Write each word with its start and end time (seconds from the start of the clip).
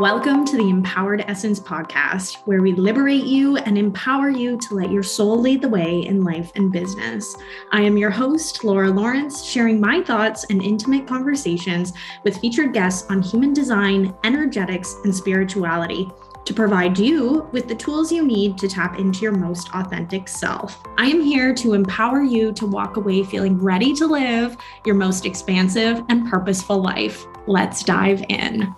Welcome 0.00 0.44
to 0.46 0.56
the 0.56 0.68
Empowered 0.68 1.24
Essence 1.28 1.60
podcast, 1.60 2.38
where 2.46 2.60
we 2.60 2.72
liberate 2.72 3.22
you 3.24 3.56
and 3.58 3.78
empower 3.78 4.30
you 4.30 4.58
to 4.58 4.74
let 4.74 4.90
your 4.90 5.04
soul 5.04 5.38
lead 5.38 5.62
the 5.62 5.68
way 5.68 6.04
in 6.04 6.24
life 6.24 6.50
and 6.56 6.72
business. 6.72 7.36
I 7.70 7.82
am 7.82 7.96
your 7.96 8.10
host, 8.10 8.64
Laura 8.64 8.90
Lorentz, 8.90 9.44
sharing 9.44 9.80
my 9.80 10.02
thoughts 10.02 10.44
and 10.50 10.60
intimate 10.60 11.06
conversations 11.06 11.92
with 12.24 12.38
featured 12.38 12.72
guests 12.72 13.08
on 13.08 13.22
human 13.22 13.52
design, 13.52 14.12
energetics, 14.24 14.96
and 15.04 15.14
spirituality 15.14 16.10
to 16.44 16.54
provide 16.54 16.98
you 16.98 17.48
with 17.52 17.68
the 17.68 17.74
tools 17.74 18.10
you 18.10 18.24
need 18.24 18.58
to 18.58 18.68
tap 18.68 18.98
into 18.98 19.20
your 19.20 19.32
most 19.32 19.68
authentic 19.74 20.28
self. 20.28 20.82
I 20.98 21.06
am 21.06 21.20
here 21.20 21.54
to 21.54 21.74
empower 21.74 22.22
you 22.22 22.52
to 22.52 22.66
walk 22.66 22.96
away 22.96 23.24
feeling 23.24 23.58
ready 23.58 23.92
to 23.94 24.06
live 24.06 24.56
your 24.84 24.94
most 24.94 25.26
expansive 25.26 26.04
and 26.08 26.28
purposeful 26.28 26.80
life. 26.80 27.26
Let's 27.46 27.82
dive 27.82 28.24
in. 28.28 28.74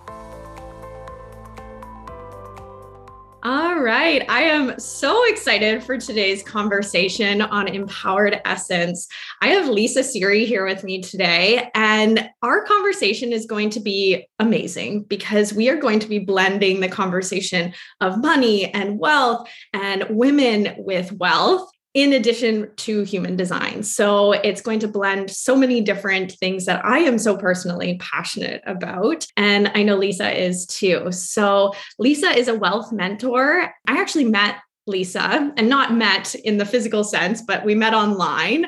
All 3.45 3.79
right. 3.79 4.27
I 4.27 4.41
am 4.41 4.79
so 4.79 5.23
excited 5.27 5.83
for 5.83 5.99
today's 5.99 6.41
conversation 6.41 7.43
on 7.43 7.67
empowered 7.67 8.41
essence. 8.43 9.07
I 9.39 9.49
have 9.49 9.69
Lisa 9.69 9.99
Seery 9.99 10.47
here 10.47 10.65
with 10.65 10.83
me 10.83 10.99
today, 10.99 11.69
and 11.75 12.27
our 12.41 12.65
conversation 12.65 13.31
is 13.31 13.45
going 13.45 13.69
to 13.69 13.79
be 13.79 14.27
amazing 14.39 15.03
because 15.03 15.53
we 15.53 15.69
are 15.69 15.75
going 15.75 15.99
to 15.99 16.07
be 16.07 16.17
blending 16.17 16.79
the 16.79 16.89
conversation 16.89 17.71
of 18.01 18.17
money 18.17 18.73
and 18.73 18.97
wealth 18.97 19.47
and 19.73 20.07
women 20.09 20.73
with 20.79 21.11
wealth 21.11 21.69
in 21.95 22.11
addition 22.11 22.69
to 22.75 23.03
human 23.03 23.37
design. 23.37 23.81
So 23.81 24.33
it's 24.33 24.61
going 24.61 24.79
to 24.79 24.87
blend 24.87 25.31
so 25.31 25.55
many 25.55 25.79
different 25.79 26.33
things 26.33 26.65
that 26.65 26.83
I 26.85 26.99
am 26.99 27.17
so 27.17 27.37
personally 27.37 27.97
passionate 28.01 28.61
about. 28.67 29.25
And 29.37 29.71
I 29.73 29.83
know 29.83 29.95
Lisa 29.95 30.29
is 30.29 30.65
too. 30.65 31.09
So 31.11 31.73
Lisa 31.97 32.37
is 32.37 32.49
a 32.49 32.53
wealth 32.53 32.91
mentor. 32.91 33.73
I 33.87 33.99
actually 33.99 34.25
met 34.25 34.57
Lisa 34.87 35.53
and 35.57 35.69
not 35.69 35.95
met 35.95 36.35
in 36.35 36.57
the 36.57 36.65
physical 36.65 37.03
sense, 37.03 37.41
but 37.41 37.65
we 37.65 37.73
met 37.73 37.93
online 37.93 38.65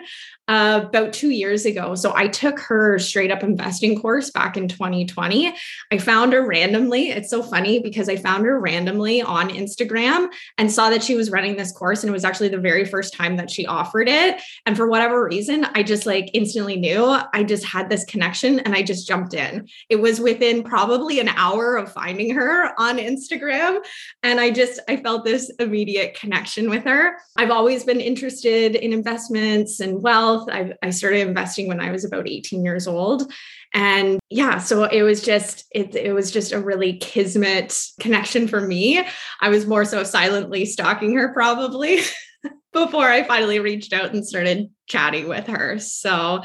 uh, 0.47 0.81
about 0.85 1.11
two 1.11 1.29
years 1.29 1.65
ago. 1.65 1.93
So 1.95 2.13
I 2.15 2.27
took 2.27 2.59
her 2.61 2.97
straight 2.99 3.31
up 3.31 3.43
investing 3.43 3.99
course 3.99 4.29
back 4.29 4.55
in 4.55 4.67
2020. 4.67 5.53
I 5.91 5.97
found 5.97 6.31
her 6.33 6.45
randomly. 6.45 7.09
It's 7.09 7.29
so 7.29 7.43
funny 7.43 7.79
because 7.79 8.07
I 8.07 8.15
found 8.15 8.45
her 8.45 8.59
randomly 8.59 9.21
on 9.21 9.49
Instagram 9.49 10.29
and 10.57 10.71
saw 10.71 10.89
that 10.89 11.03
she 11.03 11.15
was 11.15 11.31
running 11.31 11.57
this 11.57 11.73
course. 11.73 12.03
And 12.03 12.09
it 12.09 12.13
was 12.13 12.23
actually 12.23 12.49
the 12.49 12.57
very 12.57 12.85
first 12.85 13.13
time 13.13 13.35
that 13.37 13.51
she 13.51 13.65
offered 13.65 14.07
it. 14.07 14.41
And 14.65 14.77
for 14.77 14.87
whatever 14.87 15.25
reason, 15.25 15.65
I 15.73 15.83
just 15.83 16.05
like 16.05 16.29
instantly 16.33 16.77
knew 16.77 17.03
I 17.33 17.43
just 17.43 17.65
had 17.65 17.89
this 17.89 18.05
connection 18.05 18.59
and 18.59 18.73
I 18.73 18.83
just 18.83 19.07
jumped 19.07 19.33
in. 19.33 19.67
It 19.89 19.97
was 19.97 20.21
within 20.21 20.63
probably 20.63 21.19
an 21.19 21.29
hour 21.29 21.75
of 21.75 21.91
finding 21.91 22.33
her 22.35 22.71
on 22.79 22.99
Instagram. 22.99 23.79
And 24.23 24.39
I 24.39 24.51
just, 24.51 24.79
I 24.87 24.97
felt 24.97 25.25
this 25.25 25.51
immediate 25.59 26.17
connection 26.17 26.69
with 26.69 26.85
her. 26.85 27.17
I've 27.35 27.51
always 27.51 27.83
been 27.83 27.99
interested 27.99 28.75
in 28.75 28.93
investments 28.93 29.81
and 29.81 30.01
wealth 30.01 30.36
I, 30.49 30.73
I 30.81 30.89
started 30.89 31.27
investing 31.27 31.67
when 31.67 31.79
I 31.79 31.91
was 31.91 32.05
about 32.05 32.27
18 32.27 32.63
years 32.63 32.87
old. 32.87 33.31
And 33.73 34.19
yeah, 34.29 34.59
so 34.59 34.85
it 34.85 35.03
was 35.03 35.21
just 35.21 35.65
it, 35.71 35.95
it 35.95 36.13
was 36.13 36.31
just 36.31 36.51
a 36.51 36.59
really 36.59 36.97
kismet 36.97 37.77
connection 37.99 38.47
for 38.47 38.61
me. 38.61 39.05
I 39.41 39.49
was 39.49 39.67
more 39.67 39.85
so 39.85 40.03
silently 40.03 40.65
stalking 40.65 41.15
her 41.15 41.33
probably 41.33 41.99
before 42.73 43.09
I 43.09 43.23
finally 43.23 43.59
reached 43.59 43.93
out 43.93 44.13
and 44.13 44.25
started 44.25 44.69
chatting 44.87 45.27
with 45.27 45.47
her. 45.47 45.79
So 45.79 46.43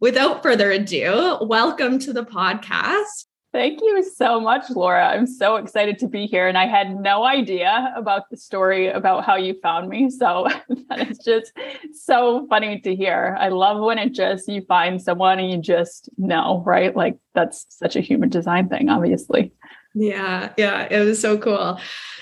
without 0.00 0.42
further 0.42 0.70
ado, 0.70 1.38
welcome 1.40 1.98
to 2.00 2.12
the 2.12 2.24
podcast. 2.24 3.26
Thank 3.54 3.82
you 3.82 4.02
so 4.02 4.40
much, 4.40 4.68
Laura. 4.70 5.06
I'm 5.06 5.28
so 5.28 5.54
excited 5.54 5.96
to 6.00 6.08
be 6.08 6.26
here. 6.26 6.48
And 6.48 6.58
I 6.58 6.66
had 6.66 7.00
no 7.00 7.22
idea 7.24 7.94
about 7.94 8.28
the 8.28 8.36
story 8.36 8.88
about 8.88 9.24
how 9.24 9.36
you 9.36 9.54
found 9.62 9.88
me. 9.88 10.10
So 10.10 10.48
that 10.88 11.08
is 11.08 11.18
just 11.18 11.52
so 11.92 12.48
funny 12.48 12.80
to 12.80 12.96
hear. 12.96 13.36
I 13.38 13.50
love 13.50 13.80
when 13.80 13.98
it 13.98 14.12
just 14.12 14.48
you 14.48 14.62
find 14.62 15.00
someone 15.00 15.38
and 15.38 15.52
you 15.52 15.58
just 15.58 16.08
know, 16.18 16.64
right? 16.66 16.96
Like 16.96 17.16
that's 17.32 17.64
such 17.68 17.94
a 17.94 18.00
human 18.00 18.28
design 18.28 18.68
thing, 18.68 18.88
obviously. 18.88 19.52
Yeah, 19.94 20.52
yeah, 20.56 20.88
it 20.90 21.04
was 21.04 21.20
so 21.20 21.38
cool. 21.38 21.78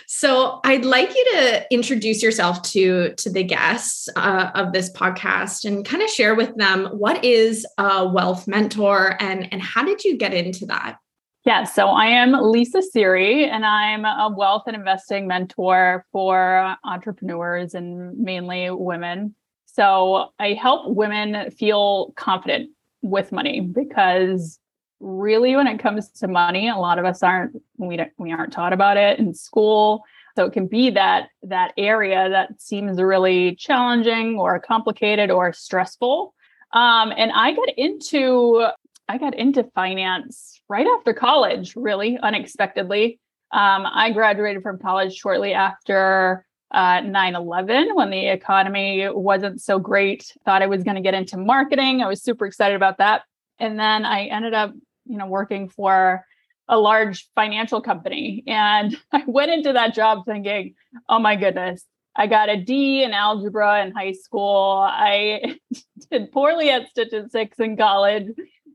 So 0.06 0.61
I'd 0.65 0.85
like 0.85 1.15
you 1.15 1.25
to 1.33 1.67
introduce 1.71 2.23
yourself 2.23 2.61
to 2.73 3.15
to 3.15 3.31
the 3.31 3.43
guests 3.43 4.11
uh, 4.17 4.51
of 4.55 4.75
this 4.75 4.93
podcast 4.93 5.65
and 5.65 5.83
kind 5.83 6.03
of 6.03 6.11
share 6.11 6.35
with 6.35 6.55
them 6.56 6.89
what 6.89 7.25
is 7.25 7.67
a 7.79 8.06
wealth 8.06 8.47
mentor 8.47 9.17
and 9.19 9.51
and 9.51 9.62
how 9.62 9.83
did 9.83 10.05
you 10.05 10.19
get 10.19 10.35
into 10.35 10.67
that? 10.67 10.99
Yeah, 11.45 11.65
so 11.65 11.89
I 11.89 12.07
am 12.07 12.33
Lisa 12.33 12.83
Seery, 12.95 13.49
and 13.49 13.67
I'm 13.67 14.05
a 14.05 14.33
wealth 14.33 14.63
and 14.69 14.77
investing 14.77 15.27
mentor 15.27 16.07
for 16.13 16.77
entrepreneurs 16.85 17.75
and 17.75 18.17
mainly 18.17 18.71
women. 18.71 19.35
So 19.67 20.29
I 20.39 20.53
help 20.53 20.95
women 20.95 21.51
feel 21.51 22.13
confident 22.17 22.71
with 23.03 23.33
money 23.33 23.61
because 23.61 24.61
really 25.01 25.57
when 25.57 25.67
it 25.67 25.81
comes 25.81 26.11
to 26.11 26.29
money 26.29 26.69
a 26.69 26.77
lot 26.77 26.97
of 26.97 27.05
us 27.05 27.25
aren't 27.25 27.61
we 27.77 27.97
don't 27.97 28.13
we 28.19 28.31
aren't 28.31 28.53
taught 28.53 28.73
about 28.73 28.97
it 28.97 29.19
in 29.19 29.35
school 29.35 30.05
so 30.37 30.45
it 30.45 30.53
can 30.53 30.69
be 30.69 30.91
that 30.91 31.27
that 31.43 31.73
area 31.77 32.29
that 32.31 32.63
seems 32.63 33.03
really 33.03 33.57
challenging 33.57 34.39
or 34.39 34.61
complicated 34.61 35.29
or 35.29 35.53
stressful 35.53 36.33
um, 36.73 37.13
and 37.17 37.33
i 37.33 37.51
got 37.53 37.69
into 37.77 38.65
I 39.12 39.19
got 39.19 39.39
into 39.39 39.65
finance 39.75 40.62
right 40.71 40.87
after 40.87 41.12
college, 41.12 41.77
really 41.77 42.17
unexpectedly. 42.17 43.21
Um, 43.50 43.84
I 43.84 44.11
graduated 44.11 44.62
from 44.62 44.78
college 44.78 45.15
shortly 45.15 45.53
after 45.53 46.47
uh, 46.71 47.03
9 47.03 47.34
11 47.34 47.95
when 47.95 48.09
the 48.09 48.28
economy 48.28 49.06
wasn't 49.11 49.61
so 49.61 49.78
great. 49.78 50.33
Thought 50.47 50.62
I 50.62 50.67
was 50.67 50.83
going 50.83 50.95
to 50.95 51.03
get 51.03 51.12
into 51.12 51.37
marketing. 51.37 52.00
I 52.00 52.09
was 52.09 52.23
super 52.23 52.47
excited 52.47 52.75
about 52.75 52.97
that. 52.99 53.25
And 53.59 53.78
then 53.78 54.06
I 54.06 54.28
ended 54.28 54.55
up, 54.55 54.73
you 55.05 55.19
know, 55.19 55.27
working 55.27 55.69
for 55.69 56.25
a 56.67 56.79
large 56.79 57.29
financial 57.34 57.83
company. 57.83 58.43
And 58.47 58.97
I 59.12 59.25
went 59.27 59.50
into 59.50 59.75
that 59.75 59.94
job 59.94 60.25
thinking, 60.25 60.75
oh 61.11 61.19
my 61.19 61.37
goodness, 61.37 61.84
I 62.17 62.29
got 62.29 62.49
a 62.49 62.56
D 62.56 63.03
in 63.03 63.12
algebra 63.12 63.84
in 63.84 63.93
high 63.93 64.12
school. 64.12 64.87
I 64.89 65.59
did 66.11 66.33
poorly 66.33 66.71
at 66.71 66.89
statistics 66.89 67.59
in 67.59 67.77
college. 67.77 68.29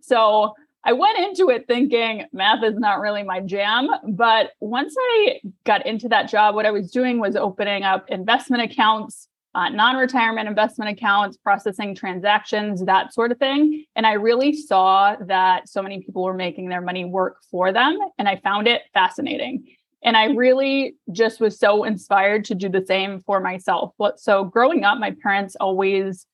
So 0.07 0.53
I 0.83 0.93
went 0.93 1.19
into 1.19 1.49
it 1.49 1.67
thinking 1.67 2.25
math 2.31 2.63
is 2.63 2.77
not 2.77 3.01
really 3.01 3.21
my 3.21 3.41
jam. 3.41 3.89
But 4.07 4.51
once 4.61 4.95
I 4.97 5.41
got 5.65 5.85
into 5.85 6.07
that 6.09 6.29
job, 6.29 6.55
what 6.55 6.65
I 6.65 6.71
was 6.71 6.91
doing 6.91 7.19
was 7.19 7.35
opening 7.35 7.83
up 7.83 8.05
investment 8.07 8.63
accounts, 8.63 9.27
uh, 9.53 9.67
non 9.67 9.97
retirement 9.97 10.47
investment 10.47 10.89
accounts, 10.89 11.35
processing 11.35 11.93
transactions, 11.93 12.85
that 12.85 13.13
sort 13.13 13.33
of 13.33 13.37
thing. 13.37 13.83
And 13.97 14.07
I 14.07 14.13
really 14.13 14.53
saw 14.53 15.17
that 15.25 15.67
so 15.67 15.81
many 15.81 16.01
people 16.01 16.23
were 16.23 16.33
making 16.33 16.69
their 16.69 16.81
money 16.81 17.03
work 17.03 17.39
for 17.51 17.73
them. 17.73 17.97
And 18.17 18.29
I 18.29 18.37
found 18.37 18.67
it 18.67 18.83
fascinating. 18.93 19.65
And 20.03 20.15
I 20.15 20.27
really 20.27 20.95
just 21.11 21.41
was 21.41 21.59
so 21.59 21.83
inspired 21.83 22.45
to 22.45 22.55
do 22.55 22.69
the 22.69 22.85
same 22.85 23.19
for 23.25 23.41
myself. 23.41 23.93
So, 24.15 24.45
growing 24.45 24.85
up, 24.85 24.99
my 24.99 25.13
parents 25.21 25.57
always 25.59 26.25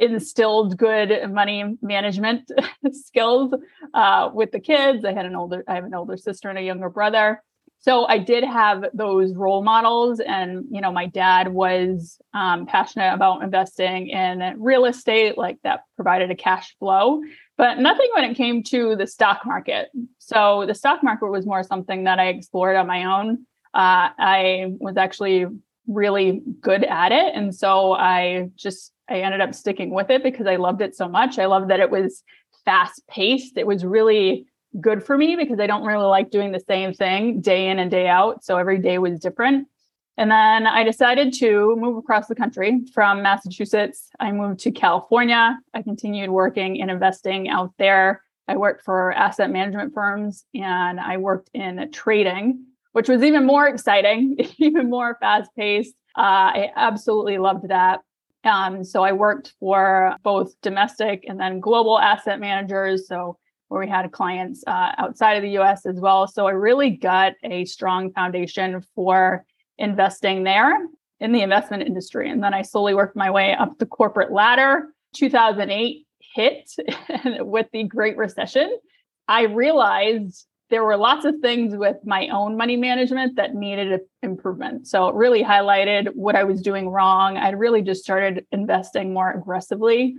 instilled 0.00 0.76
good 0.76 1.30
money 1.30 1.76
management 1.82 2.50
skills 2.92 3.54
uh, 3.94 4.30
with 4.32 4.50
the 4.50 4.58
kids. 4.58 5.04
I 5.04 5.12
had 5.12 5.26
an 5.26 5.36
older, 5.36 5.62
I 5.68 5.74
have 5.74 5.84
an 5.84 5.94
older 5.94 6.16
sister 6.16 6.48
and 6.48 6.58
a 6.58 6.62
younger 6.62 6.88
brother. 6.88 7.42
So 7.82 8.06
I 8.06 8.18
did 8.18 8.44
have 8.44 8.84
those 8.92 9.34
role 9.34 9.62
models, 9.62 10.20
and 10.20 10.66
you 10.70 10.82
know, 10.82 10.92
my 10.92 11.06
dad 11.06 11.48
was 11.48 12.20
um, 12.34 12.66
passionate 12.66 13.14
about 13.14 13.42
investing 13.42 14.08
in 14.08 14.56
real 14.58 14.84
estate, 14.84 15.38
like 15.38 15.56
that 15.64 15.84
provided 15.96 16.30
a 16.30 16.34
cash 16.34 16.76
flow, 16.78 17.22
but 17.56 17.78
nothing 17.78 18.08
when 18.14 18.24
it 18.24 18.36
came 18.36 18.62
to 18.64 18.96
the 18.96 19.06
stock 19.06 19.46
market. 19.46 19.88
So 20.18 20.64
the 20.66 20.74
stock 20.74 21.02
market 21.02 21.30
was 21.30 21.46
more 21.46 21.62
something 21.62 22.04
that 22.04 22.18
I 22.18 22.26
explored 22.26 22.76
on 22.76 22.86
my 22.86 23.04
own. 23.04 23.46
Uh, 23.72 24.12
I 24.18 24.74
was 24.78 24.98
actually 24.98 25.46
really 25.86 26.42
good 26.60 26.84
at 26.84 27.12
it, 27.12 27.34
and 27.34 27.54
so 27.54 27.94
I 27.94 28.50
just 28.56 28.92
I 29.10 29.20
ended 29.20 29.40
up 29.40 29.54
sticking 29.54 29.90
with 29.90 30.08
it 30.10 30.22
because 30.22 30.46
I 30.46 30.56
loved 30.56 30.80
it 30.80 30.96
so 30.96 31.08
much. 31.08 31.38
I 31.38 31.46
loved 31.46 31.68
that 31.70 31.80
it 31.80 31.90
was 31.90 32.22
fast 32.64 33.02
paced. 33.08 33.56
It 33.56 33.66
was 33.66 33.84
really 33.84 34.46
good 34.80 35.02
for 35.02 35.18
me 35.18 35.34
because 35.36 35.58
I 35.58 35.66
don't 35.66 35.84
really 35.84 36.06
like 36.06 36.30
doing 36.30 36.52
the 36.52 36.60
same 36.60 36.94
thing 36.94 37.40
day 37.40 37.68
in 37.68 37.78
and 37.78 37.90
day 37.90 38.06
out. 38.06 38.44
So 38.44 38.56
every 38.56 38.78
day 38.78 38.98
was 38.98 39.18
different. 39.18 39.66
And 40.16 40.30
then 40.30 40.66
I 40.66 40.84
decided 40.84 41.32
to 41.34 41.76
move 41.76 41.96
across 41.96 42.28
the 42.28 42.34
country 42.34 42.84
from 42.92 43.22
Massachusetts. 43.22 44.10
I 44.20 44.32
moved 44.32 44.60
to 44.60 44.70
California. 44.70 45.58
I 45.74 45.82
continued 45.82 46.30
working 46.30 46.76
in 46.76 46.90
investing 46.90 47.48
out 47.48 47.72
there. 47.78 48.22
I 48.46 48.56
worked 48.56 48.84
for 48.84 49.12
asset 49.12 49.50
management 49.50 49.94
firms 49.94 50.44
and 50.54 51.00
I 51.00 51.16
worked 51.16 51.50
in 51.54 51.90
trading, 51.92 52.64
which 52.92 53.08
was 53.08 53.22
even 53.22 53.46
more 53.46 53.66
exciting, 53.66 54.36
even 54.58 54.90
more 54.90 55.16
fast 55.20 55.50
paced. 55.56 55.94
Uh, 56.16 56.20
I 56.20 56.70
absolutely 56.76 57.38
loved 57.38 57.68
that. 57.68 58.00
Um, 58.44 58.84
so 58.84 59.02
I 59.02 59.12
worked 59.12 59.52
for 59.60 60.16
both 60.22 60.58
domestic 60.62 61.24
and 61.28 61.38
then 61.38 61.60
global 61.60 61.98
asset 61.98 62.40
managers. 62.40 63.06
So 63.06 63.38
where 63.70 63.80
we 63.80 63.88
had 63.88 64.10
clients 64.10 64.64
uh, 64.66 64.92
outside 64.98 65.34
of 65.34 65.42
the 65.42 65.58
US 65.58 65.86
as 65.86 66.00
well. 66.00 66.26
So 66.26 66.48
I 66.48 66.52
really 66.52 66.90
got 66.90 67.34
a 67.44 67.64
strong 67.64 68.12
foundation 68.12 68.84
for 68.96 69.44
investing 69.78 70.42
there 70.42 70.72
in 71.20 71.32
the 71.32 71.42
investment 71.42 71.84
industry. 71.84 72.30
And 72.30 72.42
then 72.42 72.52
I 72.52 72.62
slowly 72.62 72.94
worked 72.94 73.14
my 73.14 73.30
way 73.30 73.54
up 73.54 73.78
the 73.78 73.86
corporate 73.86 74.32
ladder. 74.32 74.88
2008 75.14 76.06
hit 76.34 76.70
with 77.40 77.66
the 77.72 77.84
Great 77.84 78.16
Recession. 78.16 78.76
I 79.28 79.42
realized 79.42 80.46
there 80.70 80.84
were 80.84 80.96
lots 80.96 81.24
of 81.24 81.34
things 81.42 81.76
with 81.76 81.96
my 82.04 82.28
own 82.28 82.56
money 82.56 82.76
management 82.76 83.36
that 83.36 83.54
needed 83.54 84.00
improvement. 84.22 84.86
So 84.86 85.08
it 85.08 85.16
really 85.16 85.42
highlighted 85.42 86.14
what 86.14 86.36
I 86.36 86.44
was 86.44 86.62
doing 86.62 86.88
wrong. 86.88 87.36
I 87.36 87.50
really 87.50 87.82
just 87.82 88.02
started 88.02 88.46
investing 88.52 89.12
more 89.12 89.32
aggressively 89.32 90.14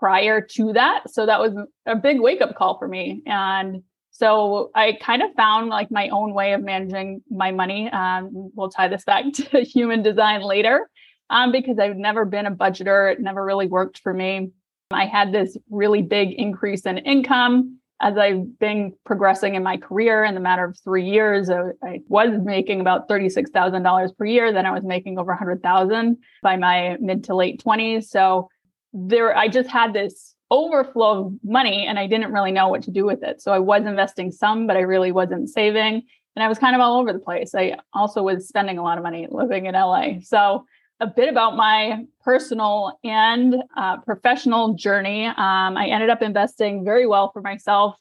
prior 0.00 0.40
to 0.40 0.72
that. 0.72 1.10
So 1.10 1.26
that 1.26 1.38
was 1.38 1.52
a 1.84 1.96
big 1.96 2.20
wake 2.20 2.40
up 2.40 2.56
call 2.56 2.78
for 2.78 2.88
me. 2.88 3.22
And 3.26 3.82
so 4.10 4.70
I 4.74 4.98
kind 5.00 5.22
of 5.22 5.34
found 5.36 5.68
like 5.68 5.90
my 5.90 6.08
own 6.08 6.32
way 6.32 6.54
of 6.54 6.62
managing 6.62 7.22
my 7.30 7.52
money. 7.52 7.90
Um, 7.90 8.30
we'll 8.54 8.70
tie 8.70 8.88
this 8.88 9.04
back 9.04 9.24
to 9.34 9.60
human 9.60 10.02
design 10.02 10.40
later 10.40 10.88
um, 11.28 11.52
because 11.52 11.78
I've 11.78 11.96
never 11.96 12.24
been 12.24 12.46
a 12.46 12.50
budgeter. 12.50 13.12
It 13.12 13.20
never 13.20 13.44
really 13.44 13.66
worked 13.66 13.98
for 13.98 14.14
me. 14.14 14.50
I 14.90 15.06
had 15.06 15.30
this 15.30 15.56
really 15.68 16.02
big 16.02 16.32
increase 16.32 16.86
in 16.86 16.98
income 16.98 17.79
as 18.00 18.16
I've 18.16 18.58
been 18.58 18.94
progressing 19.04 19.54
in 19.54 19.62
my 19.62 19.76
career 19.76 20.24
in 20.24 20.34
the 20.34 20.40
matter 20.40 20.64
of 20.64 20.78
three 20.82 21.04
years, 21.04 21.50
I, 21.50 21.60
I 21.82 22.00
was 22.08 22.30
making 22.42 22.80
about 22.80 23.08
$36,000 23.08 24.16
per 24.16 24.24
year. 24.24 24.52
Then 24.52 24.64
I 24.64 24.70
was 24.70 24.84
making 24.84 25.18
over 25.18 25.32
100,000 25.32 26.16
by 26.42 26.56
my 26.56 26.96
mid 27.00 27.24
to 27.24 27.36
late 27.36 27.62
20s. 27.62 28.04
So 28.04 28.48
there, 28.94 29.36
I 29.36 29.48
just 29.48 29.68
had 29.68 29.92
this 29.92 30.34
overflow 30.50 31.26
of 31.26 31.32
money 31.44 31.86
and 31.86 31.98
I 31.98 32.06
didn't 32.06 32.32
really 32.32 32.52
know 32.52 32.68
what 32.68 32.82
to 32.84 32.90
do 32.90 33.04
with 33.04 33.22
it. 33.22 33.42
So 33.42 33.52
I 33.52 33.58
was 33.58 33.84
investing 33.84 34.32
some, 34.32 34.66
but 34.66 34.76
I 34.76 34.80
really 34.80 35.12
wasn't 35.12 35.50
saving. 35.50 36.02
And 36.36 36.42
I 36.42 36.48
was 36.48 36.58
kind 36.58 36.74
of 36.74 36.80
all 36.80 36.98
over 36.98 37.12
the 37.12 37.18
place. 37.18 37.54
I 37.54 37.76
also 37.92 38.22
was 38.22 38.48
spending 38.48 38.78
a 38.78 38.82
lot 38.82 38.96
of 38.96 39.04
money 39.04 39.26
living 39.30 39.66
in 39.66 39.74
LA. 39.74 40.20
So 40.22 40.64
a 41.00 41.06
bit 41.06 41.28
about 41.28 41.56
my 41.56 42.04
personal 42.22 42.98
and 43.02 43.56
uh, 43.76 43.96
professional 43.98 44.74
journey. 44.74 45.26
Um, 45.26 45.76
I 45.76 45.86
ended 45.86 46.10
up 46.10 46.22
investing 46.22 46.84
very 46.84 47.06
well 47.06 47.30
for 47.32 47.40
myself 47.40 47.96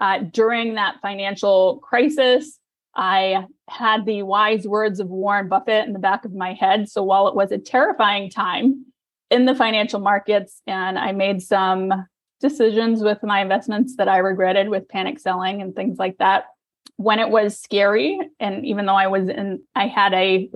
uh, 0.00 0.18
during 0.18 0.74
that 0.74 0.96
financial 1.00 1.78
crisis. 1.78 2.58
I 2.94 3.46
had 3.70 4.04
the 4.04 4.22
wise 4.22 4.66
words 4.66 5.00
of 5.00 5.08
Warren 5.08 5.48
Buffett 5.48 5.86
in 5.86 5.94
the 5.94 5.98
back 5.98 6.24
of 6.26 6.34
my 6.34 6.52
head. 6.52 6.90
So 6.90 7.02
while 7.02 7.26
it 7.26 7.34
was 7.34 7.50
a 7.50 7.58
terrifying 7.58 8.30
time 8.30 8.84
in 9.30 9.46
the 9.46 9.54
financial 9.54 10.00
markets, 10.00 10.60
and 10.66 10.98
I 10.98 11.12
made 11.12 11.40
some 11.40 11.90
decisions 12.40 13.02
with 13.02 13.22
my 13.22 13.40
investments 13.40 13.96
that 13.96 14.08
I 14.08 14.18
regretted 14.18 14.68
with 14.68 14.88
panic 14.88 15.18
selling 15.18 15.62
and 15.62 15.74
things 15.74 15.98
like 15.98 16.18
that. 16.18 16.44
When 16.96 17.18
it 17.18 17.30
was 17.30 17.58
scary, 17.58 18.18
and 18.38 18.66
even 18.66 18.84
though 18.84 18.94
I 18.94 19.06
was 19.06 19.28
in, 19.28 19.62
I 19.74 19.86
had 19.86 20.12
a 20.12 20.50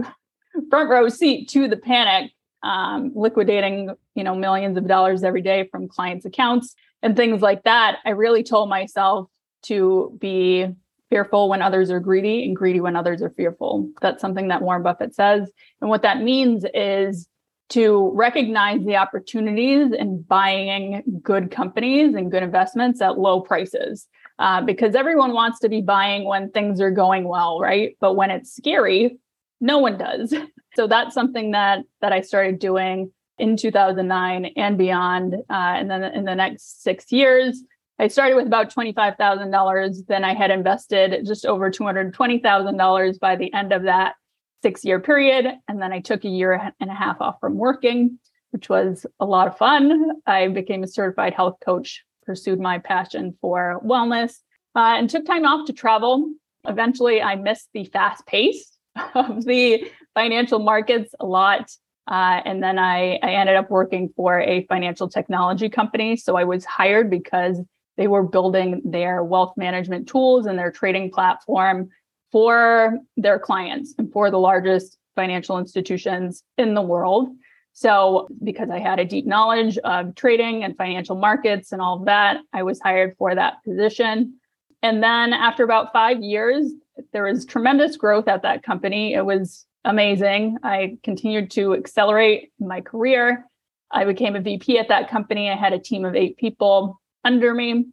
front 0.70 0.90
row 0.90 1.08
seat 1.08 1.48
to 1.50 1.68
the 1.68 1.76
panic, 1.76 2.32
um, 2.62 3.12
liquidating 3.14 3.90
you 4.14 4.24
know 4.24 4.34
millions 4.34 4.76
of 4.76 4.86
dollars 4.86 5.24
every 5.24 5.42
day 5.42 5.68
from 5.70 5.88
clients' 5.88 6.24
accounts 6.24 6.74
and 7.02 7.16
things 7.16 7.42
like 7.42 7.64
that. 7.64 7.98
I 8.04 8.10
really 8.10 8.42
told 8.42 8.68
myself 8.68 9.28
to 9.64 10.16
be 10.20 10.66
fearful 11.08 11.48
when 11.48 11.62
others 11.62 11.90
are 11.90 12.00
greedy 12.00 12.44
and 12.44 12.56
greedy 12.56 12.80
when 12.80 12.96
others 12.96 13.22
are 13.22 13.30
fearful. 13.30 13.90
That's 14.00 14.20
something 14.20 14.48
that 14.48 14.62
Warren 14.62 14.82
Buffett 14.82 15.14
says, 15.14 15.50
and 15.80 15.90
what 15.90 16.02
that 16.02 16.22
means 16.22 16.64
is 16.74 17.28
to 17.68 18.12
recognize 18.14 18.84
the 18.84 18.96
opportunities 18.96 19.92
in 19.92 20.22
buying 20.22 21.20
good 21.22 21.50
companies 21.50 22.14
and 22.14 22.30
good 22.30 22.42
investments 22.42 23.00
at 23.00 23.18
low 23.18 23.40
prices. 23.40 24.06
Uh, 24.38 24.60
because 24.60 24.94
everyone 24.94 25.32
wants 25.32 25.58
to 25.60 25.68
be 25.68 25.80
buying 25.80 26.24
when 26.26 26.50
things 26.50 26.78
are 26.78 26.90
going 26.90 27.26
well, 27.26 27.58
right? 27.58 27.96
But 28.00 28.16
when 28.16 28.30
it's 28.30 28.54
scary, 28.54 29.18
no 29.60 29.78
one 29.78 29.98
does. 29.98 30.34
So 30.76 30.86
that's 30.86 31.14
something 31.14 31.52
that 31.52 31.84
that 32.02 32.12
I 32.12 32.20
started 32.20 32.58
doing 32.58 33.10
in 33.38 33.56
2009 33.56 34.52
and 34.56 34.76
beyond. 34.76 35.34
Uh, 35.34 35.38
and 35.48 35.90
then 35.90 36.04
in 36.04 36.24
the 36.24 36.34
next 36.34 36.82
six 36.82 37.10
years, 37.10 37.62
I 37.98 38.08
started 38.08 38.36
with 38.36 38.46
about 38.46 38.74
$25,000. 38.74 40.06
Then 40.06 40.22
I 40.22 40.34
had 40.34 40.50
invested 40.50 41.24
just 41.26 41.46
over 41.46 41.70
$220,000 41.70 43.20
by 43.20 43.36
the 43.36 43.52
end 43.54 43.72
of 43.72 43.84
that 43.84 44.16
six 44.62 44.84
year 44.84 45.00
period. 45.00 45.46
And 45.66 45.80
then 45.80 45.92
I 45.92 46.00
took 46.00 46.24
a 46.24 46.28
year 46.28 46.72
and 46.78 46.90
a 46.90 46.94
half 46.94 47.20
off 47.20 47.36
from 47.40 47.56
working, 47.56 48.18
which 48.50 48.68
was 48.68 49.06
a 49.18 49.24
lot 49.24 49.48
of 49.48 49.56
fun. 49.56 50.10
I 50.26 50.48
became 50.48 50.82
a 50.82 50.88
certified 50.88 51.32
health 51.32 51.56
coach, 51.64 52.04
pursued 52.26 52.60
my 52.60 52.80
passion 52.80 53.36
for 53.40 53.80
wellness, 53.84 54.34
uh, 54.74 54.96
and 54.98 55.08
took 55.08 55.24
time 55.24 55.46
off 55.46 55.66
to 55.66 55.72
travel. 55.72 56.34
Eventually, 56.66 57.22
I 57.22 57.36
missed 57.36 57.68
the 57.72 57.86
fast 57.86 58.26
pace 58.26 58.75
of 59.14 59.44
the 59.44 59.90
financial 60.14 60.58
markets 60.58 61.14
a 61.20 61.26
lot. 61.26 61.70
Uh, 62.08 62.40
and 62.44 62.62
then 62.62 62.78
I, 62.78 63.18
I 63.22 63.32
ended 63.32 63.56
up 63.56 63.70
working 63.70 64.12
for 64.16 64.40
a 64.40 64.64
financial 64.66 65.08
technology 65.08 65.68
company. 65.68 66.16
So 66.16 66.36
I 66.36 66.44
was 66.44 66.64
hired 66.64 67.10
because 67.10 67.60
they 67.96 68.06
were 68.06 68.22
building 68.22 68.82
their 68.84 69.24
wealth 69.24 69.54
management 69.56 70.08
tools 70.08 70.46
and 70.46 70.58
their 70.58 70.70
trading 70.70 71.10
platform 71.10 71.88
for 72.30 72.98
their 73.16 73.38
clients 73.38 73.94
and 73.98 74.12
for 74.12 74.30
the 74.30 74.38
largest 74.38 74.98
financial 75.14 75.58
institutions 75.58 76.42
in 76.58 76.74
the 76.74 76.82
world. 76.82 77.30
So, 77.72 78.28
because 78.42 78.70
I 78.70 78.78
had 78.78 78.98
a 78.98 79.04
deep 79.04 79.26
knowledge 79.26 79.76
of 79.78 80.14
trading 80.14 80.64
and 80.64 80.76
financial 80.76 81.16
markets 81.16 81.72
and 81.72 81.82
all 81.82 81.98
of 81.98 82.06
that, 82.06 82.38
I 82.52 82.62
was 82.62 82.80
hired 82.80 83.16
for 83.18 83.34
that 83.34 83.62
position. 83.64 84.40
And 84.82 85.02
then 85.02 85.34
after 85.34 85.62
about 85.62 85.92
five 85.92 86.22
years, 86.22 86.70
there 87.12 87.24
was 87.24 87.44
tremendous 87.44 87.96
growth 87.96 88.28
at 88.28 88.42
that 88.42 88.62
company. 88.62 89.14
It 89.14 89.24
was 89.24 89.66
amazing. 89.84 90.58
I 90.62 90.98
continued 91.02 91.50
to 91.52 91.74
accelerate 91.74 92.52
my 92.58 92.80
career. 92.80 93.46
I 93.90 94.04
became 94.04 94.36
a 94.36 94.40
VP 94.40 94.78
at 94.78 94.88
that 94.88 95.08
company. 95.08 95.50
I 95.50 95.56
had 95.56 95.72
a 95.72 95.78
team 95.78 96.04
of 96.04 96.14
eight 96.14 96.36
people 96.36 97.00
under 97.24 97.54
me. 97.54 97.86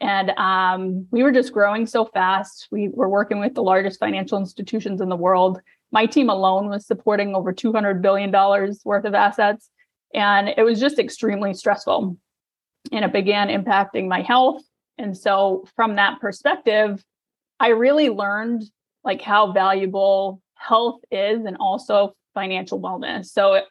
And 0.00 0.30
um, 0.36 1.06
we 1.10 1.22
were 1.22 1.32
just 1.32 1.52
growing 1.52 1.86
so 1.86 2.04
fast. 2.04 2.68
We 2.70 2.88
were 2.88 3.08
working 3.08 3.40
with 3.40 3.54
the 3.54 3.62
largest 3.62 3.98
financial 3.98 4.38
institutions 4.38 5.00
in 5.00 5.08
the 5.08 5.16
world. 5.16 5.60
My 5.90 6.06
team 6.06 6.28
alone 6.30 6.68
was 6.68 6.86
supporting 6.86 7.34
over 7.34 7.52
$200 7.52 8.00
billion 8.00 8.30
worth 8.84 9.04
of 9.04 9.14
assets. 9.14 9.70
And 10.14 10.48
it 10.48 10.62
was 10.62 10.78
just 10.78 10.98
extremely 10.98 11.54
stressful. 11.54 12.16
And 12.92 13.04
it 13.04 13.12
began 13.12 13.48
impacting 13.48 14.06
my 14.06 14.22
health. 14.22 14.62
And 14.98 15.16
so, 15.16 15.64
from 15.76 15.96
that 15.96 16.20
perspective, 16.20 17.04
I 17.60 17.68
really 17.68 18.08
learned 18.08 18.64
like 19.04 19.22
how 19.22 19.52
valuable 19.52 20.42
health 20.54 21.00
is 21.10 21.44
and 21.44 21.56
also 21.58 22.14
financial 22.34 22.80
wellness. 22.80 23.26
So 23.26 23.62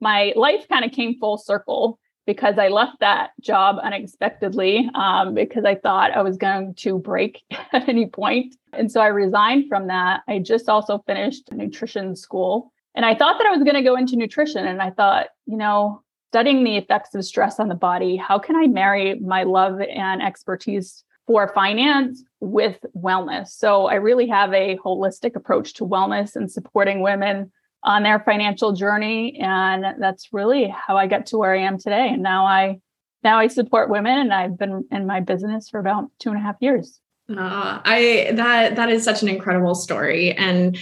my 0.00 0.32
life 0.36 0.66
kind 0.68 0.84
of 0.84 0.92
came 0.92 1.18
full 1.18 1.38
circle 1.38 1.98
because 2.26 2.58
I 2.58 2.68
left 2.68 3.00
that 3.00 3.30
job 3.40 3.76
unexpectedly 3.82 4.90
um, 4.94 5.34
because 5.34 5.64
I 5.64 5.74
thought 5.74 6.12
I 6.12 6.22
was 6.22 6.36
going 6.36 6.74
to 6.76 6.98
break 6.98 7.42
at 7.72 7.88
any 7.88 8.06
point. 8.06 8.56
And 8.72 8.90
so 8.90 9.00
I 9.00 9.08
resigned 9.08 9.68
from 9.68 9.88
that. 9.88 10.22
I 10.26 10.38
just 10.38 10.68
also 10.68 11.02
finished 11.06 11.52
nutrition 11.52 12.16
school. 12.16 12.72
And 12.94 13.04
I 13.04 13.14
thought 13.14 13.38
that 13.38 13.46
I 13.46 13.50
was 13.50 13.62
going 13.62 13.74
to 13.74 13.82
go 13.82 13.96
into 13.96 14.16
nutrition. 14.16 14.66
And 14.66 14.80
I 14.80 14.90
thought, 14.90 15.26
you 15.46 15.56
know, 15.56 16.02
studying 16.32 16.64
the 16.64 16.76
effects 16.76 17.14
of 17.14 17.24
stress 17.24 17.60
on 17.60 17.68
the 17.68 17.74
body, 17.74 18.16
how 18.16 18.38
can 18.38 18.56
I 18.56 18.66
marry 18.66 19.18
my 19.20 19.42
love 19.42 19.80
and 19.80 20.22
expertise 20.22 21.04
for 21.26 21.48
finance 21.54 22.22
with 22.40 22.78
wellness. 22.96 23.48
So 23.48 23.86
I 23.86 23.94
really 23.94 24.28
have 24.28 24.52
a 24.52 24.76
holistic 24.84 25.36
approach 25.36 25.74
to 25.74 25.86
wellness 25.86 26.36
and 26.36 26.50
supporting 26.50 27.00
women 27.00 27.50
on 27.82 28.02
their 28.02 28.20
financial 28.20 28.72
journey. 28.72 29.38
And 29.40 29.84
that's 30.00 30.32
really 30.32 30.68
how 30.68 30.96
I 30.96 31.06
got 31.06 31.26
to 31.26 31.38
where 31.38 31.54
I 31.54 31.60
am 31.60 31.78
today. 31.78 32.08
And 32.10 32.22
now 32.22 32.46
I 32.46 32.80
now 33.22 33.38
I 33.38 33.46
support 33.46 33.88
women 33.88 34.18
and 34.18 34.34
I've 34.34 34.58
been 34.58 34.84
in 34.90 35.06
my 35.06 35.20
business 35.20 35.70
for 35.70 35.80
about 35.80 36.10
two 36.18 36.28
and 36.28 36.38
a 36.38 36.42
half 36.42 36.56
years. 36.60 37.00
Uh, 37.30 37.80
I 37.84 38.32
that 38.34 38.76
that 38.76 38.90
is 38.90 39.02
such 39.02 39.22
an 39.22 39.28
incredible 39.28 39.74
story, 39.74 40.32
and 40.32 40.76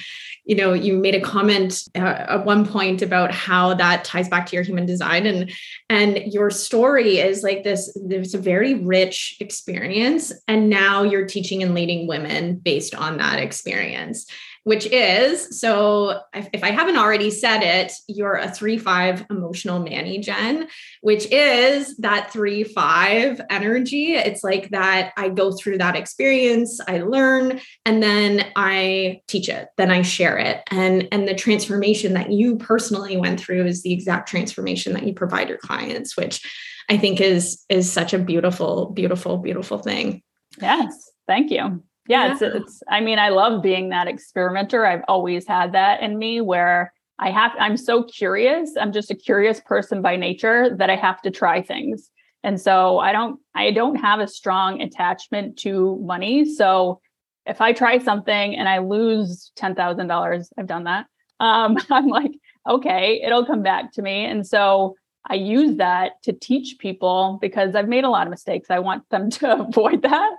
you 0.45 0.57
know 0.57 0.73
you 0.73 0.95
made 0.95 1.15
a 1.15 1.21
comment 1.21 1.85
uh, 1.95 2.01
at 2.01 2.45
one 2.45 2.67
point 2.67 3.01
about 3.01 3.31
how 3.31 3.75
that 3.75 4.05
ties 4.05 4.29
back 4.29 4.47
to 4.47 4.57
your 4.57 4.65
human 4.65 4.85
design, 4.85 5.27
and 5.27 5.53
and 5.89 6.17
your 6.33 6.51
story 6.51 7.19
is 7.19 7.45
like 7.45 7.63
this. 7.63 7.97
There's 8.05 8.35
a 8.35 8.39
very 8.39 8.75
rich 8.75 9.37
experience, 9.39 10.33
and 10.49 10.69
now 10.69 11.05
you're 11.05 11.27
teaching 11.27 11.63
and 11.63 11.75
leading 11.75 12.09
women 12.09 12.57
based 12.57 12.97
on 12.97 13.19
that 13.19 13.39
experience 13.39 14.27
which 14.65 14.87
is 14.87 15.61
so 15.61 16.21
if, 16.35 16.63
I 16.63 16.71
haven't 16.71 16.97
already 16.97 17.31
said 17.31 17.63
it, 17.63 17.93
you're 18.07 18.37
a 18.37 18.51
three 18.51 18.79
five 18.79 19.25
emotional 19.31 19.81
manny 19.81 20.19
gen, 20.19 20.69
which 21.01 21.27
is 21.31 21.97
that 21.99 22.33
three 22.33 22.65
five 22.65 23.41
energy. 23.51 24.15
It's 24.15 24.45
like 24.45 24.71
that 24.71 25.13
I 25.17 25.29
go 25.29 25.53
through 25.53 25.79
that 25.79 25.97
experience, 25.97 26.81
I 26.87 27.01
learn, 27.01 27.61
and 27.85 28.03
then 28.03 28.47
I 28.55 29.21
teach 29.27 29.49
it, 29.49 29.69
then 29.77 29.91
I 29.91 30.03
share 30.03 30.39
it. 30.39 30.63
And, 30.71 31.09
and 31.11 31.27
the 31.27 31.35
transformation 31.35 32.15
that 32.15 32.31
you 32.31 32.57
personally 32.57 33.17
went 33.17 33.41
through 33.41 33.67
is 33.67 33.83
the 33.83 33.93
exact 33.93 34.29
transformation 34.29 34.93
that 34.93 35.07
you 35.07 35.13
provide 35.13 35.49
your 35.49 35.59
clients, 35.59 36.17
which 36.17 36.41
I 36.89 36.99
think 36.99 37.21
is 37.21 37.65
is 37.69 37.91
such 37.91 38.13
a 38.13 38.19
beautiful, 38.19 38.91
beautiful, 38.91 39.39
beautiful 39.39 39.79
thing. 39.79 40.23
Yes, 40.61 41.11
thank 41.27 41.51
you. 41.51 41.83
Yeah, 42.09 42.27
yeah, 42.27 42.33
It's, 42.33 42.43
it's, 42.43 42.83
I 42.89 43.01
mean, 43.01 43.19
I 43.19 43.29
love 43.29 43.63
being 43.63 43.91
that 43.91 44.09
experimenter. 44.09 44.85
I've 44.85 45.05
always 45.09 45.47
had 45.47 45.73
that 45.73 46.03
in 46.03 46.19
me 46.19 46.41
where 46.41 46.93
I 47.19 47.31
have, 47.31 47.53
I'm 47.59 47.77
so 47.77 48.03
curious. 48.03 48.73
I'm 48.81 48.93
just 48.93 49.11
a 49.11 49.15
curious 49.15 49.61
person 49.61 50.03
by 50.03 50.17
nature 50.17 50.75
that 50.77 50.91
I 50.91 50.97
have 50.97 51.23
to 51.23 51.31
try 51.31 51.63
things. 51.63 52.11
And 52.43 52.61
so 52.61 52.99
I 52.99 53.13
don't, 53.13 53.39
I 53.55 53.71
don't 53.71 53.95
have 53.97 54.19
a 54.19 54.27
strong 54.27 54.83
attachment 54.83 55.59
to 55.59 56.01
money. 56.03 56.45
So 56.45 57.01
if 57.47 57.61
I 57.61 57.73
try 57.73 57.99
something 57.99 58.57
and 58.57 58.69
I 58.69 58.79
lose 58.79 59.53
$10,000, 59.57 60.47
I've 60.59 60.67
done 60.67 60.85
that. 60.85 61.07
Um, 61.39 61.79
I'm 61.91 62.09
like, 62.09 62.33
okay, 62.69 63.21
it'll 63.25 63.47
come 63.47 63.63
back 63.63 63.93
to 63.93 64.03
me. 64.03 64.25
And 64.25 64.47
so 64.47 64.97
I 65.29 65.35
use 65.35 65.77
that 65.77 66.23
to 66.25 66.33
teach 66.33 66.79
people 66.79 67.39
because 67.41 67.77
I've 67.77 67.89
made 67.89 68.05
a 68.05 68.11
lot 68.11 68.27
of 68.27 68.31
mistakes. 68.31 68.71
I 68.71 68.81
want 68.81 69.09
them 69.11 69.31
to 69.39 69.61
avoid 69.61 70.03
that. 70.03 70.31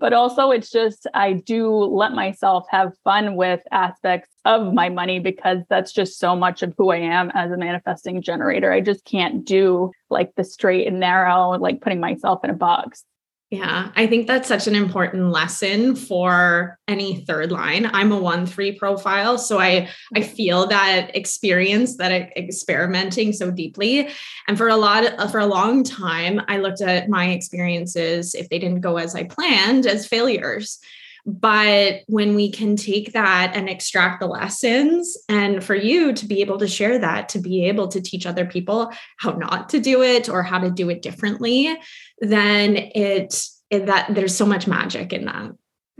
But 0.00 0.14
also, 0.14 0.50
it's 0.50 0.70
just, 0.70 1.06
I 1.12 1.34
do 1.34 1.70
let 1.70 2.12
myself 2.12 2.64
have 2.70 2.92
fun 3.04 3.36
with 3.36 3.60
aspects 3.70 4.30
of 4.46 4.72
my 4.72 4.88
money 4.88 5.20
because 5.20 5.58
that's 5.68 5.92
just 5.92 6.18
so 6.18 6.34
much 6.34 6.62
of 6.62 6.74
who 6.78 6.90
I 6.90 6.96
am 6.96 7.30
as 7.34 7.52
a 7.52 7.58
manifesting 7.58 8.22
generator. 8.22 8.72
I 8.72 8.80
just 8.80 9.04
can't 9.04 9.44
do 9.44 9.92
like 10.08 10.34
the 10.36 10.44
straight 10.44 10.86
and 10.86 10.98
narrow, 11.00 11.50
like 11.50 11.82
putting 11.82 12.00
myself 12.00 12.42
in 12.44 12.50
a 12.50 12.54
box. 12.54 13.04
Yeah, 13.50 13.90
I 13.96 14.06
think 14.06 14.28
that's 14.28 14.46
such 14.46 14.68
an 14.68 14.76
important 14.76 15.30
lesson 15.32 15.96
for 15.96 16.78
any 16.86 17.24
third 17.24 17.50
line. 17.50 17.90
I'm 17.92 18.12
a 18.12 18.20
1-3 18.20 18.78
profile, 18.78 19.38
so 19.38 19.58
I 19.58 19.88
I 20.14 20.22
feel 20.22 20.68
that 20.68 21.10
experience 21.16 21.96
that 21.96 22.12
experimenting 22.36 23.32
so 23.32 23.50
deeply. 23.50 24.08
And 24.46 24.56
for 24.56 24.68
a 24.68 24.76
lot 24.76 25.04
of, 25.04 25.32
for 25.32 25.40
a 25.40 25.46
long 25.46 25.82
time, 25.82 26.40
I 26.46 26.58
looked 26.58 26.80
at 26.80 27.08
my 27.08 27.30
experiences 27.30 28.36
if 28.36 28.48
they 28.50 28.60
didn't 28.60 28.82
go 28.82 28.98
as 28.98 29.16
I 29.16 29.24
planned 29.24 29.84
as 29.84 30.06
failures. 30.06 30.78
But 31.26 32.02
when 32.06 32.34
we 32.34 32.50
can 32.50 32.76
take 32.76 33.12
that 33.12 33.52
and 33.54 33.68
extract 33.68 34.20
the 34.20 34.26
lessons, 34.26 35.16
and 35.28 35.62
for 35.62 35.74
you 35.74 36.12
to 36.12 36.26
be 36.26 36.40
able 36.40 36.58
to 36.58 36.68
share 36.68 36.98
that, 36.98 37.28
to 37.30 37.38
be 37.38 37.66
able 37.66 37.88
to 37.88 38.00
teach 38.00 38.26
other 38.26 38.46
people 38.46 38.92
how 39.18 39.32
not 39.32 39.68
to 39.70 39.80
do 39.80 40.02
it 40.02 40.28
or 40.28 40.42
how 40.42 40.58
to 40.58 40.70
do 40.70 40.88
it 40.90 41.02
differently, 41.02 41.76
then 42.20 42.76
it, 42.76 43.42
it 43.70 43.86
that 43.86 44.14
there's 44.14 44.36
so 44.36 44.46
much 44.46 44.66
magic 44.66 45.12
in 45.12 45.26
that. 45.26 45.52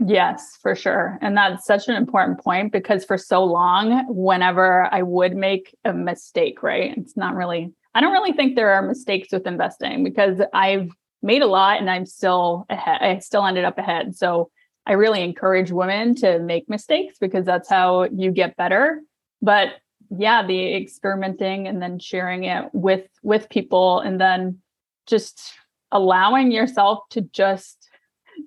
Yes, 0.03 0.57
for 0.61 0.75
sure. 0.75 1.19
And 1.21 1.37
that's 1.37 1.65
such 1.65 1.87
an 1.87 1.95
important 1.95 2.39
point 2.39 2.71
because 2.71 3.05
for 3.05 3.17
so 3.17 3.43
long, 3.43 4.05
whenever 4.09 4.89
I 4.91 5.03
would 5.03 5.35
make 5.35 5.75
a 5.85 5.93
mistake, 5.93 6.63
right? 6.63 6.97
It's 6.97 7.15
not 7.15 7.35
really, 7.35 7.71
I 7.93 8.01
don't 8.01 8.11
really 8.11 8.33
think 8.33 8.55
there 8.55 8.71
are 8.71 8.81
mistakes 8.81 9.31
with 9.31 9.45
investing 9.45 10.03
because 10.03 10.41
I've 10.53 10.89
made 11.21 11.43
a 11.43 11.47
lot 11.47 11.79
and 11.79 11.89
I'm 11.89 12.07
still 12.07 12.65
ahead. 12.67 13.01
I 13.01 13.19
still 13.19 13.45
ended 13.45 13.63
up 13.63 13.77
ahead. 13.77 14.15
So 14.15 14.49
I 14.85 14.93
really 14.93 15.21
encourage 15.23 15.71
women 15.71 16.15
to 16.15 16.39
make 16.39 16.69
mistakes 16.69 17.17
because 17.19 17.45
that's 17.45 17.69
how 17.69 18.03
you 18.05 18.31
get 18.31 18.57
better. 18.57 19.01
But 19.41 19.69
yeah, 20.09 20.45
the 20.45 20.75
experimenting 20.75 21.67
and 21.67 21.81
then 21.81 21.99
sharing 21.99 22.43
it 22.45 22.65
with 22.73 23.07
with 23.23 23.49
people 23.49 23.99
and 23.99 24.19
then 24.19 24.59
just 25.07 25.53
allowing 25.91 26.51
yourself 26.51 26.99
to 27.11 27.21
just 27.21 27.89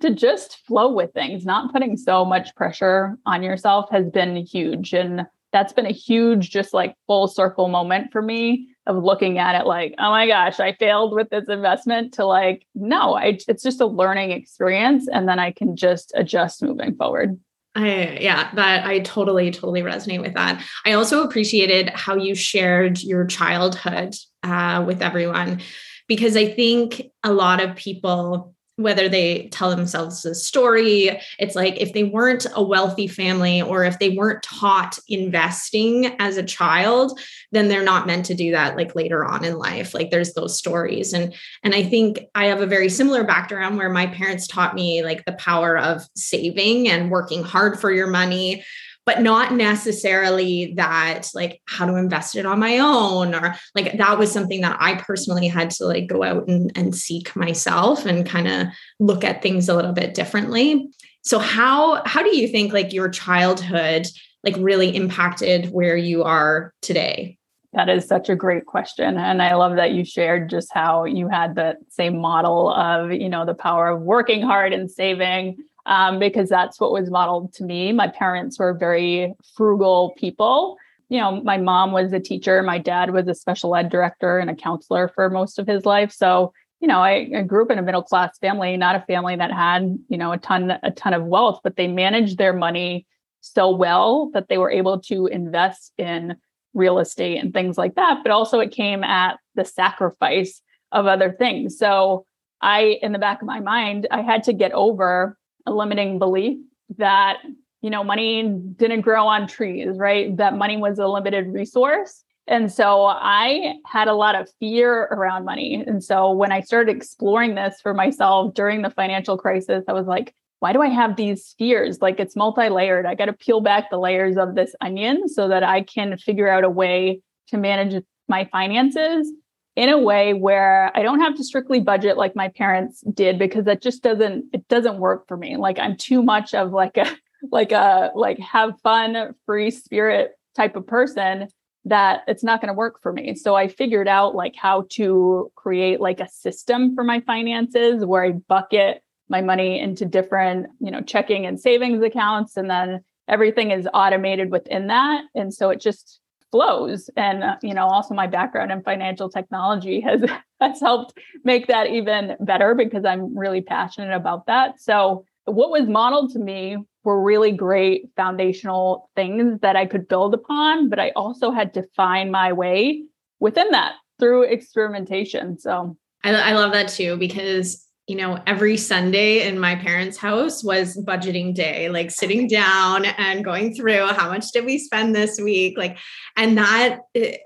to 0.00 0.12
just 0.14 0.58
flow 0.66 0.92
with 0.92 1.12
things, 1.12 1.44
not 1.44 1.72
putting 1.72 1.96
so 1.96 2.24
much 2.24 2.54
pressure 2.56 3.16
on 3.26 3.42
yourself 3.42 3.90
has 3.90 4.10
been 4.10 4.36
huge 4.36 4.92
and 4.92 5.26
that's 5.52 5.72
been 5.72 5.86
a 5.86 5.92
huge 5.92 6.50
just 6.50 6.74
like 6.74 6.96
full 7.06 7.28
circle 7.28 7.68
moment 7.68 8.10
for 8.10 8.20
me 8.20 8.73
of 8.86 9.02
looking 9.02 9.38
at 9.38 9.60
it 9.60 9.66
like, 9.66 9.94
oh 9.98 10.10
my 10.10 10.26
gosh, 10.26 10.60
I 10.60 10.74
failed 10.74 11.14
with 11.14 11.30
this 11.30 11.48
investment 11.48 12.14
to 12.14 12.26
like, 12.26 12.66
no, 12.74 13.14
I, 13.14 13.38
it's 13.48 13.62
just 13.62 13.80
a 13.80 13.86
learning 13.86 14.30
experience. 14.30 15.08
And 15.10 15.28
then 15.28 15.38
I 15.38 15.52
can 15.52 15.76
just 15.76 16.12
adjust 16.14 16.62
moving 16.62 16.94
forward. 16.94 17.38
I, 17.74 18.18
yeah, 18.20 18.50
that 18.54 18.86
I 18.86 19.00
totally, 19.00 19.50
totally 19.50 19.82
resonate 19.82 20.20
with 20.20 20.34
that. 20.34 20.64
I 20.84 20.92
also 20.92 21.24
appreciated 21.24 21.88
how 21.90 22.14
you 22.16 22.34
shared 22.34 23.02
your 23.02 23.26
childhood 23.26 24.14
uh, 24.42 24.84
with 24.86 25.02
everyone 25.02 25.60
because 26.06 26.36
I 26.36 26.46
think 26.46 27.02
a 27.22 27.32
lot 27.32 27.62
of 27.62 27.74
people 27.74 28.54
whether 28.76 29.08
they 29.08 29.48
tell 29.48 29.70
themselves 29.70 30.24
a 30.24 30.34
story. 30.34 31.20
It's 31.38 31.54
like 31.54 31.80
if 31.80 31.92
they 31.92 32.04
weren't 32.04 32.46
a 32.54 32.62
wealthy 32.62 33.06
family 33.06 33.62
or 33.62 33.84
if 33.84 33.98
they 33.98 34.10
weren't 34.10 34.42
taught 34.42 34.98
investing 35.08 36.16
as 36.18 36.36
a 36.36 36.42
child 36.42 37.18
then 37.52 37.68
they're 37.68 37.84
not 37.84 38.06
meant 38.06 38.26
to 38.26 38.34
do 38.34 38.50
that 38.50 38.76
like 38.76 38.96
later 38.96 39.24
on 39.24 39.44
in 39.44 39.56
life. 39.56 39.94
Like 39.94 40.10
there's 40.10 40.32
those 40.34 40.58
stories. 40.58 41.12
And 41.12 41.34
and 41.62 41.74
i 41.74 41.82
think 41.82 42.20
i 42.34 42.46
have 42.46 42.60
a 42.60 42.66
very 42.66 42.88
similar 42.88 43.24
background 43.24 43.76
where 43.76 43.90
my 43.90 44.06
parents 44.06 44.46
taught 44.46 44.74
me 44.74 45.02
like 45.02 45.24
the 45.24 45.32
power 45.32 45.76
of 45.76 46.02
saving 46.14 46.88
and 46.88 47.10
working 47.10 47.42
hard 47.42 47.80
for 47.80 47.90
your 47.90 48.06
money 48.06 48.64
but 49.06 49.20
not 49.20 49.52
necessarily 49.52 50.74
that 50.76 51.28
like 51.34 51.60
how 51.66 51.86
to 51.86 51.96
invest 51.96 52.36
it 52.36 52.46
on 52.46 52.58
my 52.58 52.78
own 52.78 53.34
or 53.34 53.54
like 53.74 53.96
that 53.98 54.18
was 54.18 54.32
something 54.32 54.62
that 54.62 54.76
I 54.80 54.94
personally 54.94 55.48
had 55.48 55.70
to 55.72 55.84
like 55.84 56.06
go 56.06 56.22
out 56.22 56.48
and, 56.48 56.72
and 56.74 56.94
seek 56.94 57.34
myself 57.36 58.06
and 58.06 58.26
kind 58.26 58.48
of 58.48 58.68
look 58.98 59.24
at 59.24 59.42
things 59.42 59.68
a 59.68 59.74
little 59.74 59.92
bit 59.92 60.14
differently. 60.14 60.88
So 61.22 61.38
how 61.38 62.02
how 62.06 62.22
do 62.22 62.36
you 62.36 62.48
think 62.48 62.72
like 62.72 62.92
your 62.92 63.08
childhood 63.08 64.06
like 64.42 64.56
really 64.58 64.94
impacted 64.94 65.70
where 65.70 65.96
you 65.96 66.22
are 66.24 66.72
today? 66.82 67.38
That 67.72 67.88
is 67.88 68.06
such 68.06 68.28
a 68.28 68.36
great 68.36 68.66
question. 68.66 69.18
And 69.18 69.42
I 69.42 69.54
love 69.56 69.76
that 69.76 69.92
you 69.92 70.04
shared 70.04 70.48
just 70.48 70.68
how 70.72 71.04
you 71.06 71.28
had 71.28 71.56
the 71.56 71.76
same 71.88 72.18
model 72.18 72.72
of, 72.72 73.10
you 73.10 73.28
know, 73.28 73.44
the 73.44 73.54
power 73.54 73.88
of 73.88 74.02
working 74.02 74.42
hard 74.42 74.72
and 74.72 74.88
saving 74.88 75.56
um, 75.86 76.18
because 76.18 76.48
that's 76.48 76.80
what 76.80 76.92
was 76.92 77.10
modeled 77.10 77.52
to 77.54 77.64
me. 77.64 77.92
My 77.92 78.08
parents 78.08 78.58
were 78.58 78.72
very 78.72 79.34
frugal 79.56 80.14
people. 80.16 80.76
You 81.08 81.20
know, 81.20 81.42
my 81.42 81.58
mom 81.58 81.92
was 81.92 82.12
a 82.12 82.20
teacher, 82.20 82.62
my 82.62 82.78
dad 82.78 83.12
was 83.12 83.28
a 83.28 83.34
special 83.34 83.76
ed 83.76 83.90
director 83.90 84.38
and 84.38 84.48
a 84.48 84.54
counselor 84.54 85.08
for 85.08 85.28
most 85.28 85.58
of 85.58 85.66
his 85.66 85.84
life. 85.84 86.10
So, 86.10 86.52
you 86.80 86.88
know, 86.88 86.98
I, 86.98 87.30
I 87.36 87.42
grew 87.42 87.64
up 87.64 87.70
in 87.70 87.78
a 87.78 87.82
middle 87.82 88.02
class 88.02 88.38
family, 88.38 88.76
not 88.76 88.96
a 88.96 89.04
family 89.06 89.36
that 89.36 89.52
had, 89.52 89.98
you 90.08 90.16
know, 90.16 90.32
a 90.32 90.38
ton, 90.38 90.72
a 90.82 90.90
ton 90.90 91.12
of 91.12 91.24
wealth, 91.24 91.60
but 91.62 91.76
they 91.76 91.86
managed 91.86 92.38
their 92.38 92.52
money 92.52 93.06
so 93.40 93.70
well 93.70 94.30
that 94.32 94.48
they 94.48 94.56
were 94.58 94.70
able 94.70 94.98
to 95.00 95.26
invest 95.26 95.92
in 95.98 96.36
real 96.72 96.98
estate 96.98 97.38
and 97.38 97.52
things 97.52 97.76
like 97.76 97.94
that. 97.94 98.20
But 98.22 98.32
also, 98.32 98.60
it 98.60 98.72
came 98.72 99.04
at 99.04 99.38
the 99.54 99.64
sacrifice 99.64 100.62
of 100.90 101.06
other 101.06 101.32
things. 101.32 101.78
So, 101.78 102.26
I, 102.60 102.98
in 103.02 103.12
the 103.12 103.18
back 103.18 103.42
of 103.42 103.46
my 103.46 103.60
mind, 103.60 104.06
I 104.10 104.22
had 104.22 104.44
to 104.44 104.54
get 104.54 104.72
over 104.72 105.36
a 105.66 105.72
limiting 105.72 106.18
belief 106.18 106.58
that 106.98 107.38
you 107.80 107.90
know 107.90 108.04
money 108.04 108.42
didn't 108.76 109.02
grow 109.02 109.26
on 109.26 109.46
trees 109.46 109.96
right? 109.96 110.36
That 110.36 110.56
money 110.56 110.76
was 110.76 110.98
a 110.98 111.06
limited 111.06 111.52
resource. 111.52 112.22
And 112.46 112.70
so 112.70 113.06
i 113.06 113.74
had 113.86 114.06
a 114.06 114.14
lot 114.14 114.34
of 114.34 114.50
fear 114.60 115.04
around 115.04 115.44
money. 115.44 115.82
And 115.86 116.02
so 116.02 116.32
when 116.32 116.52
i 116.52 116.60
started 116.60 116.94
exploring 116.94 117.54
this 117.54 117.80
for 117.82 117.94
myself 117.94 118.54
during 118.54 118.82
the 118.82 118.90
financial 118.90 119.38
crisis 119.38 119.84
i 119.88 119.92
was 119.92 120.06
like 120.06 120.34
why 120.60 120.72
do 120.72 120.80
i 120.80 120.88
have 120.88 121.16
these 121.16 121.54
fears? 121.58 122.00
Like 122.00 122.18
it's 122.18 122.34
multi-layered. 122.34 123.04
I 123.04 123.14
got 123.14 123.26
to 123.26 123.34
peel 123.34 123.60
back 123.60 123.90
the 123.90 123.98
layers 123.98 124.38
of 124.38 124.54
this 124.54 124.74
onion 124.80 125.28
so 125.28 125.48
that 125.48 125.62
i 125.62 125.82
can 125.82 126.16
figure 126.16 126.48
out 126.48 126.64
a 126.64 126.70
way 126.70 127.20
to 127.48 127.58
manage 127.58 128.02
my 128.28 128.48
finances 128.50 129.30
in 129.76 129.88
a 129.88 129.98
way 129.98 130.34
where 130.34 130.90
I 130.94 131.02
don't 131.02 131.20
have 131.20 131.34
to 131.36 131.44
strictly 131.44 131.80
budget 131.80 132.16
like 132.16 132.36
my 132.36 132.48
parents 132.48 133.02
did 133.12 133.38
because 133.38 133.64
that 133.64 133.82
just 133.82 134.02
doesn't 134.02 134.46
it 134.52 134.66
doesn't 134.68 134.98
work 134.98 135.26
for 135.26 135.36
me. 135.36 135.56
Like 135.56 135.78
I'm 135.78 135.96
too 135.96 136.22
much 136.22 136.54
of 136.54 136.72
like 136.72 136.96
a 136.96 137.06
like 137.50 137.72
a 137.72 138.10
like 138.14 138.38
have 138.38 138.80
fun 138.82 139.34
free 139.46 139.70
spirit 139.70 140.32
type 140.56 140.76
of 140.76 140.86
person 140.86 141.48
that 141.86 142.22
it's 142.26 142.42
not 142.42 142.60
going 142.60 142.68
to 142.68 142.74
work 142.74 143.02
for 143.02 143.12
me. 143.12 143.34
So 143.34 143.54
I 143.54 143.68
figured 143.68 144.08
out 144.08 144.34
like 144.34 144.54
how 144.56 144.86
to 144.92 145.52
create 145.54 146.00
like 146.00 146.20
a 146.20 146.28
system 146.28 146.94
for 146.94 147.04
my 147.04 147.20
finances 147.20 148.06
where 148.06 148.24
I 148.24 148.32
bucket 148.32 149.02
my 149.28 149.42
money 149.42 149.78
into 149.78 150.06
different, 150.06 150.68
you 150.80 150.90
know, 150.90 151.02
checking 151.02 151.44
and 151.44 151.60
savings 151.60 152.02
accounts 152.02 152.56
and 152.56 152.70
then 152.70 153.04
everything 153.28 153.70
is 153.70 153.88
automated 153.92 154.50
within 154.50 154.86
that 154.86 155.24
and 155.34 155.52
so 155.52 155.70
it 155.70 155.80
just 155.80 156.20
flows. 156.54 157.10
And 157.16 157.42
uh, 157.42 157.56
you 157.62 157.74
know 157.74 157.86
also 157.86 158.14
my 158.14 158.28
background 158.28 158.70
in 158.70 158.80
financial 158.84 159.28
technology 159.28 160.00
has 160.00 160.22
has 160.60 160.80
helped 160.80 161.18
make 161.42 161.66
that 161.66 161.88
even 161.90 162.36
better 162.38 162.76
because 162.76 163.04
i'm 163.04 163.36
really 163.36 163.60
passionate 163.60 164.14
about 164.14 164.46
that. 164.46 164.80
So 164.80 165.24
what 165.46 165.70
was 165.70 165.88
modeled 165.88 166.32
to 166.34 166.38
me 166.38 166.76
were 167.02 167.20
really 167.20 167.50
great 167.50 168.08
foundational 168.16 169.10
things 169.16 169.58
that 169.60 169.76
i 169.76 169.84
could 169.84 170.08
build 170.08 170.32
upon 170.32 170.88
but 170.88 170.98
i 170.98 171.10
also 171.10 171.50
had 171.50 171.74
to 171.74 171.82
find 171.94 172.32
my 172.32 172.50
way 172.50 173.04
within 173.40 173.70
that 173.72 173.94
through 174.18 174.44
experimentation. 174.44 175.58
So 175.58 175.96
I, 176.22 176.34
I 176.34 176.52
love 176.52 176.72
that 176.72 176.88
too 176.88 177.16
because 177.16 177.83
you 178.06 178.16
know, 178.16 178.38
every 178.46 178.76
Sunday 178.76 179.48
in 179.48 179.58
my 179.58 179.76
parents' 179.76 180.18
house 180.18 180.62
was 180.62 180.94
budgeting 181.06 181.54
day, 181.54 181.88
like 181.88 182.10
sitting 182.10 182.46
down 182.46 183.06
and 183.06 183.42
going 183.42 183.74
through 183.74 184.06
how 184.08 184.28
much 184.28 184.52
did 184.52 184.66
we 184.66 184.76
spend 184.76 185.16
this 185.16 185.40
week? 185.40 185.78
Like, 185.78 185.96
and 186.36 186.58
that 186.58 187.00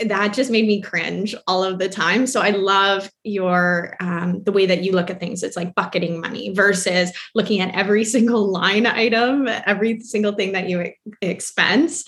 that 0.05 0.33
just 0.33 0.51
made 0.51 0.67
me 0.67 0.81
cringe 0.81 1.37
all 1.47 1.63
of 1.63 1.79
the 1.79 1.89
time. 1.89 2.27
So 2.27 2.41
I 2.41 2.51
love 2.51 3.09
your 3.23 3.97
um, 4.01 4.43
the 4.43 4.51
way 4.51 4.67
that 4.67 4.83
you 4.83 4.93
look 4.93 5.11
at 5.11 5.21
things. 5.21 5.45
It's 5.45 5.57
like 5.57 5.77
bucketing 5.77 6.21
money 6.21 6.53
versus 6.53 7.13
looking 7.37 7.61
at 7.61 7.75
every 7.77 8.05
single 8.19 8.51
line 8.51 8.87
item, 8.87 9.47
every 9.47 10.01
single 10.01 10.33
thing 10.33 10.53
that 10.53 10.69
you 10.69 10.93
expense. 11.23 12.05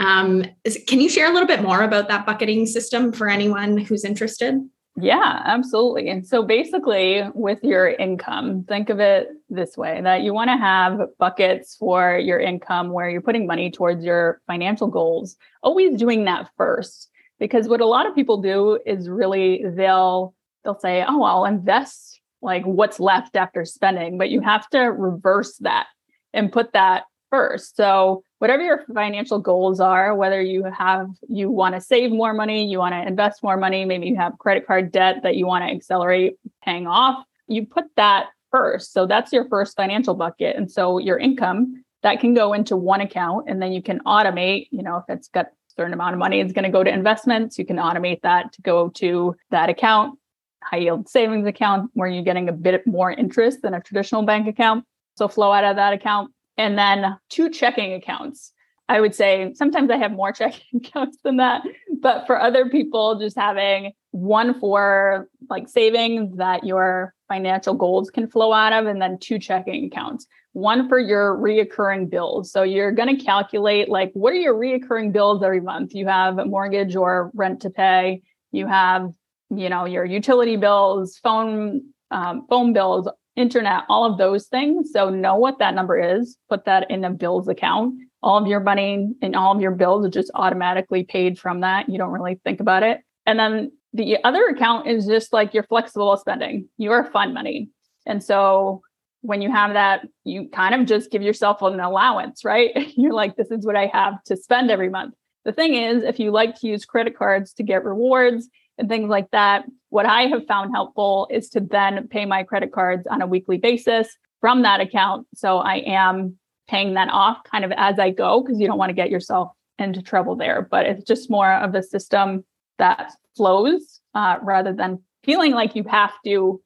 Um, 0.00 0.44
is, 0.64 0.82
can 0.88 1.00
you 1.00 1.08
share 1.08 1.30
a 1.30 1.32
little 1.32 1.46
bit 1.46 1.62
more 1.62 1.82
about 1.82 2.08
that 2.08 2.26
bucketing 2.26 2.66
system 2.66 3.12
for 3.12 3.28
anyone 3.28 3.78
who's 3.78 4.04
interested? 4.04 4.58
Yeah, 5.00 5.40
absolutely. 5.46 6.08
And 6.10 6.26
so 6.26 6.42
basically, 6.42 7.22
with 7.34 7.64
your 7.64 7.88
income, 7.88 8.64
think 8.64 8.90
of 8.90 9.00
it 9.00 9.28
this 9.48 9.76
way 9.78 10.00
that 10.02 10.20
you 10.20 10.34
want 10.34 10.48
to 10.50 10.56
have 10.58 11.00
buckets 11.18 11.74
for 11.76 12.18
your 12.18 12.38
income 12.38 12.90
where 12.90 13.08
you're 13.08 13.22
putting 13.22 13.46
money 13.46 13.70
towards 13.70 14.04
your 14.04 14.42
financial 14.46 14.88
goals, 14.88 15.36
always 15.62 15.98
doing 15.98 16.24
that 16.26 16.50
first. 16.58 17.08
Because 17.38 17.68
what 17.68 17.80
a 17.80 17.86
lot 17.86 18.06
of 18.06 18.14
people 18.14 18.42
do 18.42 18.78
is 18.84 19.08
really 19.08 19.64
they'll 19.74 20.34
they'll 20.62 20.78
say, 20.78 21.04
"Oh, 21.08 21.22
I'll 21.22 21.46
invest 21.46 22.20
like 22.42 22.64
what's 22.64 23.00
left 23.00 23.34
after 23.34 23.64
spending," 23.64 24.18
but 24.18 24.28
you 24.30 24.40
have 24.42 24.68
to 24.70 24.78
reverse 24.80 25.56
that 25.58 25.86
and 26.34 26.52
put 26.52 26.72
that 26.74 27.04
first. 27.30 27.76
So 27.76 28.24
whatever 28.42 28.64
your 28.64 28.84
financial 28.92 29.38
goals 29.38 29.78
are, 29.78 30.16
whether 30.16 30.42
you 30.42 30.64
have 30.64 31.06
you 31.28 31.48
want 31.48 31.76
to 31.76 31.80
save 31.80 32.10
more 32.10 32.34
money, 32.34 32.66
you 32.66 32.76
want 32.76 32.92
to 32.92 33.00
invest 33.06 33.40
more 33.40 33.56
money, 33.56 33.84
maybe 33.84 34.08
you 34.08 34.16
have 34.16 34.36
credit 34.38 34.66
card 34.66 34.90
debt 34.90 35.22
that 35.22 35.36
you 35.36 35.46
want 35.46 35.62
to 35.64 35.70
accelerate 35.70 36.34
paying 36.64 36.88
off, 36.88 37.24
you 37.46 37.64
put 37.64 37.84
that 37.94 38.30
first. 38.50 38.92
So 38.92 39.06
that's 39.06 39.32
your 39.32 39.48
first 39.48 39.76
financial 39.76 40.14
bucket. 40.14 40.56
And 40.56 40.68
so 40.68 40.98
your 40.98 41.18
income 41.18 41.84
that 42.02 42.18
can 42.18 42.34
go 42.34 42.52
into 42.52 42.76
one 42.76 43.00
account 43.00 43.48
and 43.48 43.62
then 43.62 43.70
you 43.70 43.80
can 43.80 44.00
automate, 44.00 44.66
you 44.72 44.82
know, 44.82 44.96
if 44.96 45.04
it's 45.08 45.28
got 45.28 45.46
a 45.46 45.50
certain 45.76 45.92
amount 45.92 46.14
of 46.14 46.18
money, 46.18 46.40
it's 46.40 46.52
going 46.52 46.64
to 46.64 46.68
go 46.68 46.82
to 46.82 46.92
investments, 46.92 47.60
you 47.60 47.64
can 47.64 47.76
automate 47.76 48.22
that 48.22 48.52
to 48.54 48.62
go 48.62 48.88
to 48.88 49.36
that 49.52 49.68
account, 49.68 50.18
high 50.64 50.78
yield 50.78 51.08
savings 51.08 51.46
account 51.46 51.92
where 51.94 52.08
you're 52.08 52.24
getting 52.24 52.48
a 52.48 52.52
bit 52.52 52.84
more 52.88 53.12
interest 53.12 53.62
than 53.62 53.72
a 53.72 53.80
traditional 53.80 54.22
bank 54.22 54.48
account. 54.48 54.84
So 55.16 55.28
flow 55.28 55.52
out 55.52 55.62
of 55.62 55.76
that 55.76 55.92
account 55.92 56.32
and 56.56 56.78
then 56.78 57.16
two 57.28 57.50
checking 57.50 57.92
accounts. 57.94 58.52
I 58.88 59.00
would 59.00 59.14
say 59.14 59.52
sometimes 59.54 59.90
I 59.90 59.96
have 59.96 60.12
more 60.12 60.32
checking 60.32 60.80
accounts 60.80 61.18
than 61.24 61.36
that, 61.36 61.62
but 62.00 62.26
for 62.26 62.40
other 62.40 62.68
people, 62.68 63.18
just 63.18 63.36
having 63.36 63.92
one 64.10 64.58
for 64.60 65.28
like 65.48 65.68
savings 65.68 66.36
that 66.36 66.64
your 66.64 67.14
financial 67.28 67.74
goals 67.74 68.10
can 68.10 68.28
flow 68.28 68.52
out 68.52 68.72
of, 68.72 68.86
and 68.86 69.00
then 69.00 69.18
two 69.18 69.38
checking 69.38 69.86
accounts. 69.86 70.26
One 70.52 70.88
for 70.88 70.98
your 70.98 71.34
reoccurring 71.38 72.10
bills. 72.10 72.52
So 72.52 72.62
you're 72.62 72.92
going 72.92 73.16
to 73.16 73.24
calculate 73.24 73.88
like 73.88 74.10
what 74.12 74.34
are 74.34 74.36
your 74.36 74.54
reoccurring 74.54 75.12
bills 75.12 75.42
every 75.42 75.62
month? 75.62 75.94
You 75.94 76.06
have 76.08 76.38
a 76.38 76.44
mortgage 76.44 76.94
or 76.94 77.30
rent 77.32 77.62
to 77.62 77.70
pay. 77.70 78.20
You 78.50 78.66
have, 78.66 79.10
you 79.48 79.70
know, 79.70 79.86
your 79.86 80.04
utility 80.04 80.56
bills, 80.56 81.18
phone 81.22 81.92
um, 82.10 82.46
phone 82.50 82.74
bills, 82.74 83.08
internet, 83.36 83.84
all 83.88 84.04
of 84.04 84.18
those 84.18 84.46
things. 84.46 84.90
So 84.92 85.08
know 85.08 85.36
what 85.36 85.58
that 85.58 85.74
number 85.74 85.98
is, 85.98 86.36
put 86.48 86.64
that 86.66 86.90
in 86.90 87.04
a 87.04 87.10
bills 87.10 87.48
account. 87.48 87.94
All 88.22 88.38
of 88.38 88.46
your 88.46 88.60
money 88.60 89.12
and 89.20 89.34
all 89.34 89.54
of 89.54 89.60
your 89.60 89.72
bills 89.72 90.06
are 90.06 90.10
just 90.10 90.30
automatically 90.34 91.04
paid 91.04 91.38
from 91.38 91.60
that. 91.60 91.88
You 91.88 91.98
don't 91.98 92.12
really 92.12 92.40
think 92.44 92.60
about 92.60 92.82
it. 92.82 93.00
And 93.26 93.38
then 93.38 93.72
the 93.92 94.18
other 94.24 94.46
account 94.46 94.86
is 94.86 95.06
just 95.06 95.32
like 95.32 95.54
your 95.54 95.64
flexible 95.64 96.16
spending, 96.16 96.68
your 96.78 97.04
fund 97.04 97.34
money. 97.34 97.70
And 98.06 98.22
so 98.22 98.82
when 99.22 99.42
you 99.42 99.50
have 99.50 99.74
that, 99.74 100.06
you 100.24 100.48
kind 100.48 100.74
of 100.74 100.86
just 100.86 101.10
give 101.10 101.22
yourself 101.22 101.62
an 101.62 101.80
allowance, 101.80 102.44
right? 102.44 102.70
You're 102.96 103.12
like, 103.12 103.36
this 103.36 103.50
is 103.50 103.64
what 103.64 103.76
I 103.76 103.86
have 103.86 104.22
to 104.24 104.36
spend 104.36 104.70
every 104.70 104.88
month. 104.88 105.14
The 105.44 105.52
thing 105.52 105.74
is, 105.74 106.04
if 106.04 106.20
you 106.20 106.30
like 106.30 106.60
to 106.60 106.68
use 106.68 106.84
credit 106.84 107.16
cards 107.16 107.52
to 107.54 107.62
get 107.62 107.84
rewards 107.84 108.48
and 108.82 108.88
things 108.88 109.08
like 109.08 109.30
that, 109.30 109.64
what 109.90 110.06
I 110.06 110.22
have 110.22 110.44
found 110.46 110.72
helpful 110.74 111.28
is 111.30 111.48
to 111.50 111.60
then 111.60 112.08
pay 112.08 112.26
my 112.26 112.42
credit 112.42 112.72
cards 112.72 113.06
on 113.06 113.22
a 113.22 113.26
weekly 113.26 113.56
basis 113.56 114.08
from 114.40 114.62
that 114.62 114.80
account. 114.80 115.28
So 115.36 115.58
I 115.58 115.76
am 115.86 116.36
paying 116.68 116.94
that 116.94 117.08
off 117.12 117.44
kind 117.44 117.64
of 117.64 117.72
as 117.76 118.00
I 118.00 118.10
go 118.10 118.42
because 118.42 118.58
you 118.58 118.66
don't 118.66 118.78
want 118.78 118.90
to 118.90 118.94
get 118.94 119.08
yourself 119.08 119.52
into 119.78 120.02
trouble 120.02 120.34
there. 120.34 120.66
But 120.68 120.86
it's 120.86 121.04
just 121.04 121.30
more 121.30 121.52
of 121.52 121.76
a 121.76 121.82
system 121.82 122.44
that 122.78 123.12
flows 123.36 124.00
uh, 124.14 124.38
rather 124.42 124.72
than 124.72 125.00
feeling 125.22 125.52
like 125.52 125.76
you 125.76 125.84
have 125.84 126.12
to 126.24 126.60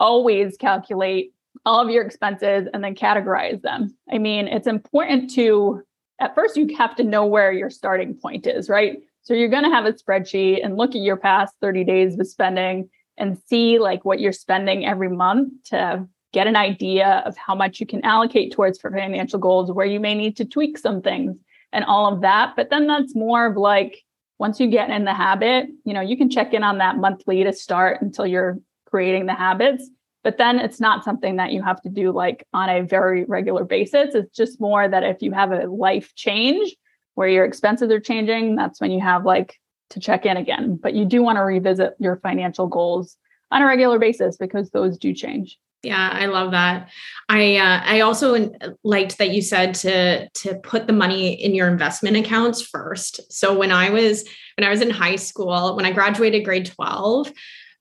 always 0.00 0.56
calculate 0.56 1.32
all 1.64 1.80
of 1.80 1.90
your 1.90 2.04
expenses 2.04 2.66
and 2.74 2.82
then 2.82 2.96
categorize 2.96 3.62
them. 3.62 3.96
I 4.12 4.18
mean, 4.18 4.48
it's 4.48 4.66
important 4.66 5.32
to, 5.34 5.82
at 6.18 6.34
first, 6.34 6.56
you 6.56 6.76
have 6.78 6.96
to 6.96 7.04
know 7.04 7.26
where 7.26 7.52
your 7.52 7.70
starting 7.70 8.14
point 8.14 8.48
is, 8.48 8.68
right? 8.68 8.98
So 9.22 9.34
you're 9.34 9.48
going 9.48 9.64
to 9.64 9.70
have 9.70 9.86
a 9.86 9.92
spreadsheet 9.92 10.64
and 10.64 10.76
look 10.76 10.90
at 10.90 11.02
your 11.02 11.16
past 11.16 11.54
30 11.60 11.84
days 11.84 12.18
of 12.18 12.26
spending 12.26 12.88
and 13.18 13.38
see 13.46 13.78
like 13.78 14.04
what 14.04 14.20
you're 14.20 14.32
spending 14.32 14.86
every 14.86 15.08
month 15.08 15.52
to 15.66 16.06
get 16.32 16.46
an 16.46 16.56
idea 16.56 17.22
of 17.26 17.36
how 17.36 17.54
much 17.54 17.80
you 17.80 17.86
can 17.86 18.04
allocate 18.04 18.52
towards 18.52 18.78
for 18.78 18.90
financial 18.90 19.38
goals, 19.38 19.70
where 19.72 19.86
you 19.86 20.00
may 20.00 20.14
need 20.14 20.36
to 20.36 20.44
tweak 20.44 20.78
some 20.78 21.02
things 21.02 21.36
and 21.72 21.84
all 21.84 22.12
of 22.12 22.22
that. 22.22 22.54
But 22.56 22.70
then 22.70 22.86
that's 22.86 23.14
more 23.14 23.46
of 23.46 23.56
like 23.56 24.02
once 24.38 24.58
you 24.58 24.68
get 24.68 24.90
in 24.90 25.04
the 25.04 25.14
habit, 25.14 25.68
you 25.84 25.92
know, 25.92 26.00
you 26.00 26.16
can 26.16 26.30
check 26.30 26.54
in 26.54 26.62
on 26.62 26.78
that 26.78 26.96
monthly 26.96 27.44
to 27.44 27.52
start 27.52 28.00
until 28.00 28.26
you're 28.26 28.58
creating 28.86 29.26
the 29.26 29.34
habits. 29.34 29.88
But 30.22 30.38
then 30.38 30.58
it's 30.58 30.80
not 30.80 31.04
something 31.04 31.36
that 31.36 31.52
you 31.52 31.62
have 31.62 31.80
to 31.82 31.88
do 31.88 32.12
like 32.12 32.46
on 32.52 32.68
a 32.68 32.82
very 32.82 33.24
regular 33.24 33.64
basis. 33.64 34.14
It's 34.14 34.34
just 34.36 34.60
more 34.60 34.86
that 34.88 35.02
if 35.02 35.22
you 35.22 35.32
have 35.32 35.52
a 35.52 35.66
life 35.66 36.14
change, 36.14 36.74
where 37.14 37.28
your 37.28 37.44
expenses 37.44 37.90
are 37.90 38.00
changing, 38.00 38.56
that's 38.56 38.80
when 38.80 38.90
you 38.90 39.00
have 39.00 39.24
like 39.24 39.58
to 39.90 40.00
check 40.00 40.26
in 40.26 40.36
again. 40.36 40.78
But 40.80 40.94
you 40.94 41.04
do 41.04 41.22
want 41.22 41.36
to 41.36 41.42
revisit 41.42 41.94
your 41.98 42.16
financial 42.16 42.66
goals 42.66 43.16
on 43.50 43.62
a 43.62 43.66
regular 43.66 43.98
basis 43.98 44.36
because 44.36 44.70
those 44.70 44.98
do 44.98 45.12
change. 45.12 45.58
Yeah, 45.82 46.10
I 46.12 46.26
love 46.26 46.50
that. 46.50 46.90
I 47.30 47.56
uh, 47.56 47.80
I 47.84 48.00
also 48.00 48.52
liked 48.84 49.16
that 49.16 49.30
you 49.30 49.40
said 49.40 49.74
to 49.76 50.28
to 50.28 50.54
put 50.56 50.86
the 50.86 50.92
money 50.92 51.32
in 51.32 51.54
your 51.54 51.68
investment 51.68 52.18
accounts 52.18 52.60
first. 52.60 53.32
So 53.32 53.56
when 53.56 53.72
I 53.72 53.88
was 53.88 54.28
when 54.58 54.66
I 54.66 54.70
was 54.70 54.82
in 54.82 54.90
high 54.90 55.16
school, 55.16 55.74
when 55.76 55.86
I 55.86 55.92
graduated 55.92 56.44
grade 56.44 56.66
12, 56.66 57.32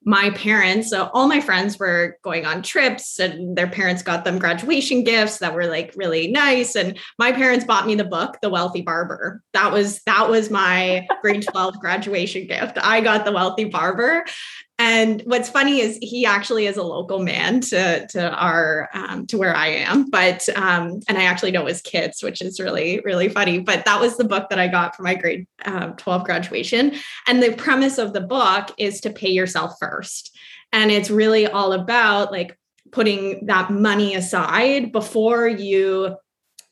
my 0.06 0.30
parents, 0.32 0.90
so 0.90 1.10
all 1.14 1.28
my 1.28 1.42
friends 1.42 1.78
were 1.78 2.18
going 2.24 2.46
on 2.46 2.62
trips 2.62 3.20
and 3.20 3.58
their 3.58 3.68
parents 3.68 4.02
got 4.02 4.24
them 4.24 4.40
graduation 4.40 5.04
gifts 5.04 5.40
that 5.40 5.54
were 5.54 5.68
like 5.68 5.94
really 5.96 6.32
nice. 6.32 6.76
And 6.76 6.98
my 7.18 7.32
parents 7.32 7.66
bought 7.66 7.86
me 7.86 7.96
the 7.96 8.06
book, 8.06 8.38
The 8.42 8.50
Wealthy 8.50 8.82
Barber. 8.82 9.44
That 9.54 9.74
was 9.74 10.02
that 10.04 10.30
was 10.30 10.50
my 10.50 11.06
grade 11.22 11.46
12 11.46 11.80
graduation 11.82 12.48
gift. 12.48 12.78
I 12.82 13.02
got 13.02 13.26
the 13.26 13.34
wealthy 13.34 13.66
barber. 13.66 14.26
And 14.89 15.21
what's 15.28 15.49
funny 15.49 15.82
is 15.82 15.99
he 16.02 16.25
actually 16.25 16.65
is 16.65 16.75
a 16.75 16.82
local 16.82 17.19
man 17.19 17.62
to 17.62 18.08
to 18.08 18.32
our 18.32 18.89
um, 18.95 19.28
to 19.28 19.38
where 19.38 19.56
I 19.56 19.67
am, 19.67 20.10
but 20.10 20.49
um, 20.56 21.02
and 21.08 21.15
I 21.15 21.25
actually 21.25 21.52
know 21.52 21.67
his 21.67 21.80
kids, 21.84 22.23
which 22.23 22.41
is 22.41 22.60
really 22.60 22.99
really 23.06 23.30
funny. 23.30 23.60
But 23.60 23.86
that 23.86 24.02
was 24.02 24.17
the 24.17 24.23
book 24.23 24.49
that 24.49 24.58
I 24.58 24.67
got 24.67 24.95
for 24.95 25.04
my 25.04 25.13
grade 25.13 25.45
uh, 25.63 25.89
twelve 25.97 26.23
graduation, 26.23 26.95
and 27.28 27.43
the 27.43 27.54
premise 27.54 27.99
of 27.99 28.13
the 28.13 28.21
book 28.21 28.71
is 28.80 28.99
to 29.02 29.12
pay 29.12 29.30
yourself 29.30 29.73
first, 29.80 30.36
and 30.73 30.89
it's 30.89 31.12
really 31.12 31.45
all 31.45 31.73
about 31.73 32.32
like 32.32 32.58
putting 32.91 33.45
that 33.45 33.69
money 33.69 34.15
aside 34.15 34.91
before 34.91 35.47
you 35.47 36.17